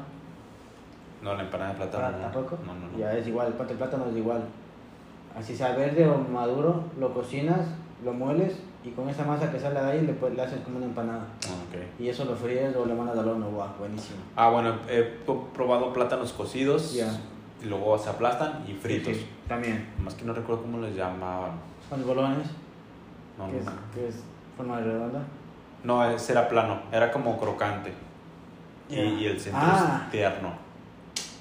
No, 1.22 1.36
la 1.36 1.44
empanada 1.44 1.72
de 1.72 1.78
plátano. 1.78 2.18
no. 2.18 2.24
¿tampoco? 2.24 2.58
No, 2.66 2.74
no, 2.76 2.88
no. 2.92 2.98
Ya 2.98 3.14
es 3.14 3.28
igual, 3.28 3.48
el 3.48 3.54
plátano 3.78 4.06
es 4.10 4.16
igual. 4.16 4.44
Así 5.38 5.56
sea 5.56 5.76
verde 5.76 6.08
o 6.08 6.18
maduro, 6.18 6.84
lo 7.00 7.14
cocinas, 7.14 7.68
lo 8.04 8.14
mueles 8.14 8.58
y 8.84 8.90
con 8.92 9.10
esa 9.10 9.26
masa 9.26 9.52
que 9.52 9.60
sale 9.60 9.80
de 9.82 9.92
ahí 9.92 10.02
le, 10.06 10.14
pues, 10.14 10.34
le 10.34 10.42
haces 10.42 10.60
como 10.62 10.78
una 10.78 10.86
empanada. 10.86 11.26
Ah, 11.46 11.54
ok. 11.70 12.02
Y 12.02 12.08
eso 12.10 12.26
lo 12.26 12.36
fríes 12.36 12.76
o 12.76 12.86
le 12.86 12.94
mandas 12.96 13.18
al 13.18 13.28
horno, 13.28 13.50
guau, 13.50 13.68
buenísimo. 13.78 14.18
Ah, 14.36 14.50
bueno, 14.50 14.76
he 14.90 15.04
probado 15.54 15.92
plátanos 15.94 16.32
cocidos. 16.34 16.94
Ya. 16.94 17.12
Y 17.62 17.66
luego 17.66 17.98
se 17.98 18.10
aplastan 18.10 18.64
y 18.68 18.72
fritos. 18.74 19.14
Sí, 19.14 19.20
sí, 19.20 19.30
también. 19.48 19.86
Más 20.02 20.16
que 20.16 20.24
no 20.24 20.32
recuerdo 20.34 20.62
cómo 20.62 20.80
les 20.80 20.96
llamaban. 20.96 21.52
Con 21.90 22.08
bolones, 22.08 22.48
No, 23.38 23.48
es, 23.50 23.66
no. 23.66 23.72
que 23.94 24.08
es 24.08 24.24
forma 24.56 24.80
redonda. 24.80 25.22
No, 25.84 26.04
ese 26.10 26.32
era 26.32 26.48
plano. 26.48 26.80
Era 26.92 27.12
como 27.12 27.38
crocante. 27.38 27.92
Y, 28.90 29.26
el 29.26 29.40
centro 29.40 29.62
Ah. 29.64 30.02
es 30.06 30.12
tierno. 30.12 30.54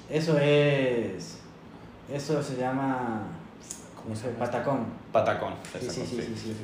Eso 0.09 0.37
es. 0.37 1.39
Eso 2.11 2.41
se 2.41 2.57
llama. 2.57 3.21
¿Cómo 4.01 4.15
se 4.15 4.27
llama? 4.27 4.39
Patacón. 4.45 4.85
Patacón. 5.11 5.53
Sí, 5.79 5.87
sí, 5.89 6.05
sí, 6.05 6.21
sí, 6.21 6.35
sí. 6.35 6.55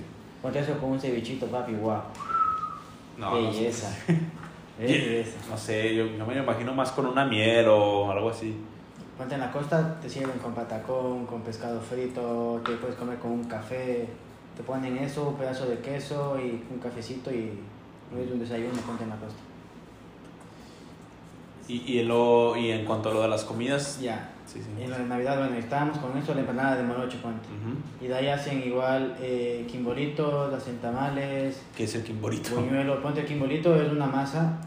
Ponte 0.42 0.60
eso 0.60 0.78
con 0.78 0.92
un 0.92 1.00
cevichito, 1.00 1.48
papi, 1.48 1.74
guau. 1.74 2.02
No, 3.18 3.32
no 3.42 3.52
sé. 3.52 3.58
Belleza. 3.60 3.88
Belleza. 4.80 5.38
No 5.50 5.58
sé, 5.58 5.96
yo, 5.96 6.06
yo 6.06 6.26
me 6.26 6.38
imagino 6.38 6.74
más 6.74 6.92
con 6.92 7.06
una 7.08 7.26
miel 7.26 7.68
o 7.68 8.12
algo 8.12 8.30
así. 8.30 8.56
Ponte 9.18 9.36
en 9.36 9.42
la 9.42 9.52
costa, 9.52 9.98
te 10.02 10.10
sirven 10.10 10.38
con 10.40 10.54
patacón, 10.54 11.26
con 11.26 11.42
pescado 11.42 11.80
frito, 11.80 12.62
te 12.66 12.74
puedes 12.74 12.96
comer 12.98 13.18
con 13.18 13.32
un 13.32 13.44
café, 13.46 14.08
te 14.58 14.64
ponen 14.64 14.98
eso, 14.98 15.30
un 15.30 15.36
pedazo 15.36 15.68
de 15.68 15.80
queso 15.80 16.38
y 16.38 16.62
un 16.70 16.80
cafecito 16.80 17.32
y 17.32 17.58
es 18.14 18.32
un 18.32 18.40
desayuno, 18.40 18.74
ponte 18.86 19.04
en 19.04 19.10
la 19.12 19.16
costa. 19.16 19.40
Y, 21.68 21.82
y, 22.00 22.04
lo, 22.04 22.56
y 22.56 22.70
en 22.72 22.86
cuanto 22.86 23.10
a 23.10 23.14
lo 23.14 23.22
de 23.24 23.28
las 23.28 23.44
comidas, 23.44 24.00
Ya. 24.00 24.30
sí, 24.46 24.62
sí. 24.62 24.84
En 24.84 24.92
de 24.92 25.00
Navidad, 25.06 25.40
bueno, 25.40 25.56
estábamos 25.56 25.98
con 25.98 26.16
eso, 26.18 26.34
la 26.36 26.42
empanada 26.42 26.76
de 26.78 26.84
morocho, 26.84 27.18
ponte. 27.24 27.48
Ujú. 27.48 28.06
Y 28.06 28.08
de 28.08 28.16
ahí 28.16 28.28
hacen 28.28 28.62
igual 28.64 29.16
eh, 29.20 29.66
quimbolitos, 29.70 30.54
hacen 30.54 30.78
tamales, 30.78 31.62
¿Qué 31.76 31.86
es 31.86 31.96
el 31.96 32.04
quimborito? 32.04 32.56
buñuelo. 32.56 33.02
Ponte 33.02 33.22
el 33.22 33.26
quimbolito, 33.26 33.76
es 33.82 33.92
una 33.92 34.06
masa 34.06 34.60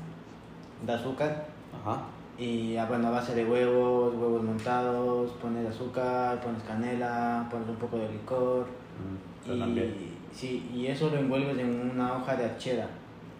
de 0.85 0.93
azúcar 0.93 1.47
Ajá. 1.85 2.03
y 2.37 2.77
ah, 2.77 2.87
bueno, 2.87 3.09
a 3.09 3.11
base 3.13 3.35
de 3.37 3.45
huevos, 3.45 4.15
huevos 4.17 4.43
montados, 4.43 5.31
pones 5.41 5.69
azúcar, 5.69 6.41
pones 6.41 6.63
canela, 6.65 7.47
pones 7.49 7.69
un 7.69 7.77
poco 7.77 7.97
de 7.99 8.09
licor. 8.11 8.63
Mm, 8.67 9.47
suenan 9.47 9.73
bien. 9.75 9.87
Y, 10.01 10.37
sí, 10.37 10.69
y 10.75 10.87
eso 10.89 11.11
lo 11.11 11.19
envuelves 11.19 11.57
en 11.59 11.93
una 11.95 12.15
hoja 12.17 12.35
de 12.35 12.45
achera. 12.45 12.89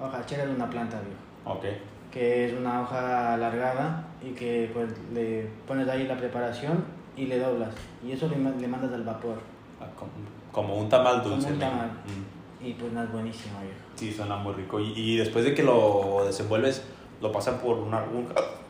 Hoja 0.01 0.19
de 0.19 0.23
achera 0.23 0.45
es 0.45 0.51
una 0.51 0.71
planta, 0.71 1.01
viejo, 1.01 1.59
Ok. 1.59 1.65
Que 2.11 2.47
es 2.47 2.53
una 2.59 2.83
hoja 2.83 3.35
alargada 3.35 4.05
y 4.23 4.31
que 4.31 4.71
pues 4.73 4.89
le 5.13 5.49
pones 5.67 5.89
ahí 5.89 6.07
la 6.07 6.17
preparación 6.17 6.85
y 7.17 7.27
le 7.27 7.39
doblas. 7.39 7.75
Y 8.07 8.13
eso 8.13 8.29
le, 8.29 8.37
le 8.39 8.69
mandas 8.69 8.93
al 8.93 9.03
vapor. 9.05 9.37
Ah, 9.81 9.87
Como, 9.97 10.11
como 10.53 10.81
un 10.83 10.89
tamal 10.89 11.23
Como 11.23 11.35
dulce. 11.37 11.53
un 11.53 11.59
¿no? 11.59 11.67
tamal. 11.67 11.89
Mm. 11.89 12.65
Y 12.67 12.73
pues 12.75 12.93
nada, 12.93 13.07
es 13.07 13.13
buenísimo, 13.13 13.61
viejo. 13.61 13.77
Sí, 13.95 14.13
suena 14.13 14.37
muy 14.37 14.53
rico. 14.55 14.81
Y, 14.81 14.93
y 14.97 15.17
después 15.17 15.45
de 15.45 15.55
que 15.55 15.63
lo 15.63 16.23
desenvuelves, 16.27 16.83
lo 17.21 17.31
pasan 17.31 17.59
por 17.59 17.77
un, 17.79 17.93
algún, 17.95 18.27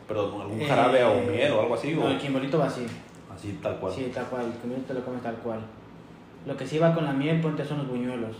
perdón, 0.07 0.41
algún 0.41 0.59
jarabe 0.67 1.03
o 1.03 1.13
Eh, 1.13 1.27
miel 1.31 1.51
o 1.53 1.61
algo 1.61 1.75
así. 1.75 1.93
No, 1.93 2.05
o 2.05 2.09
el 2.09 2.17
quimbolito 2.19 2.59
va 2.59 2.65
así. 2.67 2.85
así 3.33 3.57
tal 3.63 3.77
cual. 3.79 3.93
Sí, 3.93 4.11
tal 4.13 4.25
cual. 4.25 4.45
El 4.45 4.53
quimbolito 4.53 4.93
lo 4.93 5.03
comes 5.05 5.21
tal 5.23 5.35
cual. 5.37 5.59
Lo 6.45 6.55
que 6.55 6.67
sí 6.67 6.77
va 6.77 6.93
con 6.93 7.05
la 7.05 7.11
miel, 7.13 7.41
ponte 7.41 7.63
son 7.65 7.79
los 7.79 7.87
buñuelos. 7.87 8.35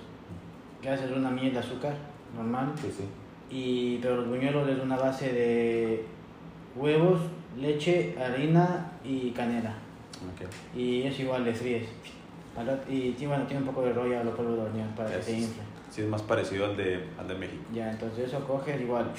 Que 0.82 0.90
haces 0.90 1.12
una 1.12 1.30
miel 1.32 1.52
de 1.54 1.60
azúcar, 1.60 1.94
normal. 2.36 2.72
Sí, 2.80 2.92
sí. 2.96 3.04
Y, 3.50 3.98
pero 3.98 4.18
los 4.18 4.28
buñuelos 4.28 4.68
es 4.70 4.80
una 4.80 4.98
base 4.98 5.34
de 5.34 6.06
huevos, 6.76 7.20
leche, 7.60 8.16
harina 8.22 8.92
y 9.04 9.32
canela. 9.32 9.72
Ok. 10.34 10.78
Y 10.78 11.04
eso 11.04 11.22
igual 11.24 11.44
le 11.46 11.54
fríes. 11.54 11.88
Y 12.90 13.26
bueno, 13.26 13.46
tiene 13.46 13.62
un 13.62 13.68
poco 13.68 13.84
de 13.84 13.94
rollo 13.94 14.20
a 14.20 14.24
los 14.24 14.36
polvos 14.36 14.56
de 14.58 14.62
hornear 14.64 14.94
para 14.96 15.10
que 15.10 15.20
Es- 15.20 15.26
se 15.26 15.38
infle. 15.38 15.64
Sí, 15.90 16.02
es 16.02 16.08
más 16.08 16.22
parecido 16.22 16.66
al 16.66 16.78
de, 16.78 17.04
al 17.18 17.28
de 17.28 17.34
México. 17.36 17.64
Ya, 17.74 17.90
entonces 17.92 18.28
eso 18.28 18.46
coges 18.46 18.80
igual 18.80 19.10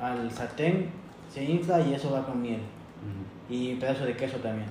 al 0.00 0.30
sartén, 0.30 0.88
se 1.30 1.44
infla 1.44 1.80
y 1.80 1.92
eso 1.92 2.10
va 2.10 2.24
con 2.24 2.40
miel. 2.40 2.60
Ujú. 2.60 3.54
Y 3.54 3.74
un 3.74 3.78
pedazo 3.80 4.06
de 4.06 4.16
queso 4.16 4.38
también. 4.38 4.68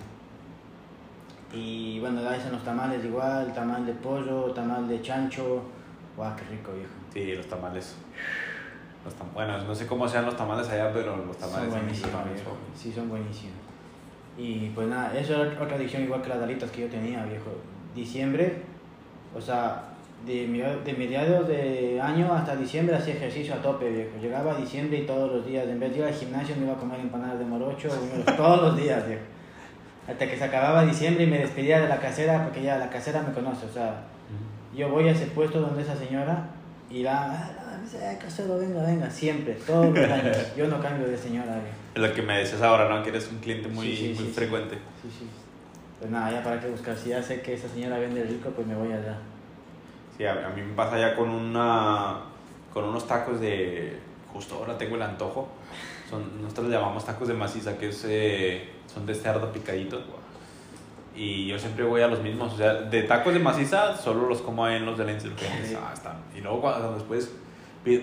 Y 1.53 1.99
bueno, 1.99 2.19
ahí 2.27 2.38
hacen 2.39 2.51
los 2.53 2.63
tamales 2.63 3.03
igual, 3.05 3.53
tamal 3.53 3.86
de 3.86 3.93
pollo, 3.93 4.51
tamal 4.53 4.88
de 4.88 5.01
chancho. 5.01 5.62
Guau, 6.15 6.36
qué 6.36 6.43
rico, 6.55 6.71
viejo. 6.73 6.91
Sí, 7.13 7.36
los 7.36 7.47
tamales. 7.47 7.95
Los 9.07 9.15
tam- 9.15 9.33
bueno, 9.33 9.57
no 9.63 9.73
sé 9.73 9.87
cómo 9.87 10.05
sean 10.05 10.25
los 10.25 10.35
tamales 10.35 10.67
allá, 10.67 10.91
pero 10.93 11.15
los 11.15 11.37
tamales 11.37 11.69
son 11.69 11.79
en 11.79 11.85
buenísimos, 11.85 12.11
son- 12.11 12.23
Sí, 12.75 12.91
son 12.91 13.07
buenísimos. 13.09 13.55
Y 14.37 14.69
pues 14.75 14.87
nada, 14.89 15.17
eso 15.17 15.41
era 15.41 15.63
otra 15.63 15.77
adicción 15.77 16.03
igual 16.03 16.21
que 16.21 16.27
las 16.29 16.39
dalitas 16.41 16.69
que 16.71 16.81
yo 16.81 16.87
tenía, 16.89 17.23
viejo. 17.25 17.51
Diciembre, 17.95 18.63
o 19.35 19.39
sea, 19.39 19.83
de, 20.25 20.47
de 20.83 20.93
mediados 20.93 21.47
de 21.47 22.01
año 22.01 22.33
hasta 22.33 22.55
diciembre 22.57 22.95
hacía 22.97 23.13
ejercicio 23.13 23.53
a 23.53 23.61
tope, 23.61 23.89
viejo. 23.89 24.11
Llegaba 24.21 24.51
a 24.51 24.55
diciembre 24.57 24.99
y 24.99 25.05
todos 25.05 25.31
los 25.31 25.45
días, 25.45 25.65
en 25.67 25.79
vez 25.79 25.93
de 25.93 25.99
ir 25.99 26.03
al 26.05 26.13
gimnasio, 26.13 26.55
me 26.57 26.65
iba 26.65 26.73
a 26.73 26.77
comer 26.77 26.99
empanadas 26.99 27.39
de 27.39 27.45
morocho, 27.45 27.87
todos 28.37 28.61
los 28.61 28.77
días, 28.77 29.07
viejo. 29.07 29.21
Hasta 30.07 30.27
que 30.27 30.37
se 30.37 30.43
acababa 30.43 30.83
diciembre 30.83 31.23
y 31.23 31.27
me 31.27 31.39
despedía 31.39 31.79
de 31.81 31.87
la 31.87 31.97
casera, 31.99 32.43
porque 32.43 32.61
ya 32.61 32.77
la 32.77 32.89
casera 32.89 33.23
me 33.23 33.33
conoce, 33.33 33.65
o 33.65 33.69
sea, 33.71 34.01
yo 34.75 34.89
voy 34.89 35.07
a 35.07 35.11
ese 35.11 35.27
puesto 35.27 35.59
donde 35.61 35.81
esa 35.81 35.95
señora 35.95 36.45
y 36.89 37.03
la, 37.03 37.49
ah, 37.88 37.93
me 37.93 38.00
dice, 38.00 38.06
"Ay, 38.08 38.17
Casero, 38.17 38.58
venga, 38.58 38.84
venga, 38.84 39.10
siempre, 39.10 39.54
todos 39.65 39.93
los 39.97 40.10
años. 40.12 40.38
Yo 40.58 40.67
no 40.67 40.80
cambio 40.82 41.08
de 41.08 41.17
señora. 41.17 41.60
Es 41.95 42.02
lo 42.02 42.13
que 42.13 42.21
me 42.21 42.38
decías 42.38 42.62
ahora, 42.62 42.89
¿no? 42.89 43.02
Que 43.04 43.10
eres 43.10 43.30
un 43.32 43.39
cliente 43.39 43.67
muy, 43.67 43.88
Sí, 43.88 43.95
sí, 43.97 44.13
muy 44.19 44.26
sí, 44.28 44.34
frecuente. 44.34 44.76
Sí, 45.02 45.10
sí. 45.19 45.28
Pues 46.00 46.12
nada, 46.12 46.32
ya 46.32 46.43
para 46.43 46.60
qué 46.60 46.67
buscar. 46.69 46.95
Si 46.95 47.10
ya 47.10 47.23
sé 47.23 47.41
que 47.41 47.54
esa 47.54 47.67
señora 47.67 47.97
vende 47.97 48.23
rico, 48.23 48.50
pues 48.52 48.67
me 48.67 48.76
voy 48.76 48.91
allá. 48.91 49.17
Sí, 50.15 50.26
a, 50.26 50.47
a 50.47 50.50
mí 50.50 50.62
me 50.62 50.73
pasa 50.73 51.00
ya 51.00 51.15
con 51.15 51.30
una 51.30 52.17
con 52.73 52.84
unos 52.86 53.08
tacos 53.08 53.39
de 53.39 53.97
justo 54.32 54.56
ahora 54.56 54.78
tengo 54.78 54.95
el 54.95 55.02
antojo. 55.02 55.47
Son 56.10 56.41
nosotros 56.41 56.67
le 56.67 56.76
llamamos 56.76 57.06
tacos 57.06 57.28
de 57.28 57.34
maciza, 57.34 57.78
que 57.78 57.89
es 57.89 58.06
eh, 58.08 58.69
son 58.93 59.06
de 59.06 59.15
cerdo 59.15 59.52
picadito. 59.52 60.00
Y 61.15 61.47
yo 61.47 61.58
siempre 61.58 61.84
voy 61.84 62.02
a 62.02 62.08
los 62.08 62.21
mismos, 62.21 62.54
o 62.54 62.58
sea, 62.58 62.73
de 62.76 63.02
tacos 63.04 63.34
de 63.34 63.39
maciza 63.39 63.97
solo 63.97 64.30
los 64.30 64.41
como 64.41 64.67
en 64.67 64.86
los 64.86 65.00
de 65.00 65.06
la 65.06 65.13
insurgencia. 65.13 65.63
Sí. 65.65 65.76
Ah, 65.80 65.91
está. 65.93 66.15
Y 66.36 66.41
luego 66.41 66.62
cuando 66.62 66.93
después 66.93 67.32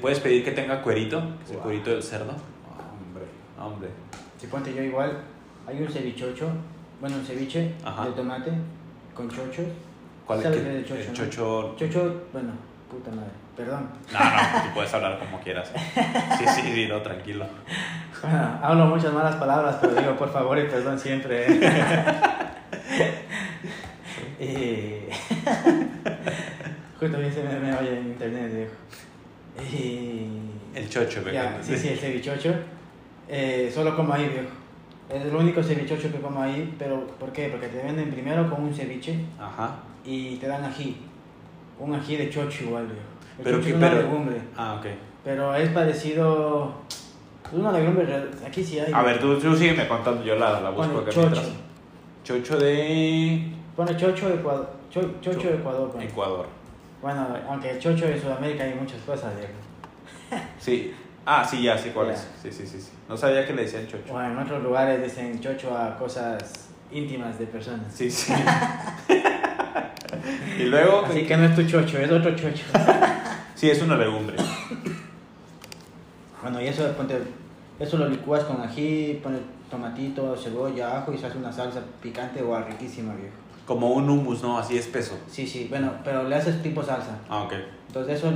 puedes 0.01 0.21
pedir 0.21 0.45
que 0.45 0.53
tenga 0.53 0.81
cuerito, 0.83 1.21
que 1.39 1.45
es 1.45 1.51
el 1.51 1.57
Wow. 1.57 1.63
cuerito 1.65 1.91
del 1.91 2.03
cerdo. 2.03 2.33
Hombre, 2.33 3.25
hombre. 3.59 3.89
Si 4.39 4.47
ponte 4.47 4.75
yo 4.75 4.83
igual, 4.83 5.19
hay 5.67 5.81
un 5.83 5.89
cevichocho, 5.89 6.49
bueno, 7.01 7.17
un 7.17 7.25
ceviche 7.25 7.75
Ajá. 7.85 8.05
de 8.07 8.11
tomate 8.13 8.51
con 9.15 9.29
chochos. 9.29 9.67
¿Cuál 10.27 10.43
¿Sabes 10.43 10.59
qué- 10.59 10.65
qué 10.65 10.71
es 10.71 10.77
el 10.77 10.85
chocho, 10.85 11.01
el 11.01 11.07
no? 11.09 11.13
chocho? 11.15 11.75
Chocho, 11.77 12.23
bueno, 12.33 12.53
puta 12.91 13.11
madre, 13.11 13.31
perdón. 13.57 13.89
No, 14.13 14.19
no, 14.19 14.63
tú 14.65 14.75
puedes 14.75 14.95
hablar 14.95 15.19
como 15.19 15.39
quieras. 15.41 15.71
Sí, 16.39 16.45
sí, 16.49 16.63
sí, 16.75 16.87
no, 16.89 17.01
tranquilo. 17.03 17.47
Bueno, 18.23 18.59
hablo 18.63 18.87
muchas 18.87 19.13
malas 19.13 19.37
palabras, 19.37 19.77
pero 19.81 19.95
digo 19.95 20.17
por 20.17 20.33
favor 20.33 20.59
y 20.59 20.65
perdón 20.65 20.99
siempre. 20.99 21.45
¿eh? 21.47 21.61
y... 24.41 25.15
Justo 27.01 27.19
bien 27.19 27.33
se 27.33 27.43
me, 27.43 27.59
me 27.61 27.75
oye 27.77 27.99
en 27.99 28.07
internet, 28.07 28.55
viejo. 28.55 28.73
Y... 29.73 30.27
El 30.75 30.89
chocho, 30.89 31.23
me 31.25 31.33
Ya, 31.33 31.59
sí, 31.63 31.77
sí, 31.77 31.89
el 31.89 31.99
cevichocho. 31.99 32.53
Eh, 33.29 33.71
solo 33.73 33.95
como 33.97 34.13
ahí, 34.13 34.29
viejo. 34.29 34.49
Es 35.09 35.25
el 35.27 35.35
único 35.35 35.63
cevichocho 35.63 36.11
que 36.11 36.19
como 36.21 36.43
ahí, 36.43 36.75
pero 36.79 37.07
¿por 37.19 37.31
qué? 37.33 37.49
Porque 37.49 37.69
te 37.69 37.83
venden 37.83 38.11
primero 38.11 38.49
con 38.51 38.65
un 38.65 38.75
ceviche 38.75 39.19
Ajá. 39.39 39.77
y 40.05 40.37
te 40.37 40.47
dan 40.49 40.65
ají. 40.65 40.97
Un 41.79 41.95
ají 41.95 42.17
de 42.17 42.31
chocho 42.31 42.65
igual, 42.65 42.87
viejo. 42.87 43.01
El 43.39 43.45
Pero 43.45 43.57
chocho 43.59 43.69
es 43.71 43.75
una 43.77 43.91
pero- 43.91 44.03
legumbre, 44.03 44.37
Ah, 44.57 44.77
ok. 44.81 44.87
pero 45.23 45.55
es 45.55 45.69
parecido... 45.71 46.75
Es 47.47 47.53
una 47.53 47.71
legumbre, 47.73 48.05
re- 48.07 48.31
aquí 48.47 48.65
sí 48.65 48.79
hay. 48.81 48.93
A 48.93 49.03
ver, 49.03 49.21
tú, 49.21 49.39
tú 49.39 49.55
sígueme 49.55 49.87
contando, 49.87 50.25
yo 50.25 50.35
la, 50.37 50.61
la 50.61 50.71
busco 50.71 50.99
acá 50.99 51.11
chocho. 51.11 51.21
mientras. 51.31 51.49
Chocho 52.25 52.59
de 52.59 53.53
Pone 53.77 53.97
chocho 53.97 54.31
Ecuador. 54.33 54.71
Cho- 54.91 55.21
chocho 55.21 55.41
Cho- 55.41 55.51
Ecuador. 55.55 55.91
pone. 55.91 56.05
Ecuador. 56.07 56.47
Bueno, 57.05 57.27
aunque 57.47 57.71
el 57.71 57.79
chocho 57.79 58.07
en 58.07 58.19
Sudamérica 58.19 58.65
hay 58.65 58.73
muchas 58.73 58.99
cosas, 59.03 59.35
viejo. 59.37 59.53
Sí. 60.59 60.95
Ah, 61.27 61.47
sí, 61.47 61.63
ya 61.63 61.77
sé 61.77 61.93
cuál 61.93 62.09
es. 62.09 62.27
Sí, 62.43 62.51
sí, 62.51 62.67
sí, 62.67 62.81
sí. 62.81 62.93
No 63.07 63.15
sabía 63.15 63.47
que 63.47 63.53
le 63.53 63.65
decían 63.65 63.87
chocho. 63.87 64.15
O 64.15 64.23
en 64.23 64.39
otros 64.39 64.63
lugares 64.63 65.03
dicen 65.03 65.39
chocho 65.39 65.77
a 65.77 65.99
cosas 65.99 66.71
íntimas 66.91 67.39
de 67.39 67.45
personas. 67.45 67.93
Sí, 67.93 68.11
sí. 68.11 68.33
y 70.59 70.63
luego. 70.63 71.05
Así 71.05 71.27
que 71.27 71.37
no 71.37 71.45
es 71.45 71.55
tu 71.55 71.67
chocho, 71.67 71.99
es 71.99 72.11
otro 72.11 72.35
chocho. 72.35 72.65
Sí, 73.55 73.71
es 73.71 73.83
una 73.83 73.97
legumbre. 73.97 74.37
Bueno, 76.43 76.61
y 76.61 76.67
eso, 76.67 76.91
ponte, 76.93 77.19
eso 77.79 77.99
lo 77.99 78.09
licúas 78.09 78.45
con 78.45 78.61
ají, 78.63 79.21
pones 79.23 79.41
tomatito, 79.71 80.37
cebolla, 80.37 80.99
ajo 80.99 81.13
y 81.13 81.19
se 81.19 81.27
hace 81.27 81.39
una 81.39 81.53
salsa 81.53 81.81
picante 82.03 82.43
o 82.43 82.59
riquísima, 82.61 83.15
viejo. 83.15 83.44
Como 83.67 83.93
un 83.93 84.09
hummus, 84.11 84.43
¿no? 84.43 84.59
Así 84.59 84.77
espeso. 84.77 85.19
Sí, 85.31 85.47
sí, 85.47 85.67
bueno, 85.71 85.93
pero 86.05 86.29
le 86.29 86.37
haces 86.37 86.63
tipo 86.63 86.83
salsa. 86.83 87.19
Ah, 87.29 87.43
ok. 87.45 87.55
Entonces 87.89 88.19
eso 88.19 88.33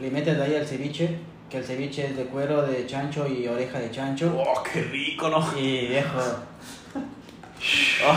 le 0.00 0.10
metes 0.10 0.36
de 0.36 0.42
ahí 0.42 0.54
al 0.56 0.66
ceviche, 0.66 1.16
que 1.48 1.58
el 1.58 1.64
ceviche 1.64 2.06
es 2.06 2.16
de 2.16 2.24
cuero 2.24 2.62
de 2.62 2.86
chancho 2.86 3.26
y 3.28 3.46
oreja 3.46 3.78
de 3.78 3.90
chancho. 3.90 4.34
¡Oh, 4.36 4.62
qué 4.62 4.82
rico, 4.82 5.28
¿no? 5.28 5.44
Y 5.58 5.86
viejo, 5.88 6.18
Oh, 8.06 8.16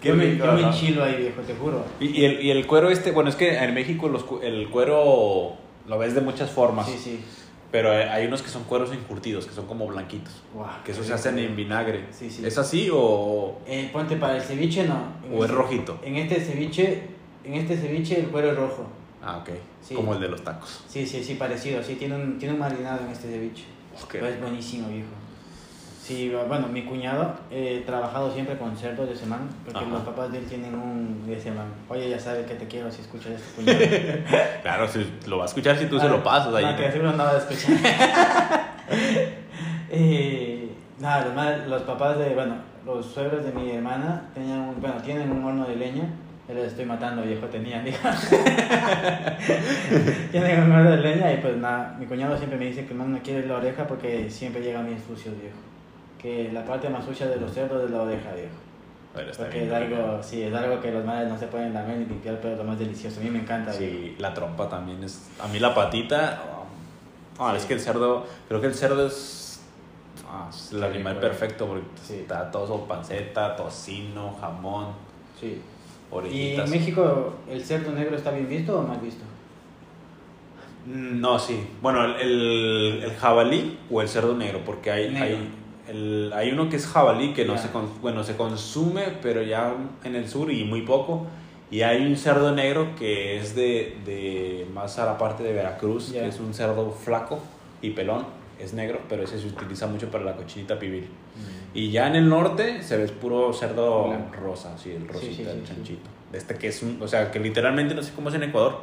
qué 0.00 0.12
me, 0.12 0.24
rico, 0.24 0.46
yo 0.46 0.52
me 0.52 0.62
¿no? 0.62 0.68
ahí, 1.04 1.16
viejo, 1.16 1.40
te 1.42 1.54
juro. 1.54 1.84
Y, 2.00 2.06
y 2.20 2.24
el, 2.24 2.42
y 2.42 2.50
el 2.50 2.66
cuero 2.66 2.90
este, 2.90 3.12
bueno, 3.12 3.30
es 3.30 3.36
que 3.36 3.56
en 3.56 3.74
México 3.74 4.08
los, 4.08 4.24
el 4.42 4.68
cuero 4.68 5.54
lo 5.86 5.98
ves 5.98 6.14
de 6.14 6.20
muchas 6.20 6.50
formas. 6.50 6.86
Sí, 6.86 6.98
sí. 6.98 7.20
Pero 7.76 7.90
hay- 7.92 8.04
hay 8.08 8.26
unos 8.26 8.40
que 8.40 8.48
son 8.48 8.64
cueros 8.64 8.90
encurtidos, 8.90 9.44
que 9.44 9.52
son 9.52 9.66
como 9.66 9.86
blanquitos. 9.86 10.32
Guau, 10.54 10.82
Que 10.82 10.92
esos 10.92 11.04
se 11.06 11.12
hacen 11.12 11.38
en 11.38 11.54
vinagre. 11.54 12.06
Sí, 12.10 12.30
sí. 12.30 12.42
¿Es 12.46 12.56
así 12.56 12.88
o...? 12.90 13.58
Eh, 13.66 13.90
ponte 13.92 14.16
para 14.16 14.34
el 14.38 14.42
ceviche, 14.42 14.86
no. 14.86 14.94
¿O 15.30 15.36
es 15.44 15.50
este- 15.50 15.52
rojito? 15.54 15.98
En 16.02 16.16
este 16.16 16.40
ceviche, 16.40 17.02
en 17.44 17.52
este 17.52 17.76
ceviche 17.76 18.18
el 18.20 18.28
cuero 18.28 18.52
es 18.52 18.56
rojo. 18.56 18.86
Ah, 19.22 19.36
ok. 19.42 19.50
Sí. 19.82 19.94
Como 19.94 20.14
el 20.14 20.20
de 20.20 20.28
los 20.28 20.42
tacos. 20.42 20.84
Sí, 20.88 21.06
sí, 21.06 21.22
sí, 21.22 21.34
parecido. 21.34 21.82
Sí, 21.82 21.96
tiene 21.96 22.14
un, 22.16 22.38
tiene 22.38 22.54
un 22.54 22.60
marinado 22.60 23.04
en 23.04 23.10
este 23.10 23.28
ceviche. 23.28 23.64
Ok. 24.02 24.08
Pero 24.12 24.26
es 24.28 24.40
buenísimo, 24.40 24.88
viejo. 24.88 25.08
Sí, 26.06 26.32
bueno, 26.46 26.68
mi 26.68 26.82
cuñado, 26.84 27.34
he 27.50 27.82
trabajado 27.84 28.32
siempre 28.32 28.56
con 28.56 28.76
cerdo 28.76 29.04
de 29.06 29.16
semana, 29.16 29.42
porque 29.64 29.80
Ajá. 29.80 29.88
los 29.88 30.02
papás 30.02 30.30
de 30.30 30.38
él 30.38 30.44
tienen 30.44 30.72
un 30.74 31.26
de 31.26 31.40
semana. 31.40 31.68
Oye, 31.88 32.08
ya 32.08 32.20
sabe 32.20 32.44
que 32.44 32.54
te 32.54 32.68
quiero 32.68 32.92
si 32.92 33.00
escuchas 33.00 33.32
este 33.32 33.52
cuñado. 33.56 33.80
Claro, 34.62 34.86
si 34.86 35.04
lo 35.26 35.38
va 35.38 35.44
a 35.44 35.46
escuchar 35.46 35.76
si 35.76 35.86
tú 35.86 35.98
se 35.98 36.06
Ah, 36.06 36.10
lo 36.10 36.22
pasas 36.22 36.54
ahí. 36.54 36.64
No, 36.64 36.76
que 36.76 36.92
seguro 36.92 37.10
no 37.10 37.24
va 37.24 37.32
a 37.32 37.38
escuchar. 37.38 37.72
y 39.92 40.70
nada, 41.00 41.24
los, 41.26 41.34
ma- 41.34 41.56
los 41.66 41.82
papás 41.82 42.18
de, 42.18 42.34
bueno, 42.36 42.54
los 42.84 43.04
suegros 43.06 43.44
de 43.44 43.50
mi 43.50 43.68
hermana 43.72 44.28
tenían 44.32 44.60
un, 44.60 44.80
bueno, 44.80 45.02
tienen 45.02 45.28
un 45.32 45.44
horno 45.44 45.66
de 45.66 45.74
leña. 45.74 46.04
Ya 46.46 46.54
los 46.54 46.66
estoy 46.66 46.84
matando, 46.84 47.22
viejo, 47.22 47.46
tenían, 47.46 47.84
digo. 47.84 47.96
tienen 50.30 50.62
un 50.62 50.70
horno 50.70 50.90
de 50.92 50.98
leña 50.98 51.32
y 51.32 51.38
pues 51.38 51.56
nada, 51.56 51.96
mi 51.98 52.06
cuñado 52.06 52.36
siempre 52.38 52.56
me 52.56 52.66
dice 52.66 52.86
que 52.86 52.94
no 52.94 53.18
quiere 53.24 53.44
la 53.48 53.56
oreja 53.56 53.88
porque 53.88 54.30
siempre 54.30 54.62
llega 54.62 54.80
bien 54.82 55.02
sucio, 55.04 55.32
viejo. 55.32 55.56
Que 56.20 56.50
la 56.52 56.64
parte 56.64 56.88
más 56.88 57.04
sucia 57.04 57.26
de 57.26 57.36
los 57.40 57.52
cerdos 57.52 57.84
es 57.84 57.90
la 57.90 58.02
oreja, 58.02 58.32
viejo. 58.32 58.50
Pero 59.14 59.30
está 59.30 59.44
Porque 59.44 59.60
bien 59.60 59.70
es 59.70 59.74
algo, 59.74 60.22
sí, 60.22 60.42
es 60.42 60.54
algo 60.54 60.80
que 60.80 60.90
los 60.92 61.04
madres 61.04 61.28
no 61.28 61.38
se 61.38 61.46
pueden 61.46 61.72
lamer 61.72 61.98
ni 61.98 62.04
limpiar, 62.06 62.38
pero 62.40 62.52
es 62.52 62.58
lo 62.58 62.64
más 62.64 62.78
delicioso. 62.78 63.20
A 63.20 63.22
mí 63.24 63.30
me 63.30 63.40
encanta, 63.40 63.70
viejo. 63.76 63.94
Sí, 63.94 64.14
la 64.18 64.34
trompa 64.34 64.68
también 64.68 65.02
es... 65.04 65.28
A 65.42 65.48
mí 65.48 65.58
la 65.58 65.74
patita... 65.74 66.42
Ah, 67.38 67.54
es 67.56 67.64
que 67.64 67.74
el 67.74 67.80
cerdo... 67.80 68.26
Creo 68.48 68.60
que 68.60 68.66
el 68.66 68.74
cerdo 68.74 69.06
es... 69.06 69.62
ah, 70.28 70.48
es 70.50 70.72
el 70.72 70.80
Qué 70.80 70.86
animal 70.86 71.14
rico, 71.14 71.26
eh. 71.26 71.28
perfecto 71.30 71.66
porque 71.66 71.84
Sí. 72.02 72.14
está 72.20 72.50
todo 72.50 72.84
panceta, 72.86 73.56
tocino, 73.56 74.36
jamón, 74.40 74.88
Sí. 75.40 75.60
¿Y 76.10 76.14
orejitas. 76.14 76.64
en 76.66 76.70
México 76.70 77.34
el 77.50 77.64
cerdo 77.64 77.92
negro 77.92 78.16
está 78.16 78.30
bien 78.30 78.48
visto 78.48 78.78
o 78.78 78.82
mal 78.82 78.98
visto? 79.00 79.24
No, 80.86 81.38
sí. 81.38 81.66
Bueno, 81.82 82.04
el, 82.04 82.14
el, 82.20 83.02
el 83.04 83.16
jabalí 83.16 83.78
o 83.90 84.00
el 84.02 84.08
cerdo 84.08 84.34
negro, 84.36 84.60
porque 84.64 84.90
hay, 84.92 85.10
Negro. 85.10 85.24
hay, 85.38 85.48
el, 85.88 86.32
hay 86.34 86.50
uno 86.50 86.68
que 86.68 86.76
es 86.76 86.86
jabalí 86.86 87.32
que 87.32 87.44
no 87.44 87.54
Ya. 87.54 87.62
se, 87.62 87.68
bueno, 88.02 88.22
se 88.24 88.36
consume, 88.36 89.04
pero 89.22 89.42
ya 89.42 89.74
en 90.04 90.14
el 90.16 90.28
sur 90.28 90.50
y 90.50 90.64
muy 90.64 90.82
poco. 90.82 91.26
Y 91.70 91.82
hay 91.82 92.06
un 92.06 92.16
cerdo 92.16 92.52
negro 92.52 92.94
que 92.96 93.38
es 93.38 93.54
de, 93.56 93.96
de 94.04 94.66
más 94.72 94.98
a 94.98 95.06
la 95.06 95.18
parte 95.18 95.42
de 95.42 95.52
Veracruz, 95.52 96.12
Ya. 96.12 96.22
que 96.22 96.28
es 96.28 96.38
un 96.40 96.54
cerdo 96.54 96.90
flaco 96.90 97.40
y 97.82 97.90
pelón, 97.90 98.24
es 98.60 98.72
negro, 98.72 99.00
pero 99.08 99.24
ese 99.24 99.38
se 99.38 99.46
utiliza 99.48 99.86
mucho 99.86 100.08
para 100.10 100.24
la 100.24 100.34
cochinita 100.36 100.78
pibil. 100.78 101.08
Y 101.74 101.90
ya 101.90 102.06
en 102.06 102.16
el 102.16 102.28
norte 102.28 102.82
se 102.82 102.96
ve 102.96 103.06
puro 103.08 103.52
cerdo 103.52 104.08
Blanco. 104.08 104.36
rosa, 104.42 104.78
sí, 104.78 104.92
el 104.92 105.06
rosita, 105.06 105.34
sí, 105.34 105.42
el 105.42 105.48
sí, 105.48 105.60
sí. 105.66 105.74
chanchito. 105.74 106.08
Este 106.32 106.54
que 106.54 106.68
es 106.68 106.82
un, 106.82 106.98
o 107.02 107.06
sea, 107.08 107.30
que 107.30 107.38
literalmente 107.38 107.94
no 107.94 108.02
sé 108.02 108.12
cómo 108.14 108.30
es 108.30 108.34
en 108.34 108.44
Ecuador, 108.44 108.80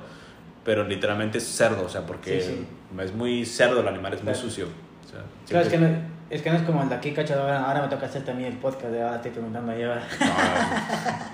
pero 0.64 0.84
literalmente 0.88 1.40
es 1.40 1.44
cerdo, 1.46 1.86
o 1.86 1.90
sea, 1.90 2.06
porque 2.06 2.38
es 2.38 3.14
muy 3.16 3.46
cerdo 3.46 3.80
el 3.82 3.88
animal, 3.88 4.14
es 4.14 4.24
muy 4.24 4.36
sucio. 4.36 4.66
O 5.06 5.10
sea, 5.10 5.22
Claro, 5.48 5.66
es 5.66 5.72
que, 5.72 5.78
no, 5.80 5.88
es 6.30 6.42
que 6.42 6.50
no 6.50 6.56
es 6.58 6.64
como 6.64 6.82
el 6.84 6.90
de 6.90 6.96
aquí, 6.96 7.12
cacho. 7.12 7.34
Ahora, 7.36 7.82
me 7.82 7.88
toca 7.88 8.06
hacer 8.08 8.24
también 8.24 8.52
el 8.52 8.58
podcast, 8.58 8.88
de 8.92 9.02
ahora 9.02 9.16
estoy 9.18 9.32
preguntando 9.32 9.72
ahí 9.72 9.84
ahora. 9.84 10.04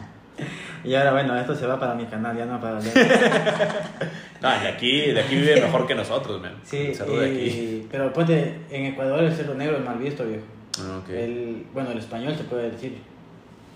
Y 0.82 0.96
ahora, 0.96 1.12
bueno, 1.12 1.38
esto 1.38 1.54
se 1.54 1.68
va 1.68 1.78
para 1.78 1.94
mi 1.94 2.06
canal, 2.06 2.38
ya 2.38 2.46
no 2.46 2.58
para 2.62 2.78
el 2.80 2.84
de- 2.86 2.92
No, 4.42 4.50
de 4.50 4.68
aquí, 4.70 5.12
de 5.12 5.20
aquí 5.20 5.36
vive 5.36 5.60
mejor 5.60 5.86
que 5.86 5.94
nosotros, 5.94 6.42
man. 6.42 6.54
Sí, 6.64 6.94
cerdo 6.96 7.20
de 7.20 7.26
aquí. 7.30 7.40
y- 7.50 7.88
pero 7.92 8.14
ponte, 8.14 8.62
en 8.70 8.86
Ecuador 8.86 9.22
el 9.22 9.34
cerdo 9.34 9.56
negro 9.56 9.76
es 9.78 9.84
mal 9.84 9.98
visto, 9.98 10.24
viejo. 10.26 10.46
Ah, 10.80 11.00
ok. 11.04 11.10
El, 11.10 11.66
bueno, 11.74 11.92
el 11.92 11.98
español 11.98 12.34
se 12.38 12.46
puede 12.46 12.72
decir, 12.72 12.98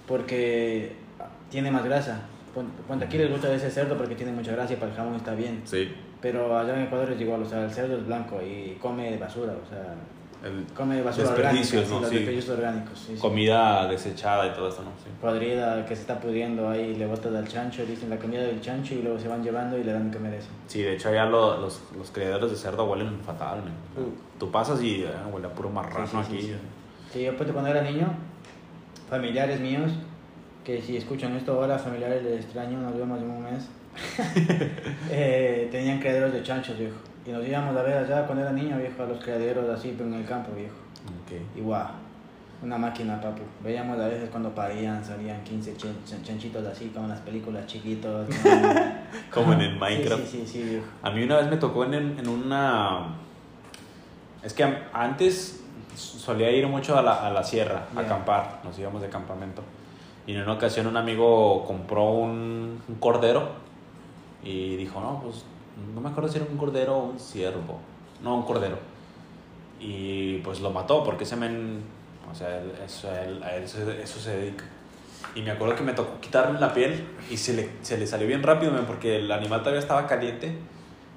porque 0.08 0.94
tiene 1.50 1.70
más 1.72 1.84
grasa. 1.84 2.22
Pon- 2.56 2.72
Ponte 2.88 3.04
aquí 3.04 3.18
les 3.18 3.30
gusta 3.30 3.54
ese 3.54 3.70
cerdo 3.70 3.98
porque 3.98 4.16
tiene 4.16 4.32
mucha 4.32 4.54
grasa 4.54 4.72
y 4.72 4.76
para 4.78 4.92
el 4.92 4.98
jamón 4.98 5.16
está 5.16 5.34
bien. 5.36 5.62
Sí, 5.66 5.94
Pero 6.22 6.58
allá 6.58 6.74
en 6.78 6.84
Ecuador 6.84 7.12
es 7.12 7.20
igual, 7.20 7.42
o 7.44 7.46
sea, 7.46 7.66
el 7.66 7.72
cerdo 7.72 7.98
es 7.98 8.06
blanco 8.08 8.40
y 8.42 8.78
come 8.82 9.18
basura, 9.18 9.52
o 9.52 9.70
sea, 9.70 9.96
el- 10.44 10.66
come 10.76 11.02
basura 11.02 11.28
Desperdicios, 11.30 11.90
¿no? 11.90 12.00
los 12.02 12.10
Sí. 12.10 12.16
desperdicios 12.18 12.58
orgánicos. 12.58 13.00
Sí, 13.00 13.14
sí. 13.16 13.22
comida 13.22 13.88
desechada 13.88 14.48
y 14.48 14.52
todo 14.54 14.68
eso, 14.70 14.84
¿no? 14.84 14.92
Podrida 15.22 15.86
que 15.86 15.96
se 15.96 16.02
está 16.02 16.20
pudriendo 16.20 16.70
ahí, 16.70 16.96
le 16.96 17.06
botas 17.08 17.34
al 17.34 17.48
chancho, 17.48 17.86
dicen 17.86 18.10
la 18.10 18.18
comida 18.18 18.42
del 18.42 18.60
chancho 18.62 18.94
y 18.96 19.02
luego 19.02 19.18
se 19.20 19.28
van 19.28 19.42
llevando 19.44 19.78
y 19.78 19.84
le 19.84 19.94
dan 19.94 20.12
comer 20.12 20.34
eso. 20.36 20.50
Sí, 20.68 20.82
de 20.82 20.96
hecho 20.96 21.10
allá 21.10 21.26
lo- 21.26 21.58
los, 21.62 21.82
los 21.98 22.12
criadores 22.12 22.52
de 22.52 22.58
cerdo 22.58 22.86
huelen 22.86 23.20
fatal, 23.26 23.60
man. 23.64 23.74
O 23.92 23.96
sea, 23.96 24.04
Uh. 24.04 24.14
Tú 24.40 24.52
pasas 24.52 24.82
y 24.82 25.04
eh, 25.04 25.08
huele 25.32 25.48
a 25.48 25.54
puro 25.54 25.70
marrano 25.70 26.20
aquí. 26.20 26.42
sí. 26.42 26.56
Sí, 27.14 27.24
yo 27.24 27.38
pues, 27.38 27.50
cuando 27.52 27.70
era 27.70 27.82
niño, 27.82 28.08
familiares 29.10 29.60
míos, 29.60 29.92
que 30.66 30.82
si 30.82 30.98
escuchan 30.98 31.36
esto 31.36 31.54
ahora, 31.54 31.78
familiares 31.78 32.24
les 32.24 32.44
extraño, 32.46 32.80
nos 32.82 32.98
vemos 32.98 33.22
en 33.22 33.30
un 33.30 33.44
mes. 33.44 33.70
eh, 35.12 35.68
tenían 35.72 36.00
criaderos 36.00 36.34
de 36.34 36.42
chanchos, 36.44 36.78
viejo. 36.78 36.96
Y 37.26 37.32
nos 37.32 37.48
íbamos 37.48 37.76
a 37.78 37.84
ver 37.84 37.98
allá 37.98 38.26
cuando 38.26 38.44
era 38.44 38.52
niño, 38.52 38.78
viejo, 38.78 39.04
a 39.04 39.06
los 39.06 39.22
criaderos 39.24 39.70
así 39.70 39.94
pero 39.98 40.10
en 40.10 40.16
el 40.16 40.26
campo, 40.26 40.52
viejo. 40.56 40.76
Ok. 41.24 41.42
Y 41.58 41.62
guau, 41.62 41.88
una 42.62 42.78
máquina, 42.78 43.20
papu. 43.22 43.44
Veíamos 43.64 43.98
a 44.00 44.08
veces 44.08 44.30
cuando 44.30 44.50
parían, 44.54 45.04
salían 45.04 45.42
15 45.44 45.78
chan- 45.78 45.96
chan- 46.06 46.24
chanchitos 46.24 46.66
así, 46.66 46.88
como 46.90 47.06
en 47.06 47.12
las 47.12 47.22
películas 47.22 47.66
chiquitos. 47.68 48.28
Como 49.34 49.54
en 49.54 49.62
el 49.62 49.76
Minecraft. 49.80 50.26
Sí, 50.26 50.44
sí, 50.46 50.48
sí, 50.48 50.64
viejo. 50.64 50.86
A 51.04 51.10
mí 51.12 51.24
una 51.24 51.38
vez 51.38 51.48
me 51.50 51.58
tocó 51.58 51.86
en, 51.86 51.94
en 51.94 52.28
una... 52.28 53.16
Es 54.44 54.54
que 54.54 54.64
antes 54.92 55.64
solía 55.96 56.52
ir 56.52 56.68
mucho 56.68 56.98
a 56.98 57.02
la, 57.02 57.26
a 57.28 57.30
la 57.32 57.44
sierra, 57.44 57.86
a 57.96 58.02
Ya. 58.02 58.06
acampar, 58.08 58.60
nos 58.64 58.78
íbamos 58.80 59.02
de 59.02 59.10
campamento. 59.10 59.62
Y 60.28 60.34
en 60.36 60.42
una 60.42 60.54
ocasión 60.54 60.88
un 60.88 60.98
amigo 60.98 61.64
compró 61.66 62.12
un, 62.12 62.82
un 62.88 62.96
cordero 63.00 63.50
y 64.44 64.76
dijo, 64.78 65.00
no, 65.00 65.20
pues 65.24 65.46
no 65.94 66.02
me 66.02 66.10
acuerdo 66.10 66.30
si 66.30 66.38
era 66.38 66.46
un 66.50 66.58
cordero 66.58 66.96
o 66.98 67.04
un 67.10 67.20
ciervo. 67.20 67.80
No, 68.22 68.36
un 68.36 68.44
cordero. 68.44 68.78
Y 69.80 70.38
pues 70.40 70.62
lo 70.62 70.72
mató 70.72 71.04
porque 71.04 71.24
ese 71.26 71.36
men, 71.36 71.82
o 72.32 72.36
sea, 72.36 72.60
él- 72.60 72.74
eso, 72.86 73.10
a 73.10 73.22
él- 73.24 73.44
a 73.44 73.56
él 73.56 73.68
se- 73.68 74.02
eso 74.02 74.20
se 74.20 74.38
dedica. 74.38 74.64
Y 75.36 75.42
me 75.42 75.52
acuerdo 75.52 75.76
que 75.76 75.84
me 75.84 75.94
tocó 75.94 76.20
quitarle 76.22 76.60
la 76.60 76.74
piel 76.74 77.06
y 77.30 77.38
se 77.38 77.54
le, 77.54 77.70
se 77.82 77.98
le 77.98 78.06
salió 78.08 78.28
bien 78.28 78.44
rápido, 78.44 78.72
men, 78.72 78.86
porque 78.86 79.18
el 79.18 79.32
animal 79.32 79.60
todavía 79.62 79.80
estaba 79.82 80.06
caliente. 80.08 80.56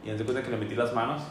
Y 0.04 0.10
antes 0.10 0.26
de 0.34 0.42
que 0.42 0.50
le 0.50 0.56
metí 0.56 0.74
las 0.74 0.94
manos 0.94 1.22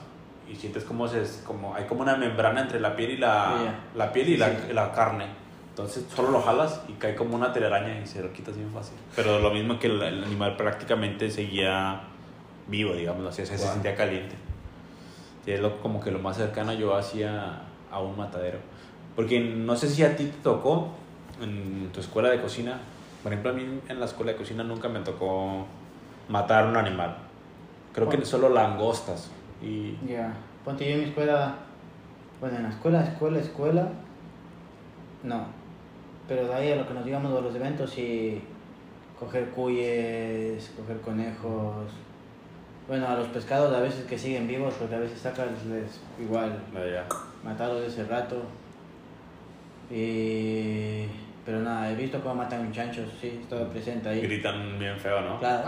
y 0.52 0.56
sientes 0.56 0.84
como, 0.84 1.08
se, 1.08 1.24
como 1.46 1.74
hay 1.76 1.86
como 1.86 2.02
una 2.02 2.16
membrana 2.16 2.62
entre 2.62 2.80
la 2.80 2.96
piel 2.96 3.12
y 3.12 3.18
la, 3.18 3.56
Ya. 3.64 3.80
la, 3.96 4.14
piel 4.14 4.30
y 4.30 4.38
la, 4.38 4.50
Sí. 4.50 4.74
la 4.74 4.92
carne. 4.92 5.26
Entonces 5.70 6.06
solo 6.16 6.30
lo 6.32 6.42
jalas 6.42 6.82
y 6.88 6.94
cae 6.94 7.16
como 7.16 7.36
una 7.36 7.52
telaraña 7.52 8.00
y 8.00 8.06
se 8.08 8.22
lo 8.22 8.32
quitas 8.32 8.56
bien 8.56 8.72
fácil. 8.72 8.96
Pero 9.16 9.40
lo 9.40 9.52
mismo 9.52 9.78
que 9.80 9.88
el, 9.88 10.02
el 10.02 10.24
animal 10.24 10.56
prácticamente 10.56 11.30
seguía 11.32 12.02
vivo, 12.68 12.94
digamos, 12.94 13.26
así, 13.28 13.42
o 13.42 13.46
sea, 13.46 13.58
se 13.58 13.64
Wow. 13.66 13.74
sentía 13.74 13.96
caliente. 13.96 14.36
Y 15.46 15.52
es 15.52 15.60
lo, 15.60 15.80
como 15.82 16.00
que 16.02 16.12
lo 16.12 16.20
más 16.20 16.38
cercano 16.38 16.74
yo 16.74 16.96
hacía 16.96 17.62
a 17.92 18.00
un 18.02 18.18
matadero. 18.18 18.60
Porque 19.16 19.40
no 19.40 19.76
sé 19.76 19.88
si 19.90 20.04
a 20.04 20.16
ti 20.16 20.26
te 20.26 20.38
tocó 20.42 20.90
en 21.42 21.90
tu 21.94 22.00
escuela 22.00 22.30
de 22.30 22.42
cocina. 22.42 22.80
Por 23.24 23.32
ejemplo, 23.32 23.52
a 23.52 23.54
mí 23.54 23.80
en 23.88 24.00
la 24.00 24.06
escuela 24.06 24.32
de 24.34 24.38
cocina 24.38 24.64
nunca 24.64 24.90
me 24.90 25.00
tocó 25.02 25.66
matar 26.28 26.66
un 26.68 26.76
animal. 26.76 27.16
Creo 27.94 28.10
que 28.10 28.26
solo 28.26 28.50
langostas. 28.50 29.30
Y 29.62 29.96
Ya, 30.06 30.34
ponte 30.66 30.86
yo 30.86 30.96
en 30.96 31.00
mi 31.00 31.06
escuela, 31.06 31.56
bueno, 32.42 32.58
en 32.58 32.64
la 32.64 32.70
escuela, 32.70 33.04
escuela, 33.04 33.40
escuela, 33.40 33.88
no. 35.24 35.46
Pero 36.28 36.48
de 36.48 36.54
ahí 36.54 36.72
a 36.72 36.76
lo 36.76 36.88
que 36.88 36.94
nos 36.94 37.06
digamos 37.06 37.32
a 37.38 37.42
los 37.42 37.56
eventos 37.56 37.98
y 37.98 38.42
coger 39.20 39.50
cuyes, 39.52 40.74
coger 40.78 41.00
conejos. 41.02 41.86
Bueno, 42.88 43.08
a 43.08 43.16
los 43.16 43.28
pescados 43.30 43.74
a 43.76 43.80
veces 43.80 44.06
que 44.06 44.18
siguen 44.18 44.48
vivos, 44.48 44.74
porque 44.80 44.96
a 44.96 45.00
veces 45.00 45.20
sacas 45.20 45.48
les 45.66 46.00
igual 46.20 46.60
vaya. 46.74 47.04
matarlos 47.44 47.82
de 47.82 47.88
ese 47.88 48.04
rato. 48.06 48.44
Y... 49.90 51.06
Pero 51.46 51.60
nada, 51.60 51.92
he 51.92 51.96
visto 51.96 52.20
cómo 52.22 52.36
matan 52.36 52.62
un 52.62 52.72
chancho, 52.72 53.06
sí, 53.22 53.40
estaba 53.42 53.70
presente 53.70 54.10
ahí. 54.10 54.22
gritan 54.22 54.80
bien 54.80 54.98
feo, 54.98 55.22
¿no? 55.22 55.38
Claro. 55.40 55.64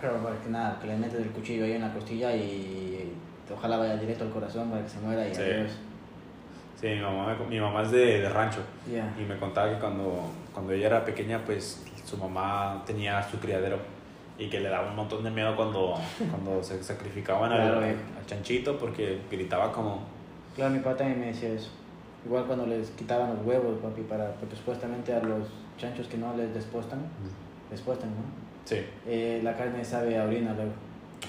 Pero 0.00 0.16
para 0.22 0.36
que 0.36 0.48
nada, 0.50 0.78
que 0.80 0.86
le 0.86 0.96
metes 0.96 1.20
el 1.20 1.30
cuchillo 1.30 1.64
ahí 1.64 1.72
en 1.72 1.82
la 1.82 1.92
costilla 1.92 2.34
y 2.34 3.12
ojalá 3.52 3.76
vaya 3.76 3.96
directo 3.96 4.24
al 4.24 4.30
corazón 4.30 4.70
para 4.70 4.82
que 4.82 4.88
se 4.88 5.00
muera 5.00 5.26
y 5.28 5.34
Sí. 5.34 5.42
adiós. 5.42 5.72
Sí, 6.80 6.86
mi 6.86 7.00
mamá, 7.00 7.36
mi 7.48 7.60
mamá 7.60 7.82
es 7.82 7.90
de, 7.90 8.20
de 8.20 8.28
rancho. 8.28 8.60
Ya. 8.90 9.12
Y 9.20 9.24
me 9.24 9.36
contaba 9.36 9.70
que 9.74 9.78
cuando, 9.80 10.30
cuando 10.54 10.72
ella 10.72 10.86
era 10.86 11.04
pequeña, 11.04 11.40
pues 11.44 11.84
su 12.04 12.16
mamá 12.16 12.82
tenía 12.86 13.20
su 13.28 13.38
criadero 13.38 13.78
y 14.40 14.48
que 14.48 14.58
le 14.58 14.68
daba 14.70 14.88
un 14.90 14.96
montón 14.96 15.22
de 15.22 15.30
miedo 15.30 15.54
cuando, 15.54 15.94
cuando 16.30 16.62
se 16.62 16.82
sacrificaban 16.82 17.52
al, 17.52 17.58
Claro, 17.70 17.86
al 17.86 18.26
chanchito 18.26 18.76
porque 18.78 19.20
gritaba 19.30 19.70
como... 19.70 20.00
Claro, 20.56 20.72
mi 20.72 20.78
papá 20.80 20.96
también 20.96 21.20
me 21.20 21.26
decía 21.26 21.50
eso. 21.50 21.68
Igual 22.26 22.44
cuando 22.46 22.66
les 22.66 22.90
quitaban 22.90 23.36
los 23.36 23.46
huevos, 23.46 23.78
papi, 23.82 24.02
para, 24.02 24.32
porque 24.34 24.56
supuestamente 24.56 25.12
a 25.14 25.20
los 25.20 25.46
chanchos 25.78 26.06
que 26.08 26.16
no 26.18 26.34
les 26.36 26.52
despostan, 26.54 27.00
despuestan, 27.70 28.10
¿no? 28.10 28.22
Sí, 28.64 28.76
Eh, 29.06 29.40
la 29.44 29.56
carne 29.56 29.84
sabe 29.84 30.18
a 30.18 30.24
orina 30.24 30.52
luego. 30.54 30.72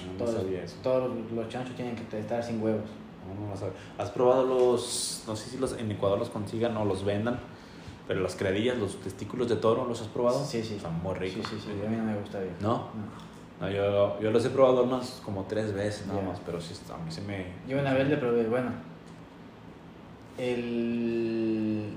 no, 0.06 0.12
no 0.12 0.18
Todos, 0.18 0.34
sabía 0.42 0.62
eso. 0.64 0.76
todos 0.82 1.14
los, 1.14 1.32
los 1.32 1.48
chanchos 1.48 1.74
tienen 1.76 1.94
que 1.96 2.18
estar 2.18 2.42
sin 2.42 2.62
huevos. 2.62 2.82
No, 3.28 3.44
no 3.46 3.50
lo 3.52 3.56
sabía. 3.56 3.74
¿Has 3.98 4.10
probado 4.10 4.44
los, 4.46 5.24
no 5.26 5.36
sé 5.36 5.50
si 5.50 5.58
los 5.58 5.78
en 5.78 5.90
Ecuador 5.90 6.18
los 6.18 6.28
consigan 6.30 6.76
o 6.76 6.84
los 6.84 7.04
vendan, 7.04 7.38
pero 8.08 8.20
las 8.20 8.34
criadillas, 8.36 8.76
los 8.78 9.00
testículos 9.00 9.48
de 9.48 9.56
toro, 9.56 9.86
¿los 9.86 10.00
has 10.00 10.08
probado? 10.08 10.44
Sí, 10.44 10.62
sí. 10.62 10.78
Son 10.80 10.94
muy 11.02 11.14
ricos. 11.14 11.46
Sí, 11.48 11.56
sí, 11.60 11.66
sí. 11.66 11.86
A 11.86 11.88
mí 11.90 11.96
no 11.96 12.04
me 12.04 12.16
gusta, 12.16 12.38
viejo. 12.40 12.56
¿No? 12.60 12.88
No, 13.60 13.70
yo, 13.70 14.20
yo 14.20 14.30
los 14.32 14.44
he 14.44 14.50
probado 14.50 14.82
unos 14.84 15.20
como 15.24 15.44
tres 15.44 15.72
veces 15.72 16.06
nada 16.08 16.20
más, 16.22 16.40
pero 16.44 16.60
sí, 16.60 16.74
a 16.92 16.96
mí 17.04 17.10
se 17.10 17.20
me... 17.22 17.46
Yo 17.68 17.78
una 17.78 17.94
vez 17.94 18.08
le 18.08 18.16
probé, 18.16 18.48
bueno, 18.48 18.70
el, 20.38 21.92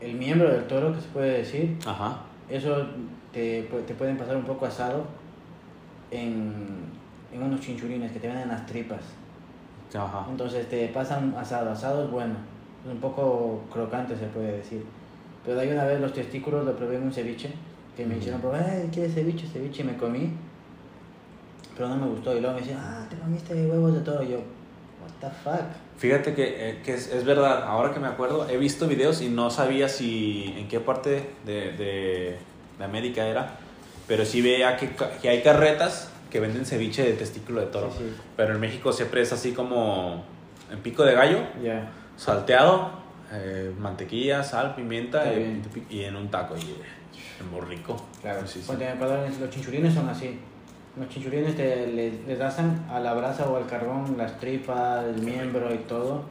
el 0.00 0.14
miembro 0.14 0.50
del 0.50 0.66
toro, 0.66 0.94
que 0.94 1.00
se 1.00 1.08
puede 1.08 1.38
decir, 1.38 1.78
Ajá. 1.86 2.18
eso 2.48 2.86
te, 3.32 3.62
te 3.86 3.94
pueden 3.94 4.16
pasar 4.18 4.36
un 4.36 4.44
poco 4.44 4.66
asado 4.66 5.04
en, 6.10 6.64
en 7.32 7.42
unos 7.42 7.60
chinchulines 7.60 8.12
que 8.12 8.20
te 8.20 8.28
venden 8.28 8.48
las 8.48 8.66
tripas. 8.66 9.00
Ajá. 9.94 10.26
Entonces 10.28 10.68
te 10.68 10.88
pasan 10.88 11.34
asado, 11.38 11.70
asado 11.70 12.04
es 12.04 12.10
bueno, 12.10 12.34
un 12.90 12.98
poco 12.98 13.62
crocante 13.72 14.16
se 14.16 14.26
puede 14.26 14.58
decir. 14.58 14.84
Pero 15.44 15.56
de 15.56 15.62
ahí 15.62 15.72
una 15.72 15.84
vez 15.84 16.00
los 16.00 16.12
testículos 16.12 16.64
lo 16.64 16.76
probé 16.76 16.96
en 16.96 17.04
un 17.04 17.12
ceviche, 17.12 17.50
que 17.96 18.04
me 18.06 18.16
hicieron 18.16 18.40
probar, 18.40 18.64
"Ay, 18.68 18.88
¿quieres 18.92 19.14
ceviche? 19.14 19.46
Ceviche, 19.46 19.82
y 19.82 19.86
me 19.86 19.96
comí, 19.96 20.30
pero 21.76 21.88
no 21.88 21.96
me 21.96 22.06
gustó. 22.06 22.36
Y 22.36 22.40
luego 22.40 22.54
me 22.54 22.60
decían, 22.60 22.80
ah, 22.82 23.06
te 23.08 23.16
comiste 23.16 23.54
huevos 23.66 23.94
de 23.94 24.00
toro. 24.00 24.22
Y 24.22 24.28
yo, 24.30 24.36
what 24.38 25.10
the 25.20 25.28
fuck. 25.42 25.66
Fíjate 25.96 26.34
que, 26.34 26.70
eh, 26.70 26.82
que 26.84 26.94
es, 26.94 27.08
es 27.12 27.24
verdad, 27.24 27.62
ahora 27.64 27.92
que 27.92 28.00
me 28.00 28.08
acuerdo, 28.08 28.48
he 28.48 28.56
visto 28.56 28.86
videos 28.88 29.22
y 29.22 29.28
no 29.28 29.50
sabía 29.50 29.88
si 29.88 30.54
en 30.58 30.68
qué 30.68 30.80
parte 30.80 31.30
de, 31.46 31.72
de, 31.72 32.36
de 32.78 32.84
América 32.84 33.26
era, 33.26 33.56
pero 34.08 34.24
sí 34.24 34.42
veía 34.42 34.76
que, 34.76 34.90
que 35.22 35.28
hay 35.28 35.42
carretas 35.42 36.10
que 36.30 36.40
venden 36.40 36.66
ceviche 36.66 37.04
de 37.04 37.12
testículo 37.12 37.60
de 37.60 37.68
toro. 37.68 37.90
Sí, 37.92 37.98
sí. 38.00 38.14
Pero 38.36 38.54
en 38.54 38.60
México 38.60 38.92
siempre 38.92 39.20
es 39.22 39.32
así 39.32 39.52
como 39.52 40.24
en 40.72 40.80
pico 40.80 41.04
de 41.04 41.14
gallo, 41.14 41.38
Ya. 41.62 41.90
Salteado, 42.16 42.90
eh, 43.32 43.72
mantequilla, 43.78 44.42
sal, 44.42 44.74
pimienta 44.74 45.32
y, 45.34 45.62
y 45.90 46.04
en 46.04 46.16
un 46.16 46.28
taco. 46.30 46.56
Y 46.56 46.60
eh, 46.60 46.74
es 47.40 47.46
muy 47.46 47.60
rico. 47.62 47.96
Claro, 48.22 48.46
Sí, 48.46 48.62
sí. 48.62 48.72
Los 49.40 49.50
chinchulines 49.50 49.94
son 49.94 50.08
así. 50.08 50.38
Los 50.98 51.08
chinchulines 51.08 51.56
te, 51.56 51.86
les, 51.88 52.24
les 52.26 52.40
asan 52.40 52.86
a 52.88 53.00
la 53.00 53.14
brasa 53.14 53.48
o 53.48 53.56
al 53.56 53.66
carbón 53.66 54.14
las 54.16 54.38
tripas, 54.38 55.04
el 55.04 55.20
miembro 55.22 55.72
y 55.74 55.78
todo. 55.78 56.22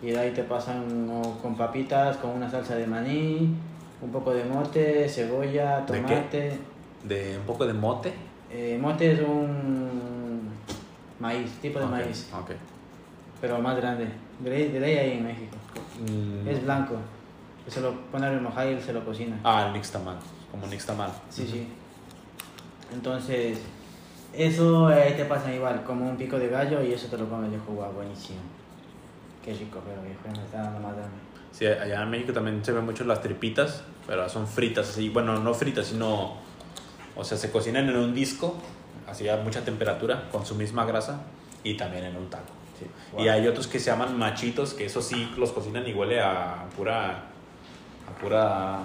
Y 0.00 0.10
de 0.10 0.18
ahí 0.18 0.30
te 0.32 0.42
pasan 0.44 1.08
con 1.40 1.56
papitas, 1.56 2.16
con 2.16 2.30
una 2.30 2.50
salsa 2.50 2.74
de 2.76 2.86
maní, 2.86 3.54
un 4.00 4.10
poco 4.10 4.32
de 4.34 4.44
mote, 4.44 5.08
cebolla, 5.08 5.80
¿De 5.80 5.92
qué? 5.92 6.00
tomate. 6.00 6.58
De 7.04 7.38
un 7.38 7.44
poco 7.44 7.66
de 7.66 7.72
mote. 7.72 8.12
Eh, 8.50 8.78
mote 8.80 9.12
es 9.12 9.20
un 9.20 10.42
maíz, 11.18 11.50
tipo 11.60 11.78
de 11.78 11.84
Ok, 11.86 11.90
maíz, 11.90 12.30
pero 13.40 13.58
más 13.60 13.76
grande. 13.76 14.06
De 14.42 14.68
de 14.68 14.80
ley 14.80 14.96
ahí 14.96 15.10
en 15.18 15.24
México. 15.24 15.56
Mm, 16.00 16.48
Es 16.48 16.62
blanco. 16.64 16.96
Se 17.68 17.80
lo 17.80 17.92
pone 18.10 18.26
a 18.26 18.30
remojar 18.30 18.68
y 18.68 18.80
se 18.80 18.92
lo 18.92 19.04
cocina. 19.04 19.38
Ah, 19.44 19.66
el 19.66 19.72
nixtamal, 19.72 20.16
como 20.50 20.66
nixtamal. 20.66 21.12
Sí, 21.30 21.46
sí. 21.46 21.68
Entonces, 22.92 23.58
eso 24.32 24.90
eh, 24.90 25.14
te 25.16 25.24
pasa 25.26 25.54
igual, 25.54 25.84
como 25.84 26.08
un 26.08 26.16
pico 26.16 26.38
de 26.38 26.48
gallo 26.48 26.82
y 26.82 26.92
eso 26.92 27.06
te 27.06 27.16
lo 27.16 27.28
comes, 27.28 27.50
viejo, 27.50 27.72
guau, 27.72 27.92
buenísimo. 27.92 28.40
Qué 29.44 29.54
rico, 29.54 29.80
pero 29.86 30.02
viejo, 30.02 30.20
me 30.36 30.44
está 30.44 30.62
dando 30.62 30.80
más. 30.80 30.94
Sí, 31.52 31.66
allá 31.66 32.02
en 32.02 32.10
México 32.10 32.32
también 32.32 32.64
se 32.64 32.72
ven 32.72 32.84
mucho 32.84 33.04
las 33.04 33.20
tripitas, 33.20 33.84
pero 34.06 34.28
son 34.28 34.46
fritas 34.46 34.88
así. 34.88 35.08
Bueno, 35.08 35.38
no 35.38 35.54
fritas, 35.54 35.86
sino. 35.86 36.34
O 37.14 37.24
sea, 37.24 37.36
se 37.36 37.50
cocinan 37.50 37.88
en 37.88 37.96
un 37.96 38.14
disco, 38.14 38.56
así 39.06 39.28
a 39.28 39.36
mucha 39.36 39.62
temperatura, 39.64 40.28
con 40.32 40.46
su 40.46 40.54
misma 40.54 40.84
grasa, 40.86 41.20
y 41.62 41.76
también 41.76 42.04
en 42.04 42.16
un 42.16 42.30
taco. 42.30 42.52
Sí. 43.16 43.22
Y 43.24 43.28
hay 43.28 43.46
otros 43.46 43.66
que 43.66 43.78
se 43.78 43.90
llaman 43.90 44.18
machitos, 44.18 44.74
que 44.74 44.84
eso 44.86 45.02
sí 45.02 45.30
los 45.36 45.52
cocinan 45.52 45.86
y 45.86 45.92
huele 45.92 46.20
a 46.20 46.66
pura. 46.76 47.24
a 48.08 48.20
pura 48.20 48.80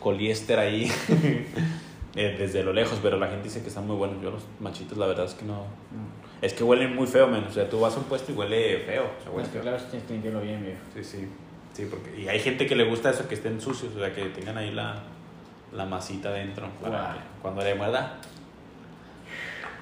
coliéster 0.00 0.58
ahí. 0.58 0.90
eh, 2.16 2.36
desde 2.38 2.62
lo 2.62 2.72
lejos, 2.72 2.98
pero 3.02 3.18
la 3.18 3.28
gente 3.28 3.44
dice 3.44 3.62
que 3.62 3.68
están 3.68 3.86
muy 3.86 3.96
buenos. 3.96 4.22
Yo 4.22 4.30
los 4.30 4.42
machitos, 4.60 4.96
la 4.98 5.06
verdad 5.06 5.26
es 5.26 5.34
que 5.34 5.44
no. 5.44 5.54
No. 5.54 6.26
Es 6.42 6.52
que 6.52 6.62
huelen 6.64 6.94
muy 6.94 7.06
feo, 7.06 7.26
menos. 7.28 7.50
O 7.50 7.54
sea, 7.54 7.68
tú 7.68 7.80
vas 7.80 7.94
a 7.94 7.98
un 7.98 8.04
puesto 8.04 8.30
y 8.32 8.34
huele 8.34 8.78
feo. 8.80 9.10
O 9.18 9.22
sea, 9.22 9.32
huele 9.32 9.42
Es 9.42 9.48
que 9.48 9.52
feo. 9.54 9.62
claro, 9.62 9.78
sí 9.78 9.86
tienes 9.90 10.06
que 10.06 10.12
limpiarlo 10.14 10.40
bien, 10.42 10.62
viejo. 10.62 10.80
Sí, 10.94 11.02
sí. 11.04 11.28
Sí, 11.72 11.86
porque. 11.90 12.20
Y 12.20 12.28
hay 12.28 12.38
gente 12.40 12.66
que 12.66 12.74
le 12.76 12.84
gusta 12.84 13.10
eso, 13.10 13.26
que 13.28 13.34
estén 13.34 13.60
sucios, 13.60 13.94
o 13.94 13.98
sea, 13.98 14.14
que 14.14 14.24
tengan 14.26 14.56
ahí 14.58 14.70
la, 14.70 15.02
la 15.72 15.84
masita 15.86 16.30
dentro 16.30 16.68
para 16.80 17.14
que 17.14 17.18
cuando 17.42 17.62
le 17.62 17.74
muerda. 17.74 18.18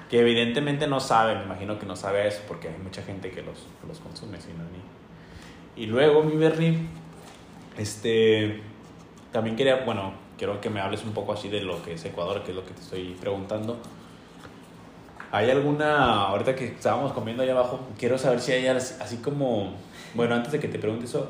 Que 0.09 0.19
evidentemente 0.19 0.87
no 0.87 0.99
sabe, 0.99 1.35
me 1.35 1.43
imagino 1.43 1.79
que 1.79 1.85
no 1.85 1.95
sabe 1.95 2.27
eso, 2.27 2.41
porque 2.47 2.69
hay 2.69 2.77
mucha 2.77 3.01
gente 3.01 3.31
que 3.31 3.41
los, 3.41 3.67
que 3.81 3.87
los 3.87 3.99
consume, 3.99 4.39
si 4.39 4.49
no 4.49 4.63
es 4.63 4.69
ni. 4.71 5.83
Y 5.83 5.87
luego, 5.87 6.23
mi 6.23 6.35
Bernie, 6.35 6.77
este. 7.77 8.61
También 9.31 9.55
quería, 9.55 9.83
bueno, 9.83 10.13
quiero 10.37 10.61
que 10.61 10.69
me 10.69 10.79
hables 10.79 11.03
un 11.03 11.13
poco 11.13 11.33
así 11.33 11.49
de 11.49 11.61
lo 11.61 11.83
que 11.83 11.93
es 11.93 12.05
Ecuador, 12.05 12.43
que 12.43 12.51
es 12.51 12.55
lo 12.55 12.65
que 12.65 12.73
te 12.73 12.81
estoy 12.81 13.15
preguntando. 13.19 13.77
¿Hay 15.31 15.49
alguna, 15.49 16.27
ahorita 16.27 16.55
que 16.55 16.65
estábamos 16.67 17.11
comiendo 17.11 17.43
allá 17.43 17.51
abajo, 17.53 17.81
quiero 17.97 18.17
saber 18.17 18.39
si 18.39 18.53
hay 18.53 18.67
así 18.67 19.17
como, 19.17 19.73
bueno, 20.13 20.35
antes 20.35 20.51
de 20.51 20.59
que 20.59 20.67
te 20.67 20.79
pregunte 20.79 21.05
eso, 21.05 21.29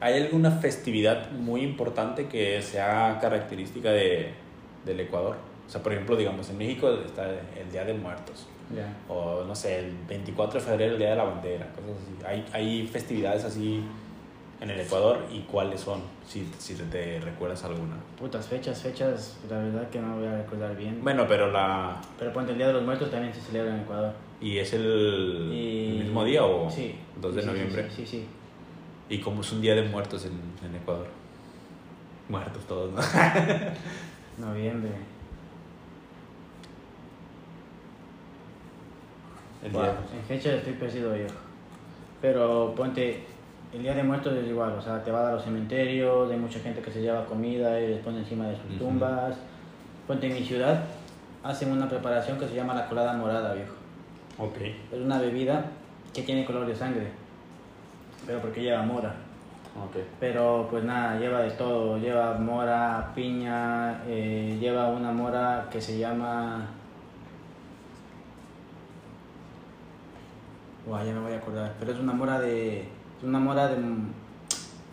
¿hay 0.00 0.20
alguna 0.20 0.50
festividad 0.50 1.30
muy 1.30 1.60
importante 1.60 2.26
que 2.26 2.60
sea 2.62 3.18
característica 3.20 3.90
de, 3.90 4.32
del 4.84 5.00
Ecuador? 5.00 5.36
O 5.66 5.70
sea, 5.70 5.82
por 5.82 5.92
ejemplo, 5.92 6.16
digamos, 6.16 6.48
en 6.50 6.58
México 6.58 6.90
está 7.04 7.28
el 7.30 7.70
Día 7.70 7.84
de 7.84 7.94
Muertos. 7.94 8.46
O 9.08 9.44
no 9.44 9.54
sé, 9.54 9.80
el 9.80 9.96
24 10.08 10.60
de 10.60 10.66
febrero, 10.66 10.92
el 10.92 10.98
Día 10.98 11.10
de 11.10 11.16
la 11.16 11.24
Bandera, 11.24 11.66
cosas 11.68 11.96
así. 12.02 12.26
Hay, 12.26 12.44
hay 12.52 12.86
festividades 12.86 13.44
así 13.44 13.82
en 14.60 14.70
el 14.70 14.80
Ecuador 14.80 15.26
y 15.30 15.40
cuáles 15.40 15.80
son, 15.80 16.00
si, 16.26 16.48
si 16.58 16.74
te 16.74 17.20
recuerdas 17.20 17.64
alguna. 17.64 17.96
Putas 18.18 18.46
fechas, 18.46 18.82
fechas, 18.82 19.38
la 19.50 19.58
verdad 19.58 19.90
que 19.90 20.00
no 20.00 20.16
voy 20.16 20.26
a 20.26 20.38
recordar 20.38 20.76
bien. 20.76 21.00
Bueno, 21.02 21.26
pero 21.28 21.50
la... 21.50 22.00
Pero 22.18 22.32
ponte 22.32 22.52
el 22.52 22.58
Día 22.58 22.68
de 22.68 22.72
los 22.74 22.82
Muertos 22.82 23.10
también 23.10 23.34
se 23.34 23.40
celebra 23.40 23.74
en 23.74 23.82
Ecuador. 23.82 24.12
¿Y 24.40 24.58
es 24.58 24.72
el, 24.72 25.48
mismo 26.02 26.24
día 26.24 26.44
o 26.44 26.70
sí, 26.70 26.96
2 27.20 27.34
de 27.34 27.46
noviembre? 27.46 27.90
Sí, 27.90 28.06
sí, 28.06 28.26
¿Y 29.08 29.18
cómo 29.18 29.42
es 29.42 29.52
un 29.52 29.60
Día 29.60 29.74
de 29.74 29.82
Muertos 29.82 30.24
en, 30.26 30.32
en 30.66 30.74
Ecuador? 30.74 31.06
Muertos 32.28 32.64
todos, 32.66 32.92
¿no? 32.92 33.00
Noviembre. 34.46 34.90
El 39.64 39.72
día. 39.72 39.94
En 40.14 40.24
fecha 40.26 40.54
estoy 40.54 40.74
perdido 40.74 41.16
yo. 41.16 41.26
Pero 42.20 42.74
ponte, 42.76 43.24
el 43.72 43.82
Día 43.82 43.94
de 43.94 44.02
Muertos 44.02 44.34
es 44.34 44.48
igual, 44.48 44.72
o 44.78 44.80
sea, 44.80 45.02
te 45.02 45.10
va 45.10 45.28
a 45.28 45.32
los 45.32 45.42
cementerios, 45.42 46.30
hay 46.30 46.38
mucha 46.38 46.60
gente 46.60 46.80
que 46.80 46.90
se 46.90 47.00
lleva 47.00 47.24
comida 47.24 47.80
y 47.80 47.88
les 47.88 47.98
pone 47.98 48.18
encima 48.18 48.46
de 48.46 48.56
sus 48.56 48.78
tumbas. 48.78 49.36
Ponte 50.06 50.26
en 50.26 50.34
mi 50.34 50.44
ciudad, 50.44 50.84
hacen 51.42 51.72
una 51.72 51.88
preparación 51.88 52.38
que 52.38 52.46
se 52.46 52.54
llama 52.54 52.74
la 52.74 52.86
colada 52.86 53.14
morada, 53.14 53.54
viejo. 53.54 53.74
Ok. 54.38 54.58
Es 54.92 55.00
una 55.00 55.18
bebida 55.18 55.64
que 56.12 56.22
tiene 56.22 56.44
color 56.44 56.66
de 56.66 56.76
sangre, 56.76 57.08
pero 58.26 58.40
porque 58.40 58.62
lleva 58.62 58.82
mora. 58.82 59.14
Okay. 59.88 60.04
Pero 60.20 60.68
pues 60.70 60.84
nada, 60.84 61.18
lleva 61.18 61.40
de 61.40 61.50
todo, 61.50 61.98
lleva 61.98 62.34
mora, 62.34 63.10
piña, 63.14 64.02
eh, 64.06 64.56
lleva 64.60 64.88
una 64.88 65.10
mora 65.10 65.66
que 65.68 65.80
se 65.80 65.98
llama 65.98 66.68
Guau, 70.86 71.04
ya 71.04 71.12
me 71.14 71.20
voy 71.20 71.32
a 71.32 71.38
acordar. 71.38 71.74
Pero 71.78 71.92
es 71.92 71.98
una 71.98 72.12
mora 72.12 72.40
de. 72.40 72.80
Es 72.80 73.24
una 73.24 73.38
mora 73.38 73.68
de. 73.68 73.76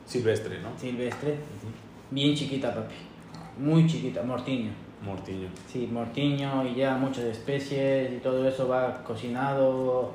Silvestre, 0.06 0.62
¿no? 0.62 0.78
Silvestre. 0.78 1.38
Bien 2.10 2.36
chiquita, 2.36 2.74
papi. 2.74 2.96
Muy 3.58 3.86
chiquita, 3.88 4.24
mortiño. 4.24 4.72
Mortiño. 5.02 5.50
Sí, 5.68 5.90
mortiño 5.92 6.66
y 6.66 6.76
lleva 6.76 6.96
muchas 6.98 7.26
especies 7.26 8.14
y 8.14 8.18
todo 8.18 8.48
eso 8.48 8.68
va 8.68 9.04
cocinado 9.04 10.12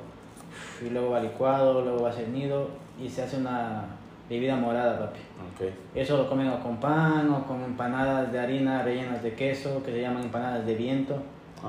y 0.85 0.89
luego 0.89 1.11
va 1.11 1.19
licuado, 1.19 1.81
luego 1.81 2.03
va 2.03 2.11
cernido 2.11 2.69
y 3.01 3.09
se 3.09 3.23
hace 3.23 3.37
una 3.37 3.85
bebida 4.29 4.55
morada, 4.55 4.99
papi. 4.99 5.19
Okay. 5.55 5.73
Eso 5.93 6.17
lo 6.17 6.29
comen 6.29 6.49
con 6.61 6.79
pan 6.79 7.29
o 7.29 7.45
con 7.45 7.63
empanadas 7.63 8.31
de 8.31 8.39
harina 8.39 8.83
rellenas 8.83 9.21
de 9.21 9.33
queso 9.33 9.83
que 9.83 9.91
se 9.91 10.01
llaman 10.01 10.23
empanadas 10.23 10.65
de 10.65 10.75
viento. 10.75 11.15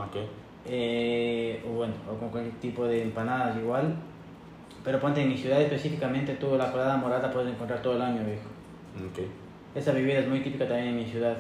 Okay 0.09 0.29
eh, 0.69 1.63
o 1.67 1.71
bueno, 1.71 1.95
o 2.11 2.19
con 2.19 2.29
cualquier 2.29 2.55
tipo 2.57 2.87
de 2.87 3.03
empanadas 3.03 3.57
igual. 3.57 3.97
Pero 4.85 5.01
ponte 5.01 5.21
en 5.23 5.29
mi 5.29 5.37
ciudad 5.37 5.61
específicamente, 5.61 6.35
tú 6.35 6.57
la 6.57 6.71
colada 6.71 6.97
morada 6.97 7.31
puedes 7.31 7.53
encontrar 7.53 7.83
todo 7.83 7.97
el 7.97 8.03
año, 8.03 8.25
viejo. 8.25 9.11
Okay. 9.13 9.29
Esa 9.75 9.93
bebida 9.93 10.21
es 10.21 10.29
muy 10.29 10.41
típica 10.41 10.67
también 10.67 10.89
en 10.89 10.97
mi 10.97 11.07
ciudad. 11.07 11.37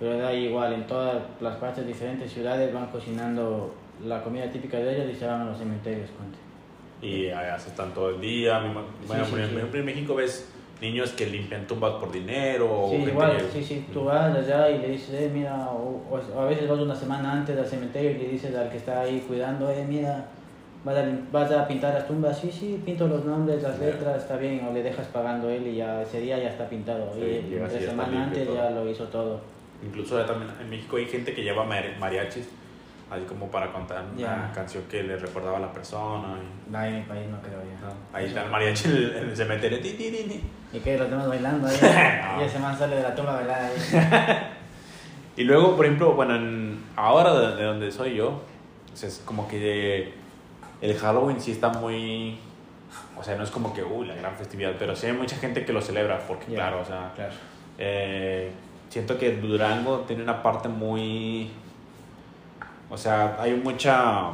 Pero 0.00 0.18
da 0.18 0.32
igual, 0.32 0.72
en 0.72 0.86
todas 0.86 1.22
las 1.40 1.56
partes, 1.56 1.86
diferentes 1.86 2.32
ciudades 2.32 2.72
van 2.74 2.86
cocinando 2.86 3.74
la 4.04 4.22
comida 4.22 4.50
típica 4.50 4.78
de 4.78 4.96
ellos 4.96 5.14
y 5.14 5.18
se 5.18 5.26
van 5.26 5.42
a 5.42 5.44
los 5.44 5.58
cementerios, 5.58 6.10
ponte. 6.10 6.38
Y 7.00 7.28
se 7.58 7.68
están 7.68 7.92
todo 7.92 8.10
el 8.10 8.20
día. 8.20 8.58
Bueno, 9.06 9.24
por 9.26 9.38
ejemplo, 9.38 9.78
en 9.78 9.84
México 9.84 10.14
ves 10.14 10.53
niños 10.80 11.12
que 11.12 11.26
limpian 11.26 11.66
tumbas 11.66 11.94
por 11.94 12.12
dinero. 12.12 12.88
Sí, 12.90 12.96
igual, 12.96 13.38
sí, 13.52 13.64
sí, 13.64 13.86
tú 13.92 14.04
vas 14.04 14.34
allá 14.34 14.70
y 14.70 14.78
le 14.78 14.88
dices, 14.88 15.14
eh, 15.14 15.30
mira, 15.32 15.68
o, 15.70 16.00
a 16.38 16.44
veces 16.44 16.68
vas 16.68 16.78
una 16.78 16.94
semana 16.94 17.32
antes 17.32 17.56
del 17.56 17.66
cementerio 17.66 18.10
y 18.12 18.14
le 18.14 18.28
dices 18.28 18.54
al 18.54 18.70
que 18.70 18.76
está 18.76 19.00
ahí 19.00 19.24
cuidando, 19.26 19.70
eh, 19.70 19.84
mira, 19.88 20.26
vas 20.84 20.96
a, 20.96 21.04
vas 21.32 21.50
a 21.52 21.66
pintar 21.66 21.94
las 21.94 22.06
tumbas, 22.06 22.38
sí, 22.38 22.50
sí, 22.52 22.80
pinto 22.84 23.08
los 23.08 23.24
nombres, 23.24 23.62
las 23.62 23.78
letras, 23.78 24.22
está 24.22 24.36
bien, 24.36 24.66
o 24.68 24.72
le 24.72 24.82
dejas 24.82 25.06
pagando 25.08 25.48
él 25.48 25.66
y 25.66 25.76
ya 25.76 26.02
ese 26.02 26.20
día 26.20 26.38
ya 26.38 26.50
está 26.50 26.68
pintado. 26.68 27.12
y 27.18 27.54
una 27.54 27.68
semana 27.68 28.24
antes 28.24 28.48
ya 28.52 28.70
lo 28.70 28.88
hizo 28.88 29.04
todo. 29.04 29.40
Incluso 29.84 30.18
también 30.24 30.50
en 30.60 30.70
México 30.70 30.96
hay 30.96 31.06
gente 31.06 31.34
que 31.34 31.42
lleva 31.42 31.64
mariachis 31.64 32.48
ahí 33.10 33.24
como 33.24 33.50
para 33.50 33.72
contar 33.72 34.04
una 34.16 34.50
canción 34.52 34.84
que 34.84 35.02
le 35.02 35.16
recordaba 35.16 35.58
a 35.58 35.60
la 35.60 35.72
persona. 35.72 36.36
Y... 36.38 36.86
en 36.86 36.96
mi 36.96 37.02
país 37.02 37.28
no 37.28 37.40
creo 37.40 37.60
ya. 37.62 38.16
ahí 38.16 38.26
está 38.26 38.44
el 38.44 38.50
mariachi 38.50 38.88
en 38.88 39.28
el, 39.28 39.36
cementerio. 39.36 39.78
¿Y 39.78 40.80
qué? 40.80 40.98
Lo 40.98 41.04
tenemos 41.04 41.28
bailando 41.28 41.68
ahí. 41.68 41.76
Y 42.40 42.44
ese 42.44 42.58
man 42.58 42.76
sale 42.76 42.96
de 42.96 43.02
la 43.02 43.14
tumba 43.14 43.32
a 43.32 43.36
bailar 43.36 43.62
ahí. 43.62 44.36
y 45.36 45.44
luego, 45.44 45.76
por 45.76 45.86
ejemplo, 45.86 46.14
bueno, 46.14 46.34
ahora 46.96 47.54
de, 47.54 47.62
donde 47.62 47.92
soy 47.92 48.16
yo, 48.16 48.42
es 48.94 49.22
como 49.24 49.46
que 49.46 50.12
el 50.80 50.98
Halloween 50.98 51.40
sí 51.40 51.52
está 51.52 51.68
muy... 51.68 52.38
O 53.16 53.22
sea, 53.22 53.36
no 53.36 53.44
es 53.44 53.50
como 53.50 53.72
que, 53.72 53.82
uy, 53.82 54.06
la 54.06 54.14
gran 54.16 54.34
festividad, 54.34 54.72
pero 54.78 54.96
sí 54.96 55.06
hay 55.06 55.12
mucha 55.12 55.36
gente 55.36 55.64
que 55.64 55.72
lo 55.72 55.80
celebra, 55.80 56.18
porque 56.26 56.46
claro, 56.46 56.80
o 56.80 56.84
sea, 56.84 57.12
claro. 57.14 57.32
Eh, 57.78 58.50
siento 58.88 59.18
que 59.18 59.36
Durango 59.36 60.00
tiene 60.00 60.22
una 60.22 60.42
parte 60.42 60.68
muy 60.68 61.50
o 62.94 62.96
sea, 62.96 63.36
hay 63.40 63.54
mucha 63.54 64.30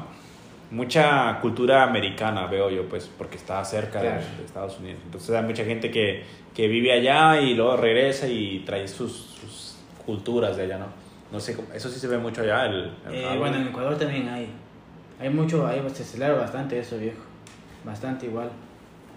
mucha 0.71 1.41
cultura 1.41 1.83
americana, 1.83 2.47
veo 2.47 2.71
yo, 2.71 2.89
pues, 2.89 3.11
porque 3.19 3.37
está 3.37 3.65
cerca 3.65 4.01
de, 4.01 4.21
Estados 4.45 4.79
Unidos. 4.79 5.01
Entonces 5.05 5.35
hay 5.35 5.43
mucha 5.43 5.65
gente 5.65 5.91
que, 5.91 6.23
que, 6.55 6.69
vive 6.69 6.93
allá 6.93 7.41
y 7.41 7.55
luego 7.55 7.77
regresa 7.77 8.29
y 8.29 8.61
trae 8.61 8.87
sus, 8.87 9.13
sus, 9.13 9.77
culturas 10.07 10.57
de 10.57 10.65
allá, 10.65 10.79
¿no? 10.79 10.87
No 11.33 11.41
sé, 11.41 11.57
eso 11.75 11.89
sí 11.89 11.99
se 11.99 12.07
ve 12.07 12.19
mucho 12.19 12.43
allá. 12.43 12.67
El, 12.67 12.93
eh, 13.11 13.35
bueno, 13.39 13.57
en 13.57 13.69
Ecuador 13.69 13.97
también 13.97 14.29
hay. 14.29 14.49
Hay 15.21 15.31
mucho, 15.31 15.67
ahí 15.67 15.83
se 15.93 16.05
celebra 16.05 16.39
bastante 16.39 16.79
eso, 16.79 16.99
viejo. 16.99 17.23
Bastante 17.85 18.27
igual. 18.27 18.51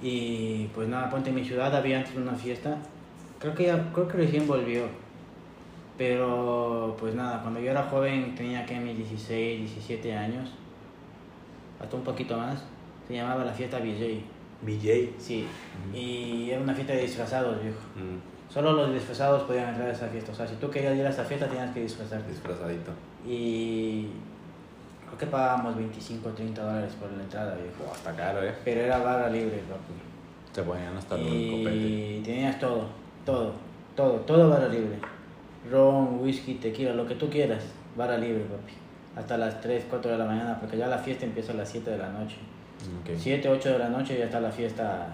Y 0.02 0.68
pues 0.76 0.88
nada, 0.88 1.10
ponte 1.10 1.30
en 1.30 1.36
mi 1.36 1.44
ciudad 1.44 1.76
había 1.76 1.98
antes 1.98 2.16
una 2.16 2.34
fiesta. 2.34 2.78
Creo 3.40 3.56
que 3.56 3.66
ya, 3.68 3.92
creo 3.94 4.08
que 4.08 4.18
recién 4.18 4.48
volvió 4.48 4.84
pero 6.04 6.98
pues 7.00 7.16
nada, 7.16 7.42
cuando 7.42 7.62
yo 7.62 7.72
era 7.72 7.84
joven 7.84 8.36
tenía 8.36 8.66
que 8.66 8.78
mis 8.78 8.98
16, 8.98 9.62
17 9.62 10.14
años, 10.14 10.50
hasta 11.82 11.96
un 11.96 12.04
poquito 12.04 12.38
más, 12.38 12.62
se 13.08 13.14
llamaba 13.14 13.46
la 13.46 13.54
fiesta 13.54 13.80
BJ. 13.80 14.22
BJ. 14.64 15.14
Sí, 15.18 15.48
y 15.94 16.50
era 16.50 16.62
una 16.62 16.74
fiesta 16.74 16.92
de 16.92 17.04
disfrazados, 17.04 17.64
viejo. 17.64 17.80
Solo 18.50 18.74
los 18.74 18.94
disfrazados 18.94 19.44
podían 19.44 19.70
entrar 19.70 19.88
a 19.88 19.94
esa 19.94 20.08
fiesta. 20.10 20.34
O 20.34 20.36
sea, 20.36 20.46
si 20.46 20.56
tú 20.56 20.70
querías 20.70 20.94
ir 20.98 21.06
a 21.06 21.10
esa 21.10 21.24
fiesta 21.24 21.48
tenías 21.48 21.74
que 21.74 21.84
disfrazarte. 21.84 22.30
Disfrazadito. 22.30 22.92
Y 23.26 24.08
creo 25.06 25.18
que 25.18 25.26
pagábamos 25.28 25.78
25 25.78 26.28
o 26.28 26.32
30 26.34 26.62
dólares 26.62 26.94
por 27.00 27.10
la 27.14 27.24
entrada, 27.24 27.56
viejo. 27.56 27.90
hasta 27.94 28.14
caro, 28.14 28.44
¿eh? 28.44 28.54
Pero 28.66 28.82
era 28.82 28.98
barra 28.98 29.30
libre, 29.30 29.64
papi. 29.70 30.54
Te 30.54 30.64
ponían 30.64 30.98
hasta 30.98 31.16
el 31.16 31.22
Y 31.26 32.22
tenías 32.26 32.60
todo, 32.60 32.88
todo, 33.26 33.54
todo, 33.96 34.16
todo 34.18 34.50
barra 34.50 34.68
libre 34.68 35.13
ron, 35.72 36.20
whisky, 36.22 36.56
tequila, 36.56 36.94
lo 36.94 37.08
que 37.08 37.16
tú 37.16 37.30
quieras, 37.30 37.64
vara 37.96 38.18
libre, 38.18 38.44
papi. 38.44 38.74
Hasta 39.16 39.38
las 39.38 39.62
3, 39.62 39.86
4 39.90 40.12
de 40.12 40.18
la 40.18 40.26
mañana, 40.26 40.58
porque 40.60 40.78
ya 40.78 40.88
la 40.88 40.98
fiesta 40.98 41.26
empieza 41.26 41.52
a 41.52 41.56
las 41.56 41.70
7 41.70 41.92
de 41.92 41.98
la 41.98 42.10
noche. 42.10 42.38
7, 43.18 43.48
8 43.48 43.74
de 43.74 43.80
la 43.80 43.90
noche 43.90 44.18
ya 44.18 44.26
está 44.26 44.40
la 44.40 44.52
fiesta 44.52 45.08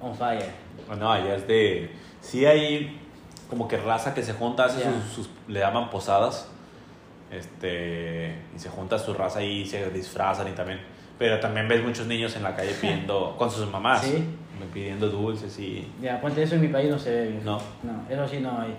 on 0.00 0.14
fire. 0.14 0.50
Bueno, 0.86 1.10
allá 1.10 1.36
es 1.36 1.46
de... 1.46 1.90
Sí 2.20 2.46
hay 2.46 3.00
como 3.50 3.68
que 3.68 3.76
raza 3.76 4.14
que 4.14 4.22
se 4.22 4.32
junta, 4.32 4.68
sus, 4.68 5.28
le 5.48 5.60
llaman 5.60 5.90
posadas. 5.90 6.48
Este, 7.30 8.34
y 8.54 8.58
se 8.58 8.68
junta 8.68 8.98
su 8.98 9.12
raza 9.12 9.42
y 9.42 9.66
se 9.66 9.90
disfrazan 9.90 10.48
y 10.48 10.52
también... 10.52 10.80
Pero 11.18 11.40
también 11.40 11.66
ves 11.66 11.82
muchos 11.82 12.06
niños 12.06 12.36
en 12.36 12.42
la 12.42 12.54
calle 12.54 12.72
pidiendo, 12.80 13.34
con 13.38 13.50
sus 13.50 13.70
mamás. 13.70 14.02
¿Sí? 14.02 14.22
Pidiendo 14.72 15.08
dulces 15.08 15.58
y... 15.58 15.86
Ya, 16.00 16.20
ponte 16.20 16.42
eso 16.42 16.54
en 16.54 16.62
mi 16.62 16.68
país 16.68 16.90
no 16.90 16.98
se 16.98 17.10
ve. 17.10 17.40
No. 17.44 17.58
No, 17.82 18.02
eso 18.08 18.26
sí 18.26 18.40
no 18.40 18.58
hay. 18.60 18.74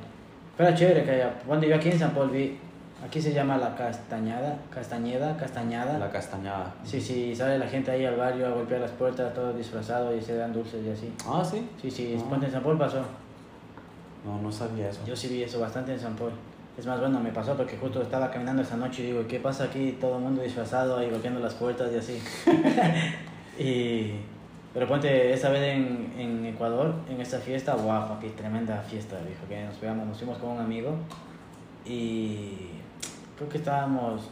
Pero 0.57 0.75
chévere 0.75 1.03
que 1.03 1.11
haya. 1.11 1.34
Cuando 1.45 1.67
yo 1.67 1.75
aquí 1.75 1.89
en 1.89 1.99
San 1.99 2.11
Paul 2.11 2.32
vi, 2.32 2.57
aquí 3.05 3.21
se 3.21 3.32
llama 3.32 3.57
la 3.57 3.75
castañada, 3.75 4.57
castañeda, 4.71 5.38
castañada. 5.38 5.99
La 5.99 6.09
castañada. 6.09 6.73
Sí, 6.84 6.99
sí, 6.99 7.36
sale 7.36 7.59
la 7.59 7.67
gente 7.67 7.91
ahí 7.91 8.05
al 8.05 8.15
barrio 8.15 8.47
a 8.47 8.49
golpear 8.49 8.82
las 8.82 8.91
puertas, 8.91 9.34
todo 9.34 9.53
disfrazado 9.53 10.15
y 10.15 10.21
se 10.21 10.36
dan 10.36 10.51
dulces 10.51 10.84
y 10.84 10.89
así. 10.89 11.13
Ah, 11.28 11.43
sí. 11.45 11.69
Sí, 11.80 11.91
sí, 11.91 12.17
ah. 12.19 12.30
ponte 12.30 12.47
en 12.47 12.51
San 12.51 12.63
Paul 12.63 12.78
pasó. 12.78 13.01
No, 14.25 14.41
no 14.41 14.51
sabía 14.51 14.89
eso. 14.89 15.01
Yo 15.05 15.15
sí 15.15 15.28
vi 15.28 15.43
eso 15.43 15.59
bastante 15.59 15.93
en 15.93 15.99
San 15.99 16.15
Paul. 16.15 16.32
Es 16.78 16.86
más, 16.86 16.99
bueno, 16.99 17.19
me 17.19 17.32
pasó 17.32 17.55
porque 17.55 17.78
justo 17.78 18.01
estaba 18.01 18.30
caminando 18.30 18.61
esa 18.61 18.78
noche 18.78 19.03
y 19.03 19.07
digo, 19.07 19.25
¿qué 19.28 19.39
pasa 19.39 19.63
aquí? 19.65 19.97
Todo 19.99 20.17
el 20.17 20.23
mundo 20.23 20.41
disfrazado 20.41 20.97
ahí 20.97 21.09
golpeando 21.09 21.39
las 21.39 21.55
puertas 21.55 21.91
y 21.91 21.97
así. 21.97 22.21
y 23.63 24.13
Pero 24.74 24.88
ponte, 24.88 25.34
esa 25.34 25.49
vez 25.49 25.76
en, 25.76 26.13
en 26.18 26.45
Ecuador, 26.45 26.93
en 27.09 27.20
esta 27.20 27.39
fiesta, 27.39 27.76
guau, 27.76 28.07
papi, 28.07 28.30
tremenda 28.30 28.78
fiesta, 28.82 29.18
viejo, 29.26 29.47
que 29.47 29.63
nos 29.65 29.76
pegamos, 29.76 30.07
nos 30.07 30.18
fuimos 30.18 30.38
con 30.38 30.51
un 30.51 30.59
amigo 30.59 30.95
y 31.86 32.70
creo 33.38 33.49
que 33.49 33.57
estábamos 33.57 34.30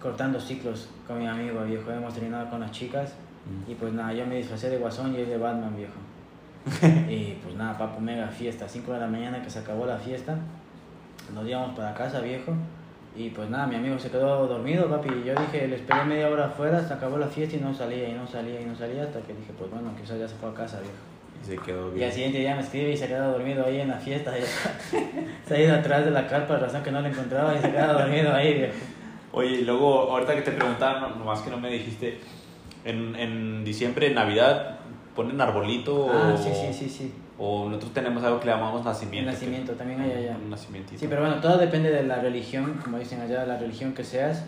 cortando 0.00 0.40
ciclos 0.40 0.88
con 1.06 1.18
mi 1.18 1.26
amigo, 1.26 1.62
viejo, 1.64 1.90
hemos 1.90 2.12
terminado 2.12 2.50
con 2.50 2.60
las 2.60 2.72
chicas 2.72 3.14
y 3.68 3.74
pues 3.74 3.92
nada, 3.92 4.12
yo 4.12 4.26
me 4.26 4.36
disfracé 4.36 4.70
de 4.70 4.78
Guasón 4.78 5.14
y 5.14 5.18
él 5.18 5.28
de 5.28 5.38
Batman, 5.38 5.74
viejo. 5.76 5.94
y 7.10 7.38
pues 7.42 7.56
nada, 7.56 7.76
papo, 7.76 8.00
mega 8.00 8.28
fiesta, 8.28 8.68
5 8.68 8.92
de 8.92 9.00
la 9.00 9.06
mañana 9.06 9.42
que 9.42 9.50
se 9.50 9.60
acabó 9.60 9.86
la 9.86 9.96
fiesta, 9.96 10.36
nos 11.34 11.46
íbamos 11.46 11.76
para 11.76 11.94
casa, 11.94 12.20
viejo. 12.20 12.52
Y 13.14 13.28
pues 13.30 13.50
nada, 13.50 13.66
mi 13.66 13.76
amigo 13.76 13.98
se 13.98 14.10
quedó 14.10 14.46
dormido, 14.46 14.88
papi. 14.88 15.08
Y 15.22 15.26
yo 15.26 15.34
dije, 15.34 15.68
le 15.68 15.76
esperé 15.76 16.04
media 16.04 16.28
hora 16.30 16.46
afuera, 16.46 16.82
se 16.82 16.94
acabó 16.94 17.18
la 17.18 17.26
fiesta 17.26 17.56
y 17.56 17.60
no 17.60 17.74
salía, 17.74 18.08
y 18.08 18.12
no 18.14 18.26
salía, 18.26 18.60
y 18.60 18.64
no 18.64 18.74
salía, 18.74 19.02
hasta 19.02 19.20
que 19.20 19.34
dije, 19.34 19.52
pues 19.58 19.70
bueno, 19.70 19.90
quizás 20.00 20.18
ya 20.18 20.26
se 20.26 20.34
fue 20.36 20.48
a 20.48 20.54
casa, 20.54 20.78
viejo. 20.80 20.94
Y 21.42 21.46
se 21.46 21.58
quedó 21.58 21.90
Y 21.90 21.94
bien. 21.96 22.06
al 22.06 22.12
siguiente 22.12 22.38
día 22.38 22.54
me 22.54 22.62
escribe 22.62 22.92
y 22.92 22.96
se 22.96 23.08
quedó 23.08 23.32
dormido 23.32 23.66
ahí 23.66 23.80
en 23.80 23.88
la 23.88 23.98
fiesta. 23.98 24.32
y- 24.38 24.42
se 25.48 25.54
ha 25.54 25.60
ido 25.60 25.74
atrás 25.74 26.04
de 26.06 26.10
la 26.10 26.26
carpa, 26.26 26.56
razón 26.56 26.82
que 26.82 26.90
no 26.90 27.02
lo 27.02 27.08
encontraba, 27.08 27.54
y 27.54 27.58
se 27.58 27.70
quedó 27.70 27.92
dormido 27.92 28.32
ahí, 28.32 28.54
viejo. 28.54 28.74
Oye, 29.32 29.50
y 29.60 29.64
luego, 29.64 30.10
ahorita 30.10 30.34
que 30.34 30.42
te 30.42 30.52
preguntaba, 30.52 31.00
no- 31.00 31.16
nomás 31.16 31.40
que 31.42 31.50
no 31.50 31.58
me 31.58 31.70
dijiste, 31.70 32.18
en, 32.84 33.14
en 33.16 33.62
diciembre, 33.64 34.06
en 34.06 34.14
Navidad, 34.14 34.78
ponen 35.14 35.38
arbolito 35.40 36.08
Ah, 36.10 36.32
o, 36.34 36.36
sí, 36.38 36.50
sí, 36.54 36.72
sí, 36.72 36.88
sí. 36.88 37.12
O 37.44 37.66
nosotros 37.68 37.92
tenemos 37.92 38.22
algo 38.22 38.38
que 38.38 38.46
le 38.46 38.52
llamamos 38.52 38.80
El 38.80 38.84
nacimiento. 38.86 39.26
que- 39.30 39.32
nacimiento 39.34 39.72
también 39.72 40.00
hay 40.00 40.12
allá. 40.12 40.36
Un 40.42 40.50
nacimientito. 40.50 41.00
Sí, 41.00 41.06
pero 41.08 41.22
bueno, 41.22 41.40
todo 41.40 41.58
depende 41.58 41.90
de 41.90 42.04
la 42.04 42.20
religión, 42.20 42.78
como 42.84 42.98
dicen 42.98 43.20
allá, 43.20 43.44
la 43.44 43.58
religión 43.58 43.94
que 43.94 44.04
seas. 44.04 44.44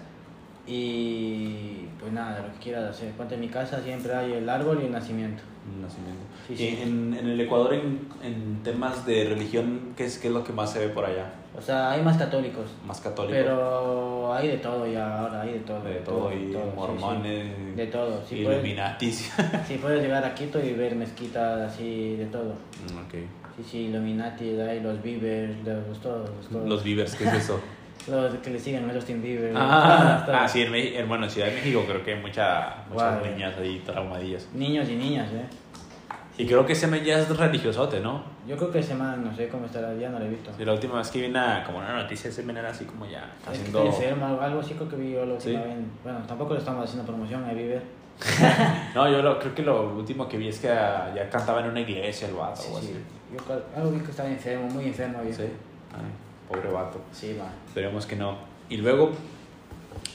Y 0.67 1.87
pues 2.01 2.13
nada, 2.13 2.37
de 2.37 2.43
lo 2.49 2.53
que 2.55 2.59
quieras 2.61 2.85
hacer. 2.91 3.11
Ponte 3.13 3.35
en 3.35 3.41
mi 3.41 3.49
casa 3.49 3.81
siempre 3.83 4.15
hay 4.15 4.33
el 4.33 4.49
árbol 4.49 4.81
y 4.83 4.87
el 4.87 4.93
nacimiento. 4.93 5.43
Un 5.75 5.83
nacimiento. 5.83 6.21
Sí, 6.47 6.53
Y 6.55 6.57
sí. 6.57 6.79
En, 6.83 7.15
en 7.15 7.27
el 7.29 7.41
Ecuador, 7.41 7.75
en, 7.75 8.01
en 8.23 8.63
temas 8.63 9.05
de 9.07 9.25
religión, 9.29 9.93
¿qué 9.97 10.05
es, 10.05 10.19
¿qué 10.19 10.29
es 10.29 10.35
lo 10.35 10.45
que 10.45 10.53
más 10.53 10.73
se 10.73 10.79
ve 10.81 10.89
por 10.89 11.05
allá? 11.05 11.33
O 11.57 11.63
sea, 11.63 11.93
hay 11.93 12.03
más 12.03 12.17
católicos. 12.17 12.67
Más 12.85 13.01
católico. 13.01 13.33
Pero 13.33 14.35
hay 14.35 14.49
de 14.49 14.57
todo 14.57 14.87
ya, 14.87 15.21
ahora 15.21 15.43
hay 15.43 15.53
de 15.53 15.59
todo. 15.61 15.83
de 15.83 15.95
todo, 15.97 16.33
y 16.33 16.53
todo, 16.53 16.65
sí, 16.65 16.77
mormones, 16.77 17.47
sí. 17.57 17.73
De 17.77 17.87
todo. 17.87 18.23
Si 18.29 18.43
puedes, 18.43 18.59
Illuminatis. 18.59 19.33
si 19.69 19.77
puedes 19.77 20.03
llegar 20.03 20.25
a 20.25 20.35
Quito 20.35 20.61
y 20.61 20.73
ver 20.73 20.97
mezquitas 20.97 21.73
así, 21.73 22.17
de 22.17 22.27
todo. 22.27 22.55
Mm, 22.93 22.99
ok. 23.07 23.15
Sí, 23.57 23.63
sí, 23.71 23.79
Illuminati, 23.87 24.59
hay 24.61 24.81
los 24.81 25.01
Bieber, 25.01 25.55
los 25.65 26.01
todos. 26.01 26.29
Los, 26.29 26.49
todos. 26.49 26.69
Los 26.69 26.83
Beavers, 26.83 27.15
¿qué 27.15 27.25
es 27.25 27.35
eso? 27.45 27.61
Los 28.09 28.35
que 28.35 28.51
le 28.51 28.59
siguen, 28.59 28.87
los 28.87 28.97
Justin 28.97 29.23
Bieber. 29.23 29.55
ah, 29.57 30.27
ah, 30.33 30.49
sí, 30.49 30.63
en, 30.63 31.09
bueno, 31.09 31.25
en 31.25 31.31
Ciudad 31.31 31.49
de 31.49 31.55
México 31.55 31.85
creo 31.87 32.05
que 32.05 32.15
hay 32.15 32.21
mucha, 32.21 32.85
muchas 32.91 33.21
Guau. 33.21 33.31
niñas 33.33 33.55
ahí 33.59 33.81
traumadillas. 33.87 34.49
Niños 34.53 34.89
y 34.91 34.97
niñas, 34.97 35.31
¿eh? 35.33 35.47
Y 36.37 36.47
creo 36.47 36.67
que 36.67 36.73
ese 36.73 36.87
men 36.89 37.05
ya 37.05 37.19
es 37.21 37.29
religiosote, 37.37 38.01
¿no? 38.01 38.25
Yo 38.47 38.57
creo 38.57 38.71
que 38.73 38.81
ese 38.81 38.95
man, 38.95 39.25
no 39.25 39.35
sé 39.37 39.49
cómo 39.49 39.67
estará, 39.67 39.95
ya 39.95 40.09
no 40.11 40.19
lo 40.19 40.25
he 40.25 40.29
visto. 40.31 40.51
Sí, 40.57 40.65
la 40.65 40.73
última 40.73 40.99
vez 40.99 41.09
que 41.11 41.21
vi 41.21 41.27
una, 41.31 41.63
como 41.65 41.79
una 41.79 41.95
noticia, 42.03 42.29
ese 42.31 42.43
men 42.43 42.57
era 42.57 42.71
así 42.71 42.85
como 42.85 43.07
ya 43.07 43.33
Es 43.43 43.45
que 43.45 43.51
haciendo... 43.59 43.87
enfermo, 43.87 44.27
algo- 44.27 44.41
algo 44.41 44.61
así 44.61 44.75
creo 44.75 44.89
que 44.89 44.97
vi 44.97 45.13
yo 45.13 45.25
la 45.25 45.35
última 45.35 45.63
Sí. 45.63 45.69
vez. 45.69 45.77
Bueno, 46.03 46.19
tampoco 46.27 46.55
le 46.55 46.59
estamos 46.59 46.85
haciendo 46.85 47.07
promoción 47.07 47.45
a 47.45 47.53
Bieber. 47.53 47.83
No, 48.95 49.09
yo 49.11 49.23
lo- 49.23 49.39
creo 49.39 49.55
que 49.55 49.63
lo 49.63 49.95
último 49.95 50.29
que 50.29 50.37
vi 50.37 50.49
es 50.49 50.59
que 50.59 50.69
ah, 50.71 51.13
ya 51.15 51.29
cantaba 51.31 51.61
en 51.61 51.67
una 51.71 51.81
iglesia 51.81 52.27
el 52.29 52.35
vato 52.35 52.61
Sí, 52.63 52.69
o 52.73 52.81
sí. 52.81 52.87
así. 52.91 52.95
Yo 53.37 53.45
cal- 53.45 53.65
algo 53.77 53.91
vi 53.93 54.01
que 54.01 54.11
estaba 54.11 54.29
enfermo, 54.29 54.67
muy 54.71 54.87
enfermo, 54.87 55.21
viejo. 55.23 55.39
Sí. 55.39 55.49
Ay, 55.93 56.03
pobre 56.49 56.69
vato. 56.71 57.01
Sí, 57.13 57.37
va. 57.41 57.47
Esperemos 57.69 58.07
que 58.07 58.17
no. 58.17 58.37
Y 58.69 58.77
luego, 58.79 59.13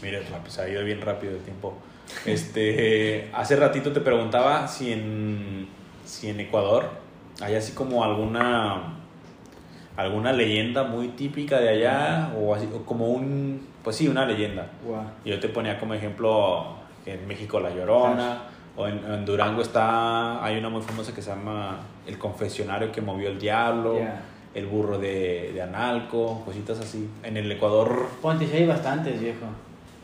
mire, 0.02 0.20
rápido, 0.24 0.50
se 0.52 0.62
ha 0.62 0.68
ido 0.70 0.84
bien 0.84 1.02
rápido 1.02 1.34
el 1.34 1.40
tiempo. 1.44 1.78
Este, 2.26 3.30
hace 3.34 3.56
ratito 3.56 3.92
te 3.94 4.02
preguntaba 4.02 4.68
si 4.68 4.92
en, 4.94 5.68
si 6.10 6.30
en 6.30 6.40
Ecuador 6.40 6.90
hay 7.42 7.56
así 7.56 7.74
como 7.74 8.04
alguna 8.04 8.96
alguna 9.96 10.32
leyenda 10.32 10.84
muy 10.84 11.10
típica 11.10 11.60
de 11.60 11.70
allá 11.70 12.32
o 12.40 12.56
así 12.56 12.68
o 12.74 12.84
como 12.86 13.08
un 13.10 13.68
pues 13.84 13.96
sí 13.98 14.08
una 14.08 14.26
leyenda. 14.26 14.68
Guau. 14.86 15.04
Yo 15.26 15.40
te 15.40 15.50
ponía 15.50 15.80
como 15.80 15.94
ejemplo 15.94 16.66
que 17.06 17.14
en 17.14 17.28
México 17.28 17.60
la 17.60 17.70
Llorona 17.70 18.44
o 18.76 18.88
en, 18.88 19.00
en 19.06 19.26
Durango 19.26 19.62
está 19.62 20.44
hay 20.44 20.58
una 20.58 20.70
muy 20.70 20.82
famosa 20.82 21.14
que 21.14 21.22
se 21.22 21.30
llama 21.30 21.78
el 22.08 22.18
confesionario 22.18 22.92
que 22.92 23.02
movió 23.02 23.30
el 23.30 23.40
diablo, 23.40 23.98
Ya. 24.00 24.22
el 24.54 24.66
burro 24.66 24.98
de, 24.98 25.52
de 25.54 25.62
Analco, 25.62 26.42
cositas 26.46 26.80
así. 26.80 27.08
En 27.24 27.38
el 27.38 27.52
Ecuador 27.52 28.08
Ponte, 28.22 28.48
sí 28.48 28.56
hay 28.56 28.66
bastantes, 28.66 29.20
viejo. 29.22 29.46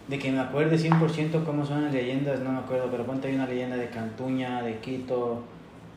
De 0.07 0.19
que 0.19 0.31
me 0.31 0.39
acuerde 0.39 0.77
100% 0.77 1.43
cómo 1.45 1.65
son 1.65 1.83
las 1.85 1.93
leyendas, 1.93 2.39
no 2.41 2.51
me 2.51 2.59
acuerdo, 2.59 2.89
pero 2.91 3.05
ponte 3.05 3.27
hay 3.27 3.33
una 3.35 3.47
leyenda 3.47 3.75
de 3.75 3.89
Cantuña, 3.89 4.61
de 4.61 4.77
Quito, 4.77 5.41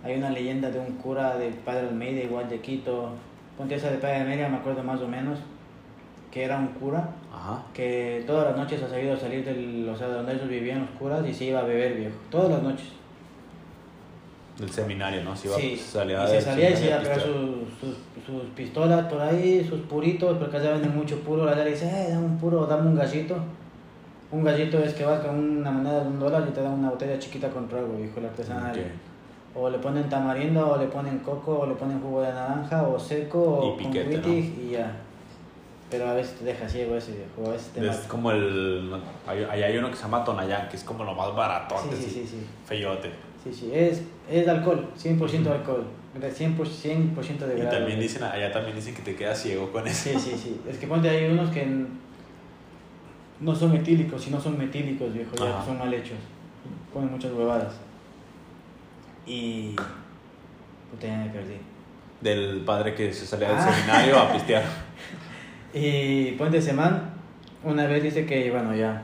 hay 0.08 0.18
una 0.18 0.30
leyenda 0.30 0.70
de 0.70 0.78
un 0.78 0.92
cura 0.94 1.36
del 1.36 1.52
Padre 1.54 1.88
Almeida, 1.88 2.22
igual 2.22 2.48
de 2.48 2.60
Quito. 2.60 3.10
Ponte 3.56 3.74
esa 3.74 3.90
de 3.90 3.98
Padre 3.98 4.16
Almeida, 4.22 4.48
me 4.48 4.56
acuerdo 4.56 4.82
más 4.82 5.00
o 5.00 5.08
menos, 5.08 5.38
que 6.30 6.44
era 6.44 6.58
un 6.58 6.68
cura 6.68 7.10
Ajá. 7.32 7.62
que 7.74 8.22
todas 8.26 8.46
las 8.48 8.56
noches 8.56 8.82
ha 8.82 8.88
sabido 8.88 9.16
salir 9.16 9.44
del, 9.44 9.88
o 9.88 9.96
sea, 9.96 10.08
de 10.08 10.14
donde 10.14 10.32
ellos 10.32 10.48
vivían 10.48 10.80
los 10.80 10.90
curas 10.90 11.26
y 11.26 11.34
se 11.34 11.46
iba 11.46 11.60
a 11.60 11.64
beber, 11.64 11.94
viejo. 11.94 12.14
Todas 12.30 12.50
las 12.50 12.62
noches. 12.62 12.86
Del 14.58 14.70
seminario, 14.70 15.22
¿no? 15.22 15.36
Se 15.36 15.48
iba, 15.48 15.56
Sí, 15.56 15.76
salía 15.76 16.24
y 16.24 16.28
se 16.28 16.40
salía 16.40 16.70
y 16.70 16.76
se 16.76 16.86
iba 16.86 16.96
a 16.96 17.00
pegar 17.00 17.20
sus, 17.20 17.34
sus, 17.80 17.96
sus 18.26 18.42
pistolas 18.56 19.06
por 19.06 19.20
ahí, 19.20 19.64
sus 19.68 19.80
puritos, 19.82 20.36
porque 20.38 20.56
allá 20.56 20.72
venden 20.72 20.96
mucho 20.96 21.20
puro. 21.20 21.44
La 21.44 21.54
le 21.54 21.70
dice, 21.70 21.86
eh, 21.86 22.10
dame 22.10 22.26
un 22.26 22.38
puro, 22.38 22.66
dame 22.66 22.88
un 22.88 22.96
gallito. 22.96 23.36
Un 24.30 24.44
gallito 24.44 24.78
es 24.78 24.94
que 24.94 25.04
va 25.04 25.22
con 25.22 25.38
una 25.38 25.70
moneda 25.70 26.02
de 26.02 26.08
un 26.08 26.18
dólar 26.18 26.44
y 26.48 26.52
te 26.52 26.60
dan 26.60 26.72
una 26.72 26.90
botella 26.90 27.18
chiquita 27.18 27.48
con 27.50 27.68
trago, 27.68 27.96
viejo, 27.96 28.18
el 28.20 28.26
artesanal. 28.26 28.72
Ok. 28.72 28.84
O 29.60 29.68
le 29.68 29.78
ponen 29.78 30.08
tamarindo, 30.08 30.68
o 30.70 30.76
le 30.78 30.86
ponen 30.86 31.18
coco, 31.18 31.60
o 31.60 31.66
le 31.66 31.74
ponen 31.74 32.00
jugo 32.00 32.20
de 32.22 32.32
naranja, 32.32 32.82
o 32.86 32.98
seco, 32.98 33.42
o 33.42 33.74
Y 33.74 33.78
piquete, 33.78 34.20
con 34.20 34.30
Wittig, 34.30 34.58
y 34.66 34.70
ya. 34.72 34.92
Pero 35.90 36.06
a 36.08 36.14
veces 36.14 36.38
te 36.38 36.44
deja 36.44 36.68
ciego 36.68 36.94
ese 36.96 37.12
viejo, 37.12 37.48
a 37.50 37.52
veces 37.54 37.68
te 37.72 37.80
Es 37.80 37.96
mata. 37.96 38.08
como 38.08 38.30
el. 38.30 38.94
hay- 39.26 39.62
hay 39.62 39.76
uno 39.78 39.90
que 39.90 39.96
se 39.96 40.02
llama 40.02 40.22
Tonayán, 40.22 40.68
que 40.68 40.76
es 40.76 40.84
como 40.84 41.02
lo 41.02 41.14
más 41.14 41.34
baratote, 41.34 41.96
Sí, 41.96 42.02
sí, 42.04 42.10
sí, 42.10 42.26
sí. 42.26 42.46
feyote. 42.66 43.10
Sí, 43.42 43.52
sí, 43.52 43.70
es, 43.72 44.02
es 44.30 44.44
de 44.44 44.50
alcohol, 44.50 44.86
100% 44.96 45.42
de 45.50 45.56
alcohol, 45.56 45.84
100%, 46.14 47.22
100 47.22 47.38
de 47.38 47.56
Y 47.56 47.60
grado. 47.60 47.78
también 47.78 47.98
dicen, 48.00 48.22
allá 48.22 48.52
también 48.52 48.76
dicen 48.76 48.94
que 48.94 49.02
te 49.02 49.16
quedas 49.16 49.40
ciego 49.42 49.72
con 49.72 49.86
eso. 49.86 50.10
Sí, 50.10 50.18
sí, 50.18 50.36
sí. 50.36 50.60
Es 50.68 50.76
que 50.78 50.86
ponte, 50.86 51.08
hay 51.08 51.30
unos 51.32 51.50
que 51.50 51.66
no 53.40 53.54
son 53.54 53.74
etílicos, 53.74 54.22
sino 54.22 54.40
son 54.40 54.58
metílicos, 54.58 55.12
viejo, 55.14 55.34
ya 55.36 55.56
Ajá. 55.56 55.64
son 55.64 55.78
mal 55.78 55.92
hechos. 55.94 56.18
Ponen 56.92 57.10
muchas 57.12 57.32
huevadas. 57.32 57.74
Y. 59.28 59.76
Puta, 60.90 61.06
ya 61.06 61.18
me 61.18 61.28
perdí. 61.30 61.54
Del 62.20 62.62
padre 62.64 62.94
que 62.94 63.12
se 63.12 63.26
salía 63.26 63.48
del 63.48 63.58
Ah. 63.58 63.72
seminario 63.72 64.18
a 64.18 64.32
pistear. 64.32 64.62
Y 65.74 66.32
Puente 66.32 66.62
Semán, 66.62 67.10
una 67.62 67.86
vez 67.86 68.02
dice 68.02 68.24
que, 68.24 68.50
bueno, 68.50 68.74
ya. 68.74 69.02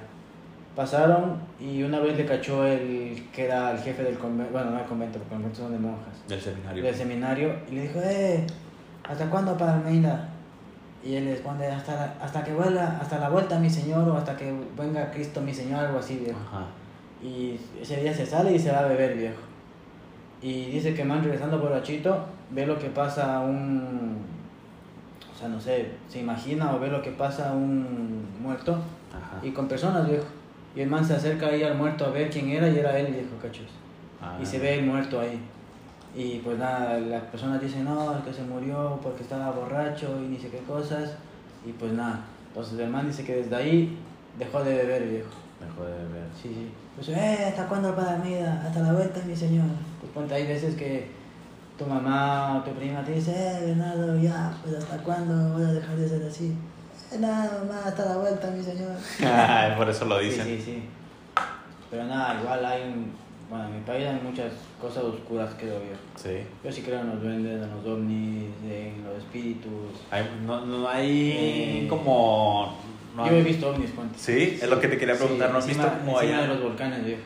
Pasaron 0.75 1.37
y 1.61 1.83
una 1.83 2.01
vez 2.01 2.17
le 2.17 2.25
cachó 2.27 2.67
el 2.67 3.29
que 3.33 3.45
era 3.45 3.71
el 3.73 3.79
jefe 3.79 4.03
del 4.03 4.19
convento, 4.19 4.51
bueno, 4.53 4.71
no 4.73 4.79
el 4.81 4.87
convento, 4.87 5.19
porque 5.19 5.35
conventos 5.35 5.59
son 5.59 5.73
de 5.73 5.79
monjas. 5.79 6.27
Del 6.27 6.41
seminario. 6.41 6.83
del 6.83 6.95
seminario 6.95 7.55
y 7.71 7.75
le 7.77 7.83
dijo, 7.83 8.01
eh, 8.03 8.45
¿hasta 9.09 9.31
cuándo 9.31 9.57
para 9.57 9.75
Almeida? 9.75 10.29
Y 11.05 11.15
él 11.17 11.27
le 11.27 11.33
responde, 11.33 11.67
hasta, 11.69 11.95
la- 11.95 12.15
hasta 12.25 12.43
que 12.43 12.53
vuelva, 12.55 12.99
hasta 13.01 13.19
la 13.19 13.29
vuelta 13.29 13.59
mi 13.61 13.71
señor 13.71 14.09
o 14.09 14.17
hasta 14.17 14.35
que 14.37 14.53
venga 14.77 15.11
Cristo 15.13 15.41
mi 15.43 15.53
señor, 15.55 15.85
algo 15.85 15.99
así, 15.99 16.17
viejo. 16.17 16.41
Ajá. 16.49 16.65
Y 17.23 17.61
ese 17.81 18.01
día 18.01 18.13
se 18.13 18.27
sale 18.27 18.53
y 18.53 18.59
se 18.59 18.73
va 18.73 18.81
a 18.81 18.87
beber, 18.87 19.15
viejo. 19.17 19.37
Y 20.45 20.67
dice 20.67 20.93
que 20.93 21.03
man 21.05 21.25
regresando 21.25 21.59
borrachito, 21.59 22.19
ve 22.51 22.67
lo 22.67 22.79
que 22.79 22.91
pasa 22.91 23.37
a 23.39 23.41
un... 23.41 24.19
O 25.35 25.39
sea, 25.39 25.49
no 25.49 25.59
sé, 25.59 25.93
se 26.07 26.21
imagina 26.21 26.75
o 26.75 26.79
ve 26.79 26.89
lo 26.89 27.01
que 27.01 27.11
pasa 27.13 27.49
a 27.51 27.53
un 27.55 28.27
muerto 28.43 28.73
Ajá. 29.11 29.41
y 29.43 29.51
con 29.53 29.67
personas, 29.67 30.07
viejo. 30.07 30.27
Y 30.77 30.83
el 30.83 30.91
man 30.91 31.03
se 31.03 31.15
acerca 31.15 31.47
ahí 31.47 31.63
al 31.63 31.77
muerto 31.79 32.05
a 32.05 32.11
ver 32.11 32.29
quién 32.29 32.51
era 32.51 32.69
y 32.69 32.77
era 32.79 32.99
él, 32.99 33.07
viejo, 33.13 33.37
cachos 33.41 33.67
Ah. 34.21 34.39
y 34.41 34.45
se 34.45 34.59
ve 34.59 34.75
el 34.81 34.85
muerto 34.87 35.19
ahí. 35.19 35.41
Y 36.15 36.41
pues 36.41 36.59
nada, 36.59 36.99
las 37.01 37.23
personas 37.25 37.61
dicen, 37.61 37.85
no, 37.85 38.17
es 38.17 38.23
que 38.25 38.33
se 38.35 38.43
murió 38.43 39.01
porque 39.03 39.23
estaba 39.23 39.51
borracho 39.51 40.21
y 40.23 40.29
ni 40.29 40.39
sé 40.39 40.49
qué 40.51 40.59
cosas. 40.59 41.17
Y 41.67 41.73
pues 41.73 41.93
nada, 41.93 42.21
entonces 42.49 42.79
el 42.79 42.91
man 42.91 43.07
dice 43.07 43.25
que 43.25 43.37
desde 43.37 43.57
ahí 43.57 43.99
dejó 44.39 44.63
de 44.63 44.75
beber, 44.77 45.09
viejo. 45.09 45.31
Dejó 45.59 45.85
de 45.87 45.93
beber. 45.93 46.27
Sí, 46.41 46.49
sí. 46.49 46.69
Pues, 46.97 47.09
eh, 47.09 47.47
¿hasta 47.49 47.67
cuándo 47.67 47.89
el 47.91 47.95
padre 47.95 48.19
Mida? 48.29 48.63
Hasta 48.67 48.81
la 48.81 48.93
vuelta, 48.93 49.21
mi 49.27 49.35
señor. 49.35 49.67
Pues 50.01 50.13
ponte, 50.13 50.35
hay 50.35 50.47
veces 50.47 50.75
que 50.77 51.09
tu 51.79 51.87
mamá 51.87 52.59
o 52.59 52.63
tu 52.63 52.71
prima 52.73 53.05
te 53.05 53.13
dice, 53.13 53.33
eh, 53.35 53.67
Bernardo, 53.67 54.17
ya, 54.19 54.57
pues 54.63 54.77
¿hasta 54.77 54.99
cuándo 54.99 55.55
voy 55.55 55.65
a 55.65 55.73
dejar 55.73 55.97
de 55.97 56.09
ser 56.09 56.23
así? 56.27 56.55
Eh, 57.13 57.19
nada, 57.19 57.59
mamá, 57.65 57.83
hasta 57.87 58.05
la 58.05 58.17
vuelta, 58.19 58.49
mi 58.51 58.63
señor. 58.63 58.93
Por 59.77 59.89
eso 59.91 60.05
lo 60.05 60.21
Sí, 60.21 60.27
dicen. 60.27 60.45
sí, 60.47 60.63
sí. 60.65 60.83
Pero 61.91 62.05
nada, 62.05 62.41
igual 62.41 62.65
hay 62.65 62.83
un... 62.93 63.25
Bueno, 63.51 63.67
en 63.67 63.75
mi 63.77 63.81
país 63.83 64.07
hay 64.09 64.21
muchas 64.23 64.53
cosas 64.81 65.05
oscuras, 65.05 65.51
creo 65.59 65.79
yo. 65.79 65.97
Sí. 66.17 66.39
Yo 66.65 66.73
sí 66.73 66.81
creo 66.83 67.01
en 67.01 67.11
los 67.11 67.23
duendes, 67.23 67.63
en 67.63 67.71
los 67.71 67.85
ovnis, 67.87 68.51
en 68.65 69.05
los 69.05 69.19
espíritus. 69.19 70.01
Hay- 70.11 70.25
no, 70.47 70.65
no 70.65 70.89
hay 70.89 71.31
Eh, 71.37 71.87
como. 71.89 72.75
No 73.15 73.27
Yo 73.29 73.33
he 73.37 73.43
visto 73.43 73.69
ovnis, 73.71 73.91
ponte. 73.91 74.19
Sí, 74.19 74.59
es 74.61 74.69
lo 74.69 74.81
que 74.81 74.89
te 74.89 74.99
quería 74.99 75.17
preguntar. 75.17 75.51
¿No 75.53 75.59
has 75.59 75.67
encima, 75.69 75.85
visto 75.85 75.99
como 76.01 76.19
allá? 76.19 76.41
de 76.43 76.49
los 76.49 76.63
volcanes, 76.63 77.05
viejo. 77.05 77.23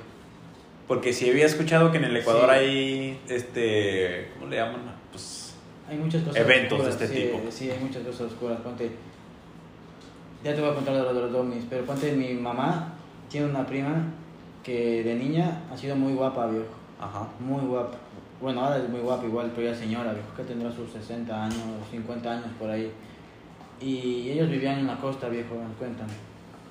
Porque 0.86 1.12
sí 1.12 1.28
había 1.30 1.46
escuchado 1.46 1.90
que 1.92 1.98
en 1.98 2.04
el 2.04 2.16
Ecuador 2.16 2.48
Sí. 2.50 2.56
hay, 2.58 3.20
este, 3.28 4.30
¿cómo 4.34 4.50
le 4.50 4.56
llaman? 4.56 4.80
Pues, 5.10 5.54
Hay 5.88 5.96
muchas 5.98 6.22
cosas 6.22 6.36
Eventos 6.40 6.84
de 6.84 6.90
este 6.90 7.08
sí, 7.08 7.14
tipo. 7.14 7.40
Sí, 7.50 7.70
hay 7.70 7.78
muchas 7.78 8.02
cosas 8.02 8.20
oscuras. 8.32 8.60
Ponte, 8.60 8.90
ya 10.44 10.54
te 10.54 10.60
voy 10.60 10.70
a 10.70 10.74
contar 10.74 10.94
de 10.94 11.02
lo 11.02 11.14
de 11.14 11.20
los 11.20 11.32
domis, 11.32 11.64
pero 11.68 11.84
ponte, 11.84 12.12
mi 12.12 12.34
mamá 12.34 12.92
tiene 13.28 13.46
una 13.48 13.66
prima 13.66 14.02
que 14.62 15.02
de 15.02 15.14
niña 15.14 15.62
ha 15.72 15.76
sido 15.76 15.96
muy 15.96 16.12
guapa, 16.14 16.46
viejo. 16.46 16.66
ajá. 17.00 17.28
Muy 17.40 17.62
guapa. 17.66 17.96
Bueno, 18.40 18.64
ahora 18.64 18.78
es 18.78 18.88
muy 18.88 19.00
guapa 19.00 19.24
igual, 19.26 19.50
pero 19.54 19.66
ya 19.66 19.72
es 19.72 19.78
señora, 19.78 20.12
viejo, 20.12 20.28
que 20.36 20.44
tendrá 20.44 20.70
sus 20.70 20.90
60 20.92 21.44
años, 21.44 21.56
50 21.90 22.30
años 22.30 22.46
por 22.58 22.70
ahí. 22.70 22.90
Y 23.80 24.30
ellos 24.30 24.50
vivían 24.50 24.80
en 24.80 24.86
la 24.86 24.96
costa, 24.96 25.28
viejo, 25.28 25.54
me 25.54 25.74
cuentan. 25.74 26.08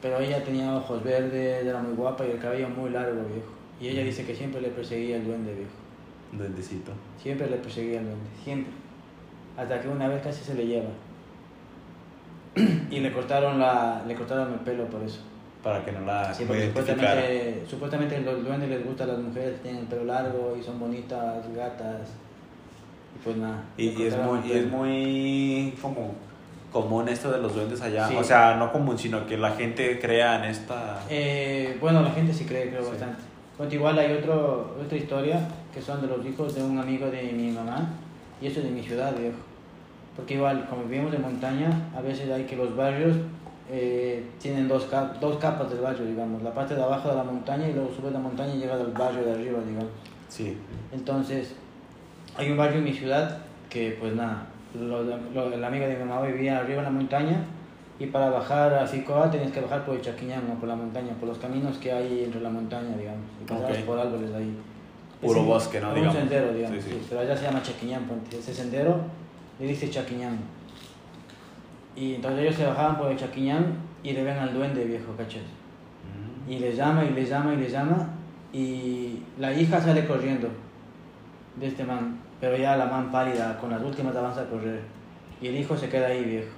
Pero 0.02 0.20
ella 0.20 0.44
tenía 0.44 0.76
ojos 0.76 1.04
verdes, 1.04 1.66
era 1.66 1.82
muy 1.82 1.96
guapa 1.96 2.26
y 2.26 2.32
el 2.32 2.40
cabello 2.40 2.70
muy 2.70 2.90
largo, 2.90 3.24
viejo. 3.24 3.52
Y 3.80 3.90
ella 3.90 4.04
dice 4.04 4.26
que 4.26 4.36
siempre 4.36 4.62
le 4.62 4.70
perseguía 4.70 5.18
el 5.18 5.26
duende, 5.26 5.54
viejo. 5.54 5.72
Duendecito. 6.32 6.92
Siempre 7.22 7.50
le 7.50 7.58
perseguía 7.58 8.00
el 8.00 8.06
duende, 8.06 8.30
siempre. 8.44 8.74
Hasta 9.56 9.82
que 9.82 9.88
una 9.88 10.08
vez 10.08 10.22
casi 10.22 10.44
se 10.44 10.56
le 10.56 10.68
lleva. 10.68 10.90
y 12.92 13.00
le 13.00 13.12
cortaron, 13.12 13.60
la, 13.60 14.04
le 14.08 14.16
cortaron 14.16 14.54
el 14.54 14.60
pelo 14.60 14.86
por 14.86 15.02
eso. 15.04 15.22
Para 15.64 15.84
que 15.84 15.92
no 15.92 16.02
la 16.02 16.34
Sí, 16.34 16.46
porque 16.46 16.68
supuestamente, 16.68 17.64
supuestamente 17.68 18.22
los 18.22 18.46
duendes 18.46 18.70
les 18.70 18.86
gusta 18.86 19.04
a 19.06 19.08
las 19.08 19.20
mujeres 19.20 19.56
que 19.56 19.64
tienen 19.64 19.82
el 19.82 19.88
pelo 19.88 20.06
largo 20.06 20.56
y 20.60 20.64
son 20.64 20.80
bonitas, 20.80 21.54
gatas. 21.56 22.10
Y 23.16 23.24
pues 23.24 23.38
nada. 23.38 23.64
Y, 23.78 24.04
es 24.04 24.18
muy, 24.18 24.40
y 24.46 24.52
es 24.52 24.70
muy 24.70 25.74
como 25.82 26.14
común 26.72 27.08
esto 27.10 27.32
de 27.32 27.40
los 27.40 27.54
duendes 27.56 27.82
allá. 27.82 28.08
Sí. 28.08 28.16
O 28.16 28.24
sea, 28.24 28.56
no 28.56 28.72
común, 28.72 28.98
sino 28.98 29.26
que 29.26 29.38
la 29.38 29.52
gente 29.52 30.00
crea 30.00 30.38
en 30.44 30.52
esta... 30.52 31.00
Eh, 31.10 31.78
bueno, 31.80 32.02
la 32.02 32.12
gente 32.12 32.34
sí 32.34 32.46
cree, 32.46 32.70
creo 32.70 32.84
Sí. 32.84 32.90
bastante. 32.92 33.22
Bueno, 33.58 33.74
igual 33.74 33.98
hay 33.98 34.12
otro, 34.14 34.76
otra 34.84 34.98
historia 34.98 35.48
que 35.74 35.82
son 35.82 36.02
de 36.02 36.08
los 36.08 36.24
hijos 36.26 36.54
de 36.54 36.62
un 36.64 36.78
amigo 36.78 37.08
de 37.08 37.24
mi 37.32 37.50
mamá 37.52 37.90
y 38.42 38.48
eso 38.48 38.60
es 38.60 38.66
de 38.66 38.72
mi 38.72 38.84
ciudad, 38.84 39.16
viejo. 39.18 39.38
Porque 40.16 40.36
igual, 40.36 40.68
como 40.70 40.84
vivimos 40.84 41.14
en 41.14 41.22
montaña, 41.22 41.70
a 41.96 42.02
veces 42.02 42.30
hay 42.32 42.44
que 42.44 42.56
los 42.56 42.76
barrios 42.76 43.16
eh, 43.72 44.24
tienen 44.40 44.68
dos, 44.68 44.86
cap- 44.86 45.20
dos 45.20 45.38
capas 45.38 45.70
del 45.70 45.80
barrio, 45.80 46.06
digamos. 46.06 46.42
La 46.44 46.54
parte 46.54 46.76
de 46.76 46.84
abajo 46.84 47.10
de 47.10 47.16
la 47.16 47.24
montaña 47.24 47.68
y 47.68 47.74
luego 47.74 47.90
subes 47.96 48.14
la 48.14 48.20
montaña 48.20 48.54
y 48.56 48.60
llegas 48.60 48.80
al 48.80 48.92
barrio 48.92 49.24
de 49.26 49.32
arriba, 49.34 49.60
digamos. 49.68 49.90
Sí. 50.30 50.58
Entonces, 50.92 51.54
hay 52.38 52.52
un 52.52 52.58
barrio 52.58 52.78
en 52.80 52.84
mi 52.84 52.94
ciudad 52.94 53.40
que, 53.70 53.98
pues 54.00 54.14
nada, 54.16 54.46
lo, 54.76 55.04
lo- 55.04 55.54
el 55.54 55.64
amigo 55.64 55.86
de 55.88 55.96
mi 55.98 56.04
mamá 56.06 56.22
vivía 56.26 56.60
arriba 56.60 56.80
en 56.80 56.84
la 56.86 56.92
montaña 56.92 57.38
y 58.00 58.06
para 58.08 58.30
bajar 58.30 58.74
a 58.74 58.86
Ficoa 58.86 59.30
tenías 59.32 59.52
que 59.52 59.62
bajar 59.62 59.86
por 59.86 59.96
el 59.96 60.02
Chaquiñán, 60.02 60.48
no 60.48 60.56
por 60.56 60.68
la 60.70 60.76
montaña, 60.76 61.14
por 61.20 61.30
los 61.30 61.38
caminos 61.40 61.78
que 61.78 61.92
hay 61.92 62.24
entre 62.26 62.42
la 62.42 62.50
montaña, 62.50 62.96
digamos, 62.98 63.26
y 63.42 63.46
pasabas 63.48 63.78
por 63.80 64.00
árboles 64.00 64.34
ahí. 64.36 64.56
Puro 65.22 65.44
bosque, 65.44 65.80
¿no? 65.82 65.90
Un 65.90 65.96
Digamos. 65.96 66.16
sendero, 66.16 66.54
digamos, 66.54 66.78
Sí, 66.84 66.90
sí. 66.92 66.96
sí, 67.00 67.06
pero 67.10 67.22
allá 67.22 67.36
se 67.36 67.46
llama 67.46 67.62
Chaquiñán, 67.64 68.04
ese 68.32 68.54
sendero 68.54 69.00
le 69.60 69.66
dice 69.66 69.90
Chaquiñán. 69.90 70.38
Y 71.96 72.16
entonces 72.16 72.42
ellos 72.42 72.56
se 72.56 72.66
bajaban 72.68 72.98
por 73.00 73.12
el 73.12 73.18
Chaquiñán 73.18 73.66
y 74.04 74.12
le 74.14 74.24
ven 74.24 74.38
al 74.38 74.54
duende 74.54 74.84
viejo, 74.86 75.14
¿cachas? 75.18 75.42
Mm. 76.46 76.52
Y 76.52 76.60
le 76.60 76.76
llama 76.76 77.04
y 77.04 77.10
le 77.10 77.26
llama 77.26 77.54
y 77.56 77.58
le 77.58 77.68
llama 77.70 78.10
y 78.54 79.24
la 79.40 79.52
hija 79.54 79.82
sale 79.82 80.06
corriendo 80.06 80.50
de 81.60 81.66
este 81.68 81.84
man, 81.84 82.18
pero 82.40 82.56
ya 82.58 82.78
la 82.78 82.86
man 82.86 83.12
pálida, 83.12 83.58
con 83.60 83.70
las 83.72 83.82
últimas 83.82 84.16
avanza 84.16 84.42
a 84.42 84.46
correr. 84.46 84.82
Y 85.42 85.48
el 85.48 85.58
hijo 85.58 85.76
se 85.78 85.90
queda 85.90 86.08
ahí 86.08 86.24
viejo. 86.24 86.50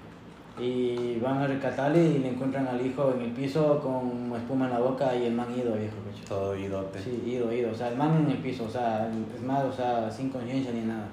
Y 0.59 1.19
van 1.19 1.37
a 1.37 1.47
rescatarle 1.47 2.03
y 2.03 2.19
le 2.19 2.29
encuentran 2.29 2.67
al 2.67 2.85
hijo 2.85 3.13
en 3.15 3.21
el 3.21 3.31
piso 3.31 3.79
con 3.79 4.37
espuma 4.37 4.65
en 4.65 4.71
la 4.73 4.79
boca 4.79 5.15
y 5.15 5.25
el 5.25 5.33
man 5.33 5.47
ido 5.57 5.73
viejo. 5.73 5.95
¿cachai? 6.05 6.25
Todo 6.27 6.55
idote. 6.55 6.99
Sí, 6.99 7.23
ido, 7.25 7.51
ido. 7.53 7.71
O 7.71 7.75
sea, 7.75 7.89
el 7.89 7.97
man 7.97 8.25
en 8.25 8.31
el 8.31 8.37
piso, 8.39 8.65
o 8.65 8.69
sea, 8.69 9.09
es 9.33 9.41
más, 9.41 9.63
o 9.63 9.71
sea, 9.71 10.11
sin 10.11 10.29
conciencia 10.29 10.73
ni 10.73 10.81
nada. 10.81 11.07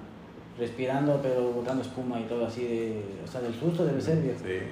Respirando, 0.59 1.21
pero 1.23 1.53
botando 1.53 1.83
espuma 1.83 2.19
y 2.19 2.25
todo 2.25 2.47
así 2.47 2.65
de... 2.65 3.03
O 3.25 3.31
sea, 3.31 3.41
del 3.41 3.55
susto 3.55 3.85
debe 3.85 4.01
ser, 4.01 4.21
viejo. 4.21 4.41
Sí. 4.41 4.67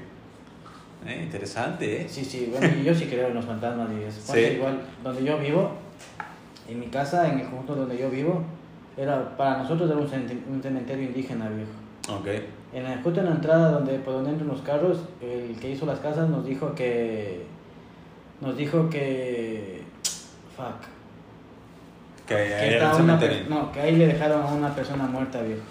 Eh, 1.06 1.22
interesante, 1.22 2.02
¿eh? 2.02 2.08
Sí, 2.08 2.24
sí, 2.24 2.48
bueno, 2.50 2.74
yo 2.82 2.94
sí 2.94 3.04
creo 3.04 3.28
en 3.28 3.34
los 3.34 3.44
fantasmas 3.44 3.88
y 3.92 4.04
eso. 4.04 4.20
Sí. 4.34 4.40
Igual, 4.40 4.80
donde 5.02 5.22
yo 5.22 5.38
vivo, 5.38 5.70
en 6.66 6.80
mi 6.80 6.86
casa, 6.86 7.28
en 7.30 7.40
el 7.40 7.46
conjunto 7.46 7.76
donde 7.76 7.98
yo 7.98 8.10
vivo, 8.10 8.42
era, 8.96 9.36
para 9.36 9.58
nosotros 9.58 9.90
era 9.90 9.98
un, 9.98 10.54
un 10.54 10.62
cementerio 10.62 11.04
indígena, 11.04 11.48
viejo. 11.48 12.18
Ok. 12.20 12.28
En 12.72 12.84
la, 12.84 13.00
justo 13.02 13.20
en 13.20 13.26
la 13.26 13.32
entrada 13.32 13.70
donde, 13.70 13.98
por 14.00 14.14
donde 14.14 14.30
entran 14.30 14.48
los 14.48 14.62
carros, 14.62 14.98
el 15.20 15.56
que 15.58 15.70
hizo 15.70 15.86
las 15.86 16.00
casas 16.00 16.28
nos 16.28 16.44
dijo 16.44 16.74
que... 16.74 17.44
Nos 18.40 18.56
dijo 18.56 18.90
que... 18.90 19.82
Fuck. 20.56 20.86
Que 22.26 22.34
Que, 22.34 22.54
ahí 22.54 22.74
era 22.74 22.94
una 22.96 23.18
no, 23.48 23.70
que 23.72 23.80
ahí 23.80 23.96
le 23.96 24.06
dejaron 24.06 24.42
a 24.42 24.46
una 24.46 24.74
persona 24.74 25.04
muerta, 25.04 25.40
viejo. 25.42 25.62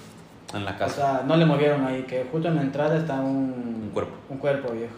En 0.53 0.65
la 0.65 0.71
O 0.71 0.78
casa. 0.78 0.95
sea, 0.95 1.24
no 1.26 1.36
le 1.36 1.45
movieron 1.45 1.84
ahí, 1.86 2.03
que 2.03 2.26
justo 2.32 2.47
en 2.47 2.55
la 2.55 2.61
entrada 2.61 2.95
está 2.97 3.15
un, 3.19 3.82
Un 3.86 3.89
cuerpo. 3.93 4.13
Un 4.30 4.38
cuerpo 4.38 4.71
viejo. 4.71 4.93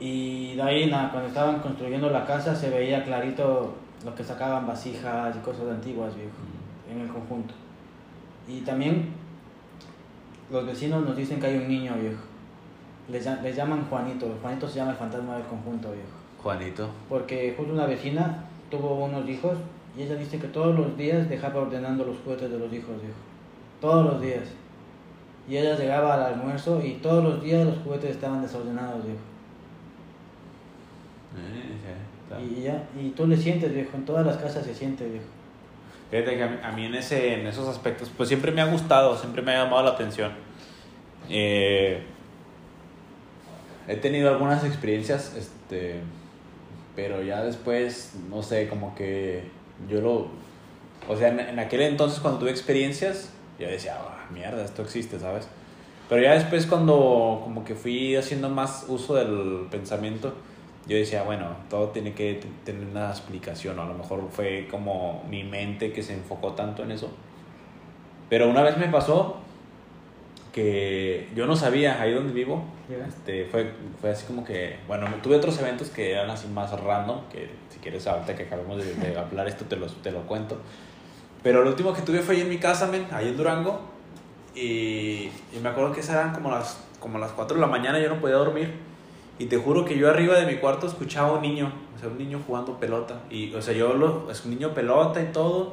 Y 0.00 0.56
de 0.56 0.62
ahí, 0.62 0.90
nada, 0.90 1.10
cuando 1.10 1.28
estaban 1.28 1.60
construyendo 1.60 2.10
la 2.10 2.24
casa 2.26 2.54
se 2.54 2.70
veía 2.70 3.04
clarito 3.04 3.74
lo 4.04 4.14
que 4.16 4.24
sacaban 4.24 4.66
vasijas 4.66 5.36
y 5.36 5.38
cosas 5.38 5.68
antiguas, 5.70 6.14
viejo, 6.16 6.32
en 6.92 7.00
el 7.02 7.08
conjunto. 7.08 7.54
Y 8.48 8.60
también 8.60 9.08
los 10.50 10.66
vecinos 10.66 11.04
nos 11.04 11.16
dicen 11.16 11.40
que 11.40 11.46
hay 11.46 11.56
un 11.56 11.68
niño, 11.68 11.94
viejo. 12.00 12.20
Les, 13.08 13.42
les 13.42 13.56
llaman 13.56 13.84
Juanito. 13.88 14.26
Juanito 14.40 14.68
se 14.68 14.76
llama 14.76 14.92
el 14.92 14.96
fantasma 14.96 15.36
del 15.36 15.46
conjunto, 15.46 15.90
viejo. 15.90 16.08
Juanito. 16.42 16.88
Porque 17.08 17.54
justo 17.56 17.72
una 17.72 17.86
vecina 17.86 18.44
tuvo 18.70 19.04
unos 19.04 19.28
hijos 19.28 19.56
y 19.96 20.02
ella 20.02 20.16
dice 20.16 20.38
que 20.38 20.48
todos 20.48 20.76
los 20.76 20.96
días 20.96 21.28
dejaba 21.28 21.60
ordenando 21.60 22.04
los 22.04 22.18
juguetes 22.18 22.50
de 22.50 22.58
los 22.58 22.72
hijos, 22.72 23.00
viejo. 23.00 23.18
Todos 23.80 24.12
los 24.12 24.20
días. 24.20 24.48
Y 25.48 25.56
ella 25.56 25.76
llegaba 25.76 26.14
al 26.14 26.34
almuerzo 26.34 26.80
y 26.84 26.94
todos 26.94 27.24
los 27.24 27.42
días 27.42 27.66
los 27.66 27.78
juguetes 27.78 28.10
estaban 28.10 28.42
desordenados, 28.42 29.04
viejo. 29.04 29.18
Eh. 31.36 31.72
Y, 32.40 32.62
ya, 32.62 32.88
y 32.98 33.10
tú 33.10 33.26
le 33.26 33.36
sientes, 33.36 33.74
viejo. 33.74 33.96
En 33.96 34.04
todas 34.04 34.24
las 34.24 34.36
casas 34.36 34.64
se 34.64 34.74
siente, 34.74 35.06
viejo. 35.06 35.26
Fíjate 36.12 36.36
que 36.36 36.42
a 36.42 36.72
mí, 36.72 36.84
en, 36.84 36.94
ese, 36.94 37.40
en 37.40 37.46
esos 37.46 37.66
aspectos, 37.66 38.10
pues 38.14 38.28
siempre 38.28 38.52
me 38.52 38.60
ha 38.60 38.66
gustado, 38.66 39.16
siempre 39.16 39.40
me 39.40 39.52
ha 39.52 39.64
llamado 39.64 39.82
la 39.82 39.92
atención. 39.92 40.30
Eh, 41.30 42.02
he 43.88 43.96
tenido 43.96 44.28
algunas 44.28 44.62
experiencias, 44.62 45.34
este, 45.34 46.00
pero 46.94 47.22
ya 47.22 47.42
después, 47.42 48.12
no 48.28 48.42
sé, 48.42 48.68
como 48.68 48.94
que 48.94 49.44
yo 49.88 50.02
lo... 50.02 50.28
O 51.08 51.16
sea, 51.16 51.28
en, 51.28 51.58
aquel 51.58 51.80
entonces 51.80 52.20
cuando 52.20 52.40
tuve 52.40 52.50
experiencias, 52.50 53.30
yo 53.58 53.68
decía, 53.68 53.96
"Ah, 53.98 54.26
mierda, 54.30 54.62
esto 54.62 54.82
existe, 54.82 55.18
¿sabes? 55.18 55.48
Pero 56.10 56.20
ya 56.20 56.34
después 56.34 56.66
cuando 56.66 57.40
como 57.42 57.64
que 57.64 57.74
fui 57.74 58.16
haciendo 58.16 58.50
más 58.50 58.84
uso 58.86 59.14
del 59.14 59.66
pensamiento, 59.70 60.34
yo 60.86 60.96
decía, 60.96 61.22
bueno, 61.22 61.46
todo 61.70 61.88
tiene 61.88 62.12
que 62.12 62.40
tener 62.64 62.86
una 62.86 63.10
explicación, 63.10 63.78
o 63.78 63.82
a 63.82 63.86
lo 63.86 63.94
mejor 63.94 64.28
fue 64.30 64.66
como 64.70 65.22
mi 65.28 65.44
mente 65.44 65.92
que 65.92 66.02
se 66.02 66.14
enfocó 66.14 66.52
tanto 66.52 66.82
en 66.82 66.92
eso. 66.92 67.10
Pero 68.28 68.48
una 68.48 68.62
vez 68.62 68.76
me 68.78 68.88
pasó 68.88 69.36
que 70.52 71.28
yo 71.34 71.46
no 71.46 71.56
sabía, 71.56 72.00
ahí 72.00 72.12
donde 72.12 72.32
vivo, 72.32 72.64
este, 73.08 73.46
fue, 73.46 73.72
fue 74.00 74.10
así 74.10 74.26
como 74.26 74.44
que, 74.44 74.76
bueno, 74.88 75.06
tuve 75.22 75.36
otros 75.36 75.58
eventos 75.60 75.88
que 75.88 76.12
eran 76.12 76.28
así 76.30 76.48
más 76.48 76.78
random, 76.78 77.28
que 77.30 77.48
si 77.70 77.78
quieres 77.78 78.06
ahorita 78.06 78.36
que 78.36 78.44
acabamos 78.44 78.84
de, 78.84 78.94
de 78.94 79.16
hablar 79.18 79.48
esto 79.48 79.64
te, 79.64 79.76
los, 79.76 80.02
te 80.02 80.10
lo 80.10 80.22
cuento. 80.22 80.58
Pero 81.42 81.62
lo 81.62 81.70
último 81.70 81.92
que 81.92 82.02
tuve 82.02 82.20
fue 82.20 82.34
ahí 82.34 82.40
en 82.42 82.48
mi 82.48 82.58
casa, 82.58 82.86
men, 82.86 83.06
ahí 83.12 83.28
en 83.28 83.36
Durango, 83.36 83.80
y, 84.54 85.30
y 85.52 85.60
me 85.62 85.70
acuerdo 85.70 85.92
que 85.92 86.00
esas 86.00 86.16
eran 86.16 86.34
como 86.34 86.50
las, 86.50 86.78
como 87.00 87.18
las 87.18 87.32
4 87.32 87.54
de 87.54 87.60
la 87.60 87.66
mañana, 87.66 87.98
yo 87.98 88.08
no 88.08 88.20
podía 88.20 88.36
dormir. 88.36 88.91
Y 89.42 89.46
te 89.46 89.56
juro 89.56 89.84
que 89.84 89.98
yo 89.98 90.08
arriba 90.08 90.36
de 90.36 90.46
mi 90.46 90.58
cuarto 90.58 90.86
escuchaba 90.86 91.32
un 91.32 91.42
niño, 91.42 91.72
o 91.96 91.98
sea, 91.98 92.08
un 92.08 92.16
niño 92.16 92.40
jugando 92.46 92.78
pelota. 92.78 93.22
Y, 93.28 93.52
o 93.52 93.60
sea, 93.60 93.74
yo 93.74 93.92
lo, 93.94 94.30
es 94.30 94.44
un 94.44 94.52
niño 94.52 94.72
pelota 94.72 95.20
y 95.20 95.32
todo. 95.32 95.72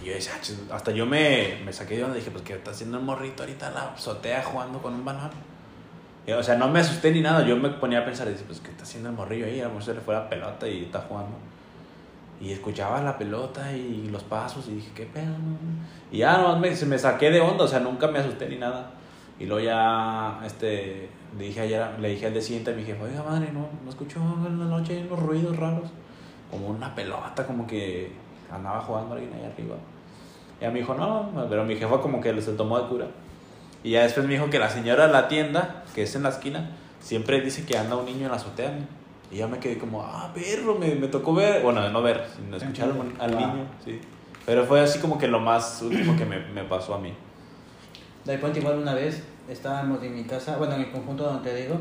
Y 0.00 0.06
yo 0.06 0.12
decía, 0.12 0.34
"Ah, 0.36 0.40
chis", 0.40 0.56
hasta 0.70 0.92
yo 0.92 1.04
me, 1.04 1.60
me 1.64 1.72
saqué 1.72 1.96
de 1.96 2.04
onda 2.04 2.14
dije, 2.14 2.30
pues, 2.30 2.44
¿qué 2.44 2.52
está 2.52 2.70
haciendo 2.70 2.98
el 2.98 3.04
morrito 3.04 3.42
ahorita 3.42 3.72
la 3.72 3.88
azotea 3.94 4.44
jugando 4.44 4.80
con 4.80 4.94
un 4.94 5.04
banano? 5.04 5.32
O 6.38 6.42
sea, 6.44 6.54
no 6.54 6.68
me 6.68 6.78
asusté 6.78 7.10
ni 7.10 7.22
nada, 7.22 7.44
yo 7.44 7.56
me 7.56 7.70
ponía 7.70 7.98
a 7.98 8.04
pensar, 8.04 8.28
y 8.28 8.34
dije, 8.34 8.44
pues, 8.46 8.60
¿qué 8.60 8.70
está 8.70 8.84
haciendo 8.84 9.08
el 9.08 9.16
morrillo 9.16 9.46
ahí? 9.46 9.58
A 9.58 9.64
lo 9.64 9.70
mejor 9.70 9.82
se 9.82 9.94
le 9.94 10.00
fue 10.00 10.14
la 10.14 10.30
pelota 10.30 10.68
y 10.68 10.84
está 10.84 11.00
jugando. 11.00 11.36
Y 12.40 12.52
escuchaba 12.52 13.00
la 13.02 13.18
pelota 13.18 13.72
y 13.72 14.10
los 14.12 14.22
pasos 14.22 14.68
y 14.68 14.76
dije, 14.76 14.92
¿qué 14.94 15.06
pedo? 15.06 15.26
no?". 15.26 15.56
Y 16.12 16.18
ya 16.18 16.38
nomás 16.38 16.60
me, 16.60 16.86
me 16.86 16.98
saqué 17.00 17.32
de 17.32 17.40
onda, 17.40 17.64
o 17.64 17.68
sea, 17.68 17.80
nunca 17.80 18.06
me 18.06 18.20
asusté 18.20 18.48
ni 18.48 18.58
nada. 18.58 18.92
Y 19.40 19.46
luego 19.46 19.64
ya, 19.64 20.40
este, 20.46 21.10
le 21.38 21.44
dije 21.44 21.60
ayer, 21.60 21.86
le 21.98 22.08
dije 22.10 22.26
al 22.26 22.32
día 22.32 22.42
siguiente 22.42 22.72
a 22.72 22.74
mi 22.74 22.84
jefe, 22.84 23.02
oiga 23.02 23.22
madre, 23.22 23.50
¿no, 23.52 23.66
no 23.84 23.90
escuchó 23.90 24.20
en 24.46 24.58
la 24.58 24.66
noche 24.66 25.04
unos 25.06 25.20
ruidos 25.20 25.56
raros? 25.56 25.90
Como 26.50 26.68
una 26.68 26.94
pelota, 26.94 27.46
como 27.46 27.66
que 27.66 28.12
andaba 28.50 28.80
jugando 28.80 29.14
alguien 29.14 29.32
ahí 29.34 29.44
arriba. 29.50 29.76
Y 30.60 30.66
me 30.66 30.80
dijo, 30.80 30.94
no, 30.94 31.30
pero 31.48 31.64
mi 31.64 31.76
jefa 31.76 32.00
como 32.00 32.20
que 32.20 32.40
se 32.42 32.52
tomó 32.52 32.78
de 32.78 32.88
cura. 32.88 33.06
Y 33.82 33.92
ya 33.92 34.02
después 34.02 34.26
me 34.26 34.34
dijo 34.34 34.50
que 34.50 34.58
la 34.58 34.68
señora 34.68 35.06
de 35.06 35.12
la 35.12 35.28
tienda, 35.28 35.84
que 35.94 36.02
es 36.02 36.14
en 36.14 36.22
la 36.22 36.28
esquina, 36.28 36.70
siempre 37.00 37.40
dice 37.40 37.64
que 37.64 37.76
anda 37.76 37.96
un 37.96 38.04
niño 38.06 38.26
en 38.26 38.30
la 38.30 38.36
azotea. 38.36 38.72
Y 39.30 39.36
ya 39.36 39.48
me 39.48 39.58
quedé 39.58 39.78
como, 39.78 40.02
ah, 40.02 40.30
perro, 40.34 40.78
me, 40.78 40.94
me 40.94 41.08
tocó 41.08 41.34
ver, 41.34 41.62
bueno, 41.62 41.88
no 41.88 42.02
ver, 42.02 42.26
sino 42.36 42.56
escuchar 42.56 42.90
al, 43.18 43.30
Wow. 43.32 43.40
niño, 43.40 43.64
sí. 43.82 43.98
Pero 44.44 44.64
fue 44.66 44.80
así 44.80 44.98
como 44.98 45.18
que 45.18 45.26
lo 45.26 45.40
más 45.40 45.80
último 45.82 46.16
que 46.16 46.26
me, 46.26 46.38
me 46.38 46.64
pasó 46.64 46.94
a 46.94 46.98
mí. 46.98 47.14
De 48.24 48.34
igual 48.34 48.78
una 48.78 48.94
vez 48.94 49.24
estábamos 49.48 50.02
en 50.02 50.14
mi 50.14 50.24
casa, 50.24 50.56
bueno, 50.56 50.74
en 50.74 50.82
el 50.82 50.90
conjunto 50.90 51.24
donde 51.24 51.50
te 51.50 51.56
digo, 51.56 51.76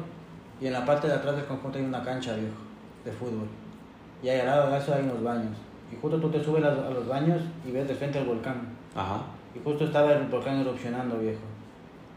y 0.60 0.68
en 0.68 0.74
la 0.74 0.86
parte 0.86 1.08
de 1.08 1.14
atrás 1.14 1.36
del 1.36 1.46
conjunto 1.46 1.78
hay 1.78 1.86
una 1.86 2.04
cancha, 2.04 2.36
viejo, 2.36 2.56
de 3.04 3.12
fútbol. 3.12 3.48
Y 4.24 4.30
ahí 4.30 4.40
al 4.40 4.46
lado 4.46 4.72
de 4.72 4.78
eso 4.78 4.94
hay 4.94 5.04
unos 5.04 5.24
baños. 5.24 5.58
Y 5.92 5.96
justo 6.00 6.20
tú 6.20 6.30
te 6.30 6.44
subes 6.44 6.64
a 6.64 6.90
los 6.90 7.08
baños 7.08 7.42
y 7.66 7.72
ves 7.72 7.88
de 7.88 7.96
frente 7.96 8.20
el 8.20 8.26
volcán. 8.26 8.62
Ajá. 8.96 9.22
Y 9.54 9.60
justo 9.64 9.86
estaba 9.86 10.14
el 10.14 10.28
volcán 10.28 10.60
erupcionando, 10.60 11.18
viejo. 11.18 11.42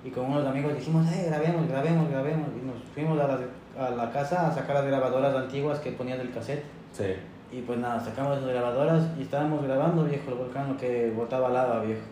Y 0.04 0.10
con 0.10 0.26
unos 0.26 0.46
amigos 0.46 0.74
dijimos, 0.74 1.06
eh, 1.10 1.24
grabemos, 1.28 1.66
grabemos, 1.66 2.10
grabemos. 2.10 2.48
Y 2.60 2.66
nos 2.66 2.76
fuimos 2.92 3.18
a 3.18 3.26
la, 3.26 3.86
a 3.86 3.90
la 3.90 4.12
casa 4.12 4.48
a 4.48 4.52
sacar 4.52 4.76
las 4.76 4.86
grabadoras 4.86 5.34
antiguas 5.34 5.78
que 5.78 5.92
ponían 5.92 6.18
del 6.18 6.30
cassette. 6.30 6.62
Sí. 6.92 7.14
Y 7.50 7.62
pues 7.62 7.78
nada, 7.78 7.98
sacamos 7.98 8.40
las 8.42 8.46
grabadoras 8.46 9.02
y 9.18 9.22
estábamos 9.22 9.62
grabando, 9.62 10.04
viejo, 10.04 10.30
el 10.30 10.36
volcán 10.36 10.68
lo 10.68 10.76
que 10.76 11.10
botaba 11.16 11.50
lava, 11.50 11.80
viejo. 11.80 12.02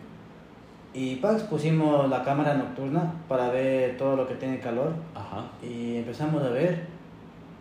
Y 0.93 1.15
Pax 1.15 1.43
pusimos 1.43 2.07
la 2.07 2.23
cámara 2.23 2.53
nocturna 2.53 3.13
para 3.27 3.49
ver 3.49 3.97
todo 3.97 4.15
lo 4.15 4.27
que 4.27 4.35
tiene 4.35 4.59
calor. 4.59 4.93
Ajá. 5.15 5.45
Y 5.63 5.97
empezamos 5.97 6.43
a 6.43 6.49
ver. 6.49 6.85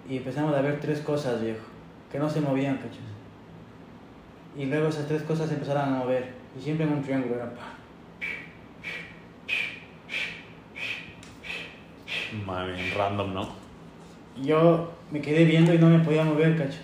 Y 0.09 0.19
empezamos 0.19 0.55
a 0.55 0.61
ver 0.61 0.79
tres 0.81 1.01
cosas, 1.01 1.41
viejo. 1.41 1.65
Que 2.11 2.19
no 2.19 2.29
se 2.29 2.43
movían, 2.43 2.77
cachas. 2.77 2.99
Y 4.55 4.67
luego 4.67 4.89
esas 4.89 5.07
tres 5.07 5.23
cosas 5.23 5.49
se 5.49 5.55
empezaron 5.55 5.95
a 5.95 5.99
mover. 5.99 6.35
Y 6.59 6.61
siempre 6.61 6.85
en 6.85 6.93
un 6.93 7.03
triángulo 7.03 7.37
era 7.37 7.55
pa. 7.55 7.73
Mami, 12.47 12.91
random, 12.91 13.33
¿no? 13.33 13.49
Yo 14.43 14.91
me 15.11 15.23
quedé 15.23 15.45
viendo 15.45 15.73
y 15.73 15.79
no 15.79 15.89
me 15.89 16.01
podía 16.01 16.25
mover, 16.25 16.57
cachas. 16.57 16.81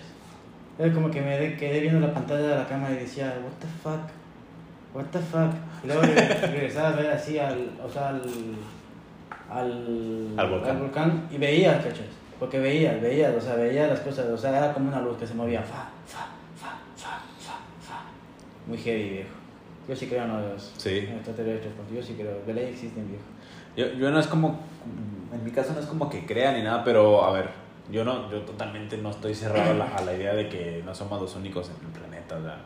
Era 0.79 0.93
como 0.93 1.11
que 1.11 1.21
me 1.21 1.57
quedé 1.57 1.81
viendo 1.81 1.99
la 1.99 2.13
pantalla 2.13 2.47
de 2.47 2.55
la 2.55 2.67
cámara 2.67 2.93
y 2.93 2.99
decía, 2.99 3.37
what 3.43 3.53
the 3.59 3.67
fuck, 3.83 4.09
what 4.95 5.05
the 5.11 5.19
fuck. 5.19 5.53
Y 5.83 5.87
luego 5.87 6.01
re- 6.01 6.47
regresaba 6.47 6.89
a 6.89 6.91
ver 6.93 7.11
así 7.11 7.37
al, 7.39 7.71
o 7.83 7.89
sea, 7.89 8.09
al, 8.09 8.21
al, 9.49 10.33
Al 10.37 10.49
volcán. 10.49 10.79
volcán 10.79 11.27
y 11.31 11.37
veía, 11.37 11.77
cachas. 11.77 12.05
Porque 12.39 12.59
veía, 12.59 12.97
veía, 13.01 13.33
o 13.37 13.41
sea, 13.41 13.55
veía 13.55 13.87
las 13.87 13.99
cosas, 13.99 14.27
o 14.27 14.37
sea, 14.37 14.57
era 14.57 14.73
como 14.73 14.87
una 14.89 15.01
luz 15.01 15.17
que 15.17 15.27
se 15.27 15.33
movía, 15.33 15.61
fa, 15.61 15.89
fa, 16.05 16.27
fa, 16.55 16.77
fa, 16.95 17.19
fa, 17.39 17.53
fa. 17.81 18.01
Muy 18.67 18.77
heavy, 18.77 19.09
viejo. 19.09 19.29
Yo 19.87 19.95
sí 19.95 20.07
creo 20.07 20.23
en 20.23 20.31
los 20.53 20.73
Sí. 20.77 20.99
extraterrestres, 20.99 21.73
porque 21.75 21.95
yo 21.95 22.03
sí 22.03 22.13
creo, 22.13 22.39
de 22.45 22.53
ley 22.53 22.65
existen, 22.67 23.07
viejo. 23.07 23.23
Yo, 23.75 23.97
yo 23.99 24.11
no 24.11 24.19
es 24.19 24.27
como, 24.27 24.59
en 25.33 25.43
mi 25.43 25.51
caso 25.51 25.73
no 25.73 25.79
es 25.79 25.85
como 25.87 26.09
que 26.09 26.25
crea 26.25 26.53
ni 26.53 26.61
nada, 26.63 26.83
pero 26.83 27.23
a 27.25 27.31
ver, 27.33 27.49
yo 27.91 28.03
no, 28.05 28.29
yo 28.31 28.41
totalmente 28.41 28.97
no 28.97 29.09
estoy 29.09 29.33
cerrado 29.33 29.71
a 29.71 29.73
la, 29.73 29.85
a 29.95 30.01
la 30.01 30.13
idea 30.13 30.33
de 30.35 30.47
que 30.47 30.81
no 30.85 30.93
somos 30.93 31.19
los 31.21 31.35
únicos 31.35 31.69
en 31.69 31.85
el 31.87 31.91
planeta, 31.99 32.37
o 32.37 32.41
sea, 32.43 32.57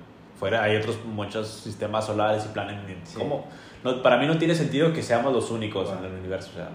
fuera 0.43 0.63
hay 0.63 0.75
otros 0.75 0.97
muchos 1.05 1.47
sistemas 1.47 2.05
solares 2.05 2.43
y 2.45 2.49
planetas, 2.49 3.09
Sí. 3.09 3.17
¿cómo? 3.17 3.45
No, 3.83 4.01
para 4.03 4.17
mí 4.17 4.27
no 4.27 4.37
tiene 4.37 4.53
sentido 4.55 4.91
que 4.93 5.01
seamos 5.01 5.31
los 5.33 5.49
únicos 5.51 5.85
Bueno. 5.89 6.05
en 6.07 6.13
el 6.13 6.19
universo, 6.19 6.49
o 6.53 6.55
sea, 6.57 6.69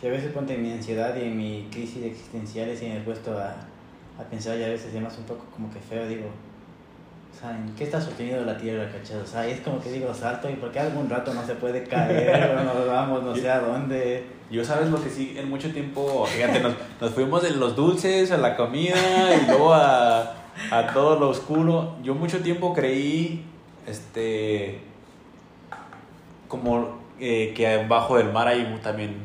Si 0.00 0.06
a 0.08 0.10
veces 0.10 0.32
ponte 0.32 0.54
en 0.54 0.62
mi 0.62 0.72
ansiedad 0.72 1.14
y 1.16 1.22
en 1.24 1.36
mi 1.36 1.68
crisis 1.70 2.04
existenciales 2.04 2.82
y 2.82 2.86
me 2.86 2.96
he 2.98 3.00
puesto 3.00 3.38
a, 3.38 3.50
a 4.20 4.24
pensar 4.30 4.58
y 4.58 4.64
a 4.64 4.68
veces 4.68 4.88
hace 4.88 5.20
un 5.20 5.26
poco 5.26 5.44
como 5.54 5.72
que 5.72 5.78
feo, 5.78 6.06
digo, 6.08 6.26
o 7.34 7.38
sea, 7.40 7.50
¿en 7.56 7.74
qué 7.76 7.84
está 7.84 8.00
sostenido 8.00 8.44
la 8.44 8.56
tierra, 8.56 8.90
cachado? 8.90 9.22
O 9.22 9.26
sea, 9.26 9.46
es 9.46 9.60
como 9.60 9.80
que 9.80 9.90
digo, 9.92 10.12
salto 10.14 10.48
y 10.50 10.54
porque 10.54 10.80
algún 10.80 11.08
rato 11.08 11.32
no 11.34 11.44
se 11.46 11.54
puede 11.54 11.84
caer, 11.84 12.56
o 12.58 12.62
nos 12.64 12.86
vamos 12.86 13.22
no 13.22 13.34
sé 13.36 13.50
a 13.50 13.60
dónde. 13.60 14.24
yo 14.50 14.64
sabes 14.64 14.88
lo 14.90 15.02
que 15.02 15.10
sí, 15.10 15.34
en 15.38 15.48
mucho 15.50 15.70
tiempo, 15.72 16.26
fíjate, 16.26 16.60
nos, 16.60 16.74
nos 17.00 17.10
fuimos 17.12 17.42
de 17.42 17.50
los 17.50 17.74
dulces 17.76 18.30
a 18.32 18.36
la 18.38 18.56
comida 18.56 18.96
y 19.42 19.46
luego 19.46 19.72
a, 19.74 20.32
a 20.70 20.86
todo 20.92 21.18
lo 21.18 21.28
oscuro, 21.30 21.96
yo 22.02 22.14
mucho 22.14 22.40
tiempo 22.42 22.72
creí, 22.72 23.44
este, 23.86 24.80
como 26.48 26.98
eh, 27.20 27.52
que 27.56 27.66
abajo 27.66 28.16
del 28.16 28.32
mar 28.32 28.48
hay 28.48 28.78
también, 28.82 29.16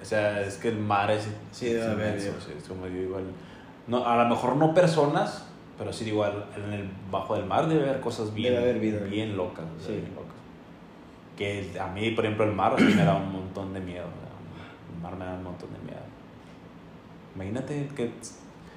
o 0.00 0.04
sea, 0.04 0.40
es 0.42 0.56
que 0.56 0.68
el 0.68 0.78
mar 0.78 1.10
es, 1.10 1.28
Sí, 1.52 1.68
es 1.68 1.84
inmenso, 1.84 2.30
Dios. 2.32 2.44
sí, 2.44 2.52
es 2.56 2.64
como 2.68 2.86
yo 2.86 2.96
igual, 2.98 3.24
no, 3.86 4.04
a 4.06 4.16
lo 4.22 4.28
mejor 4.28 4.56
no 4.56 4.74
personas, 4.74 5.46
pero 5.78 5.92
sí 5.92 6.06
igual 6.06 6.46
en 6.56 6.72
el 6.72 6.88
bajo 7.10 7.34
del 7.36 7.44
mar 7.46 7.68
debe 7.68 7.88
haber 7.88 8.00
cosas 8.00 8.34
bien, 8.34 8.52
Debe 8.54 8.64
haber 8.70 8.80
vida. 8.80 9.00
bien 9.00 9.36
locas, 9.36 9.64
o 9.76 9.80
sea, 9.80 9.88
Sí. 9.94 10.00
bien 10.00 10.14
locas. 10.14 10.28
Que 11.36 11.78
a 11.80 11.86
mí, 11.86 12.10
por 12.10 12.24
ejemplo, 12.24 12.44
el 12.44 12.52
mar 12.52 12.74
me 12.80 13.04
da 13.04 13.14
un 13.14 13.30
montón 13.32 13.72
de 13.72 13.78
miedo. 13.80 14.06
o 14.06 14.10
sea, 14.10 14.96
El 14.96 15.00
mar 15.02 15.16
me 15.16 15.24
da 15.24 15.34
un 15.34 15.44
montón 15.44 15.68
de 15.72 15.78
miedo. 15.84 16.00
Imagínate 17.36 17.88
que. 17.94 18.10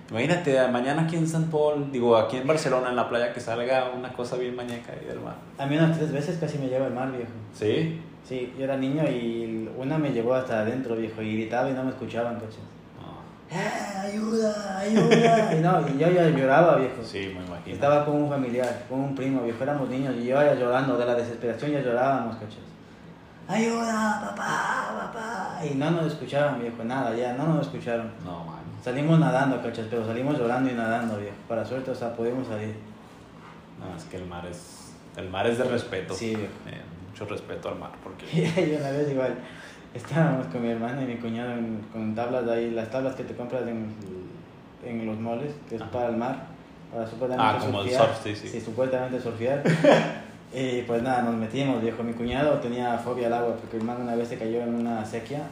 Imagínate 0.09 0.67
mañana 0.67 1.03
aquí 1.03 1.15
en 1.15 1.27
San 1.27 1.45
Paul, 1.49 1.91
digo 1.91 2.17
aquí 2.17 2.37
en 2.37 2.47
Barcelona, 2.47 2.89
en 2.89 2.95
la 2.97 3.07
playa, 3.07 3.33
que 3.33 3.39
salga 3.39 3.91
una 3.97 4.11
cosa 4.11 4.35
bien 4.35 4.55
mañeca 4.55 4.91
ahí 4.91 5.05
del 5.05 5.19
mar. 5.19 5.35
A 5.57 5.65
mí 5.65 5.77
unas 5.77 5.97
tres 5.97 6.11
veces 6.11 6.37
casi 6.37 6.57
me 6.57 6.67
lleva 6.67 6.87
el 6.87 6.93
mar, 6.93 7.11
viejo. 7.11 7.31
¿Sí? 7.53 8.01
Sí, 8.27 8.53
yo 8.57 8.65
era 8.65 8.77
niño 8.77 9.03
y 9.09 9.69
una 9.77 9.97
me 9.97 10.11
llevó 10.11 10.33
hasta 10.33 10.61
adentro, 10.61 10.95
viejo, 10.95 11.21
y 11.21 11.33
gritaba 11.37 11.69
y 11.69 11.73
no 11.73 11.83
me 11.83 11.91
escuchaban, 11.91 12.35
cachas. 12.35 12.59
No. 12.99 13.55
¡Eh, 13.57 14.11
ayuda, 14.11 14.79
ayuda! 14.79 15.53
Y 15.57 15.61
no, 15.61 15.87
y 15.87 15.97
yo 15.97 16.09
ya 16.09 16.29
lloraba, 16.29 16.75
viejo. 16.77 17.03
Sí, 17.03 17.33
me 17.35 17.45
imagino. 17.45 17.73
Estaba 17.73 18.05
con 18.05 18.15
un 18.15 18.29
familiar, 18.29 18.85
con 18.89 18.99
un 18.99 19.15
primo, 19.15 19.43
viejo, 19.43 19.63
éramos 19.63 19.89
niños 19.89 20.15
y 20.17 20.25
yo 20.25 20.41
ya 20.41 20.55
llorando, 20.55 20.97
de 20.97 21.05
la 21.05 21.15
desesperación 21.15 21.71
ya 21.71 21.81
llorábamos, 21.81 22.35
cachas. 22.35 22.59
¡Ayuda, 23.47 24.21
papá, 24.21 25.11
papá! 25.13 25.65
Y 25.65 25.75
no 25.75 25.91
nos 25.91 26.07
escuchaban, 26.07 26.59
viejo, 26.61 26.83
nada, 26.83 27.13
ya, 27.15 27.33
no 27.33 27.47
nos 27.47 27.67
escucharon. 27.67 28.11
No, 28.23 28.45
man. 28.45 28.60
Salimos 28.83 29.19
nadando, 29.19 29.61
cachas, 29.61 29.87
pero 29.89 30.05
salimos 30.05 30.37
llorando 30.37 30.69
y 30.71 30.73
nadando, 30.73 31.17
viejo. 31.17 31.35
Para 31.47 31.63
suerte, 31.63 31.91
o 31.91 31.95
sea, 31.95 32.13
pudimos 32.15 32.47
salir. 32.47 32.73
No, 33.79 33.95
es 33.95 34.03
que 34.05 34.17
el 34.17 34.25
mar 34.25 34.45
es. 34.45 34.91
El 35.15 35.29
mar 35.29 35.45
es 35.47 35.57
de 35.57 35.65
respeto. 35.65 36.13
Sí, 36.13 36.29
viejo. 36.35 36.51
Eh, 36.67 36.81
mucho 37.09 37.25
respeto 37.25 37.69
al 37.69 37.75
mar, 37.77 37.91
porque. 38.03 38.25
Y 38.71 38.75
una 38.79 38.89
vez 38.91 39.11
igual, 39.11 39.35
estábamos 39.93 40.47
con 40.47 40.61
mi 40.63 40.69
hermana 40.69 41.03
y 41.03 41.05
mi 41.05 41.15
cuñado 41.17 41.51
en- 41.53 41.81
con 41.93 42.15
tablas 42.15 42.45
de 42.45 42.53
ahí, 42.53 42.71
las 42.71 42.89
tablas 42.89 43.15
que 43.15 43.23
te 43.23 43.35
compras 43.35 43.63
en, 43.67 43.93
en 44.85 45.05
los 45.05 45.17
moles, 45.19 45.51
que 45.69 45.75
es 45.75 45.81
Ajá. 45.81 45.91
para 45.91 46.09
el 46.09 46.17
mar, 46.17 46.43
para 46.91 47.05
supuestamente 47.07 47.57
Ah, 47.57 47.59
como 47.59 47.81
el 47.81 47.89
surfear. 47.89 48.07
surf, 48.15 48.23
sí, 48.23 48.47
sí. 48.47 48.61
supuestamente 48.61 49.19
surfear. 49.21 49.61
y 50.53 50.81
pues 50.83 51.03
nada, 51.03 51.21
nos 51.21 51.35
metimos, 51.35 51.81
viejo. 51.81 52.01
Mi 52.03 52.13
cuñado 52.13 52.55
tenía 52.59 52.97
fobia 52.97 53.27
al 53.27 53.33
agua 53.33 53.55
porque 53.57 53.77
mi 53.77 53.81
hermano 53.83 54.05
una 54.05 54.15
vez 54.15 54.27
se 54.27 54.37
cayó 54.39 54.61
en 54.61 54.73
una 54.73 55.05
sequía 55.05 55.43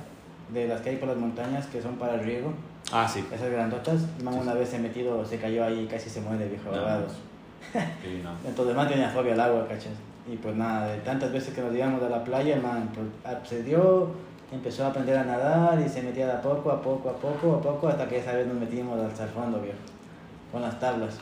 de 0.52 0.68
las 0.68 0.82
que 0.82 0.90
hay 0.92 0.96
por 0.96 1.10
las 1.10 1.18
montañas 1.18 1.68
que 1.68 1.80
son 1.82 1.96
para 1.98 2.16
el 2.16 2.22
riego, 2.22 2.52
Ah, 2.92 3.08
sí. 3.08 3.26
esas 3.34 3.50
grandotas. 3.52 4.02
Mamá 4.24 4.34
Sí, 4.34 4.40
una 4.44 4.52
sí. 4.54 4.58
vez 4.60 4.70
se 4.70 4.80
metido, 4.80 5.26
se 5.26 5.38
cayó 5.40 5.64
ahí 5.64 5.82
y 5.82 5.88
casi 5.88 6.10
se 6.10 6.22
muere, 6.22 6.48
viejo, 6.48 6.70
No. 6.72 6.78
ahogado. 6.78 7.06
Sí, 7.74 8.22
no. 8.24 8.32
Entonces 8.48 8.76
man 8.76 8.88
tenía 8.88 9.10
fobia 9.10 9.34
al 9.34 9.40
agua, 9.42 9.68
¿cachas? 9.68 9.94
Y 10.32 10.36
pues 10.38 10.56
nada, 10.56 10.88
de 10.88 10.98
tantas 11.00 11.32
veces 11.32 11.54
que 11.54 11.62
nos 11.62 11.74
íbamos 11.76 12.02
a 12.04 12.10
la 12.10 12.24
playa, 12.24 12.56
man 12.62 12.90
pues, 12.94 13.08
accedió, 13.36 14.10
empezó 14.52 14.86
a 14.86 14.88
aprender 14.88 15.18
a 15.18 15.24
nadar 15.24 15.80
y 15.80 15.90
se 15.90 16.02
metía 16.02 16.26
de 16.28 16.34
a 16.34 16.42
poco, 16.42 16.72
a 16.72 16.82
poco, 16.82 17.10
a 17.10 17.14
poco, 17.18 17.56
a 17.56 17.62
poco, 17.62 17.88
hasta 17.88 18.08
que 18.08 18.18
esa 18.20 18.34
vez 18.34 18.48
nos 18.48 18.58
metimos 18.58 18.98
el 19.00 19.28
fondo, 19.30 19.60
viejo, 19.62 19.78
con 20.52 20.62
las 20.62 20.80
tablas. 20.80 21.18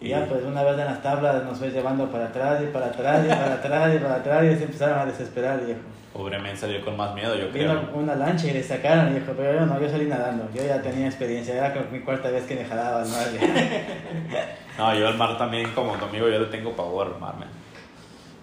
Y 0.00 0.06
Y- 0.06 0.08
ya 0.10 0.26
pues 0.26 0.44
una 0.44 0.62
vez 0.62 0.78
en 0.78 0.84
las 0.84 1.02
tablas 1.02 1.42
nos 1.44 1.58
fue 1.58 1.70
llevando 1.70 2.10
para 2.10 2.26
atrás 2.26 2.60
y 2.62 2.66
para 2.66 2.86
atrás 2.86 3.24
y 3.24 3.28
para 3.28 3.54
atrás 3.54 3.94
y 3.94 3.98
para 3.98 4.14
atrás 4.16 4.44
y 4.44 4.56
se 4.56 4.64
empezaron 4.64 4.98
a 4.98 5.06
desesperar, 5.06 5.64
viejo. 5.64 5.80
Men 6.16 6.56
salió 6.56 6.84
con 6.84 6.96
más 6.96 7.12
miedo, 7.14 7.34
yo 7.34 7.50
creo. 7.50 7.74
Vino 7.80 7.90
una 7.94 8.14
lancha 8.14 8.46
y 8.46 8.52
le 8.52 8.62
sacaron, 8.62 9.10
viejo, 9.12 9.32
pero 9.36 9.54
yo 9.54 9.66
no, 9.66 9.80
yo 9.80 9.88
salí 9.88 10.06
nadando, 10.06 10.48
yo 10.54 10.64
ya 10.64 10.80
tenía 10.80 11.06
experiencia, 11.06 11.56
era 11.56 11.72
que 11.72 11.80
mi 11.90 12.00
cuarta 12.00 12.30
vez 12.30 12.44
que 12.44 12.54
me 12.54 12.64
jalaba 12.64 13.02
al 13.02 13.08
mar, 13.08 13.26
viejo. 13.32 13.46
No, 14.78 14.94
yo 14.98 15.08
al 15.08 15.16
mar 15.16 15.36
también, 15.38 15.70
como 15.72 15.92
tu 15.94 16.04
amigo, 16.04 16.28
yo 16.28 16.38
le 16.38 16.46
tengo 16.46 16.74
pavor 16.74 17.08
al 17.14 17.20
mar, 17.20 17.36
man. 17.36 17.48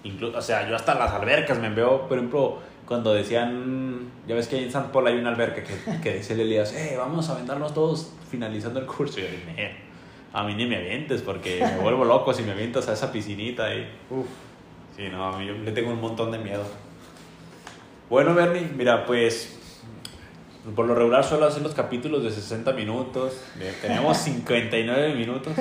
Incluso, 0.04 0.38
o 0.38 0.42
sea, 0.42 0.68
yo 0.68 0.76
hasta 0.76 0.96
las 0.96 1.12
albercas 1.14 1.60
me 1.60 1.70
veo, 1.70 2.08
por 2.08 2.18
ejemplo, 2.18 2.60
cuando 2.86 3.14
decían, 3.14 4.10
ya 4.28 4.36
ves 4.36 4.48
que 4.48 4.62
en 4.64 4.72
San 4.72 4.92
Paul 4.92 5.08
hay 5.08 5.16
una 5.16 5.30
alberca 5.30 5.62
que, 5.64 6.02
que 6.02 6.14
dice 6.16 6.34
el 6.34 6.42
Elías, 6.42 6.74
eh, 6.74 6.96
vamos 6.98 7.30
a 7.30 7.34
aventarnos 7.34 7.74
todos 7.74 8.14
finalizando 8.30 8.80
el 8.80 8.86
curso. 8.86 9.20
Y 9.20 9.24
yo 9.24 9.30
dije, 9.30 9.54
"Nee, 9.56 9.72
a 10.34 10.44
mí 10.44 10.56
ni 10.56 10.66
me 10.66 10.78
avientes 10.78 11.22
porque 11.22 11.60
me 11.60 11.82
vuelvo 11.82 12.04
loco 12.06 12.34
si 12.34 12.44
me 12.44 12.52
avientas 12.52 12.88
a 12.90 12.94
esa 12.94 13.12
piscinita 13.12 13.74
y... 13.74 13.88
Uf. 14.10 14.26
Sí, 14.96 15.08
no, 15.12 15.26
a 15.34 15.38
mí 15.38 15.46
yo 15.48 15.54
le 15.54 15.72
tengo 15.72 15.92
un 15.92 16.02
montón 16.02 16.32
de 16.32 16.38
miedo. 16.38 16.64
Bueno, 18.12 18.36
Bernie, 18.36 18.68
mira, 18.76 19.06
pues 19.06 19.58
por 20.76 20.86
lo 20.86 20.94
regular 20.94 21.24
suelo 21.24 21.46
hacer 21.46 21.62
los 21.62 21.74
capítulos 21.74 22.22
de 22.24 22.30
60 22.30 22.74
minutos. 22.74 23.42
Tenemos 23.82 24.18
59 24.26 25.16
minutos. 25.16 25.54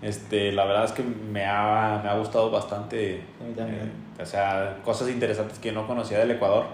Este, 0.00 0.50
la 0.52 0.64
verdad 0.64 0.86
es 0.86 0.92
que 0.92 1.02
me 1.02 1.44
ha, 1.44 2.00
me 2.02 2.08
ha 2.08 2.16
gustado 2.16 2.50
bastante. 2.50 3.20
A 3.38 3.44
mí 3.44 3.52
también. 3.54 3.82
eh, 4.18 4.22
o 4.22 4.24
sea, 4.24 4.78
cosas 4.82 5.10
interesantes 5.10 5.58
que 5.58 5.72
no 5.72 5.86
conocía 5.86 6.18
del 6.20 6.30
Ecuador. 6.30 6.64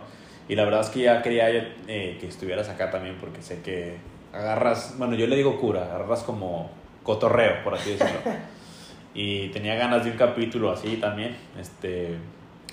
Y 0.49 0.55
la 0.55 0.63
verdad 0.65 0.83
es 0.83 0.91
que 0.91 1.01
ya 1.01 1.23
quería 1.23 1.51
eh, 1.51 2.17
que 2.21 2.29
estuvieras 2.29 2.69
acá 2.69 2.93
también 2.93 3.17
porque 3.21 3.43
sé 3.43 3.63
que 3.63 3.97
agarras, 4.33 4.95
bueno, 4.97 5.17
yo 5.17 5.27
le 5.27 5.35
digo 5.35 5.59
cura, 5.59 5.87
agarras 5.93 6.23
como 6.23 6.71
cotorreo, 7.03 7.65
por 7.65 7.75
así 7.75 7.91
decirlo. 7.91 8.21
y 9.13 9.49
tenía 9.49 9.75
ganas 9.75 10.05
de 10.05 10.13
un 10.13 10.17
capítulo 10.17 10.71
así 10.71 10.99
también. 10.99 11.37
Este, 11.61 12.15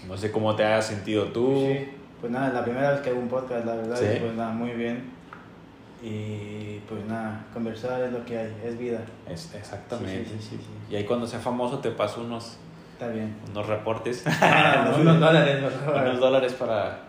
no 0.08 0.16
sé 0.18 0.32
cómo 0.32 0.56
te 0.56 0.64
hayas 0.64 0.86
sentido 0.86 1.26
tú. 1.26 1.66
Sí, 1.68 1.97
pues 2.22 2.32
nada, 2.32 2.50
la 2.54 2.64
primera 2.64 2.92
vez 2.92 3.02
que 3.02 3.10
hago 3.10 3.20
un 3.20 3.28
podcast, 3.28 3.66
la 3.66 3.76
verdad, 3.76 3.96
Sí. 3.98 4.06
y 4.16 4.20
pues 4.20 4.34
nada, 4.36 4.52
muy 4.52 4.72
bien. 4.72 5.12
Y 6.02 6.80
pues 6.88 7.04
nada, 7.06 7.46
conversar 7.54 8.02
es 8.04 8.12
lo 8.12 8.24
que 8.24 8.38
hay, 8.38 8.56
es 8.64 8.78
vida. 8.78 9.00
Es, 9.28 9.54
exactamente. 9.56 10.26
Sí, 10.26 10.38
sí, 10.52 10.60
Y 10.90 10.96
ahí 10.96 11.06
cuando 11.06 11.26
sea 11.26 11.40
famoso 11.40 11.80
te 11.80 11.90
paso 11.92 12.22
unos, 12.22 12.58
Está 12.94 13.08
bien. 13.10 13.36
unos 13.52 13.66
reportes. 13.68 14.24
unos 15.00 15.20
dólares, 15.20 15.64
por 15.64 15.72
favor. 15.72 16.02
unos 16.04 16.20
dólares 16.20 16.54
para, 16.54 17.00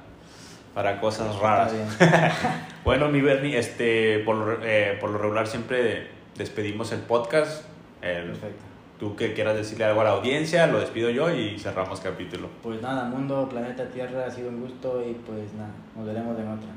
para 0.75 1.01
cosas 1.01 1.37
raras. 1.39 1.73
Bueno, 2.85 3.09
mi 3.11 3.21
Bernie, 3.21 3.59
este, 3.59 4.21
por, 4.21 4.37
lo, 4.37 4.59
eh, 4.65 4.97
por 4.99 5.11
lo 5.11 5.19
regular 5.19 5.47
siempre 5.47 6.07
despedimos 6.37 6.91
el 6.93 7.01
podcast. 7.01 7.65
El- 8.01 8.29
Perfecto. 8.29 8.65
Tú 8.99 9.15
que 9.17 9.33
quieras 9.35 9.57
decirle 9.57 9.85
algo 9.85 10.01
a 10.01 10.05
la 10.05 10.11
audiencia, 10.11 10.67
lo 10.67 10.81
despido 10.81 11.11
yo 11.11 11.31
y 11.33 11.59
cerramos 11.59 12.01
capítulo. 12.01 12.49
Pues 12.63 12.83
nada, 12.83 13.05
mundo, 13.05 13.49
planeta 13.49 13.89
Tierra, 13.91 14.27
ha 14.27 14.31
sido 14.31 14.49
un 14.49 14.61
gusto 14.61 15.03
y 15.09 15.13
pues 15.15 15.53
nada, 15.55 15.71
nos 15.97 16.07
veremos 16.07 16.39
en 16.39 16.49
otra. 16.49 16.69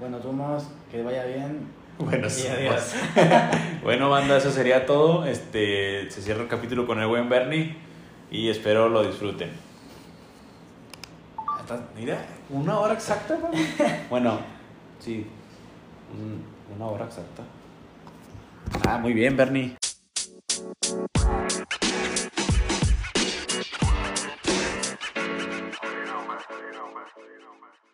Buenos 0.00 0.24
humos, 0.24 0.64
que 0.90 1.02
vaya 1.02 1.24
bien. 1.24 1.68
Bueno, 1.98 2.28
Y 2.28 2.46
adiós. 2.46 2.94
bueno, 3.82 4.08
banda, 4.10 4.36
eso 4.36 4.50
sería 4.52 4.86
todo. 4.86 5.24
Este, 5.26 6.08
se 6.10 6.22
cierra 6.22 6.42
el 6.42 6.48
capítulo 6.48 6.86
con 6.86 7.00
el 7.00 7.08
buen 7.08 7.28
Bernie 7.28 7.76
y 8.30 8.48
espero 8.50 8.88
lo 8.88 9.02
disfruten. 9.02 9.50
Hasta- 11.58 11.80
Mira, 11.96 12.18
una 12.50 12.78
hora 12.78 12.94
exacta? 12.94 13.36
Bueno, 14.10 14.38
sí, 15.00 15.26
un- 16.16 16.44
una 16.76 16.86
hora 16.86 17.04
exacta. 17.06 17.42
Ah, 18.88 18.98
muy 18.98 19.12
bien, 19.12 19.36
Bernie. 19.36 19.74
You 21.28 21.34
know, 26.06 26.24
man. 26.26 26.38
You. 27.16 27.87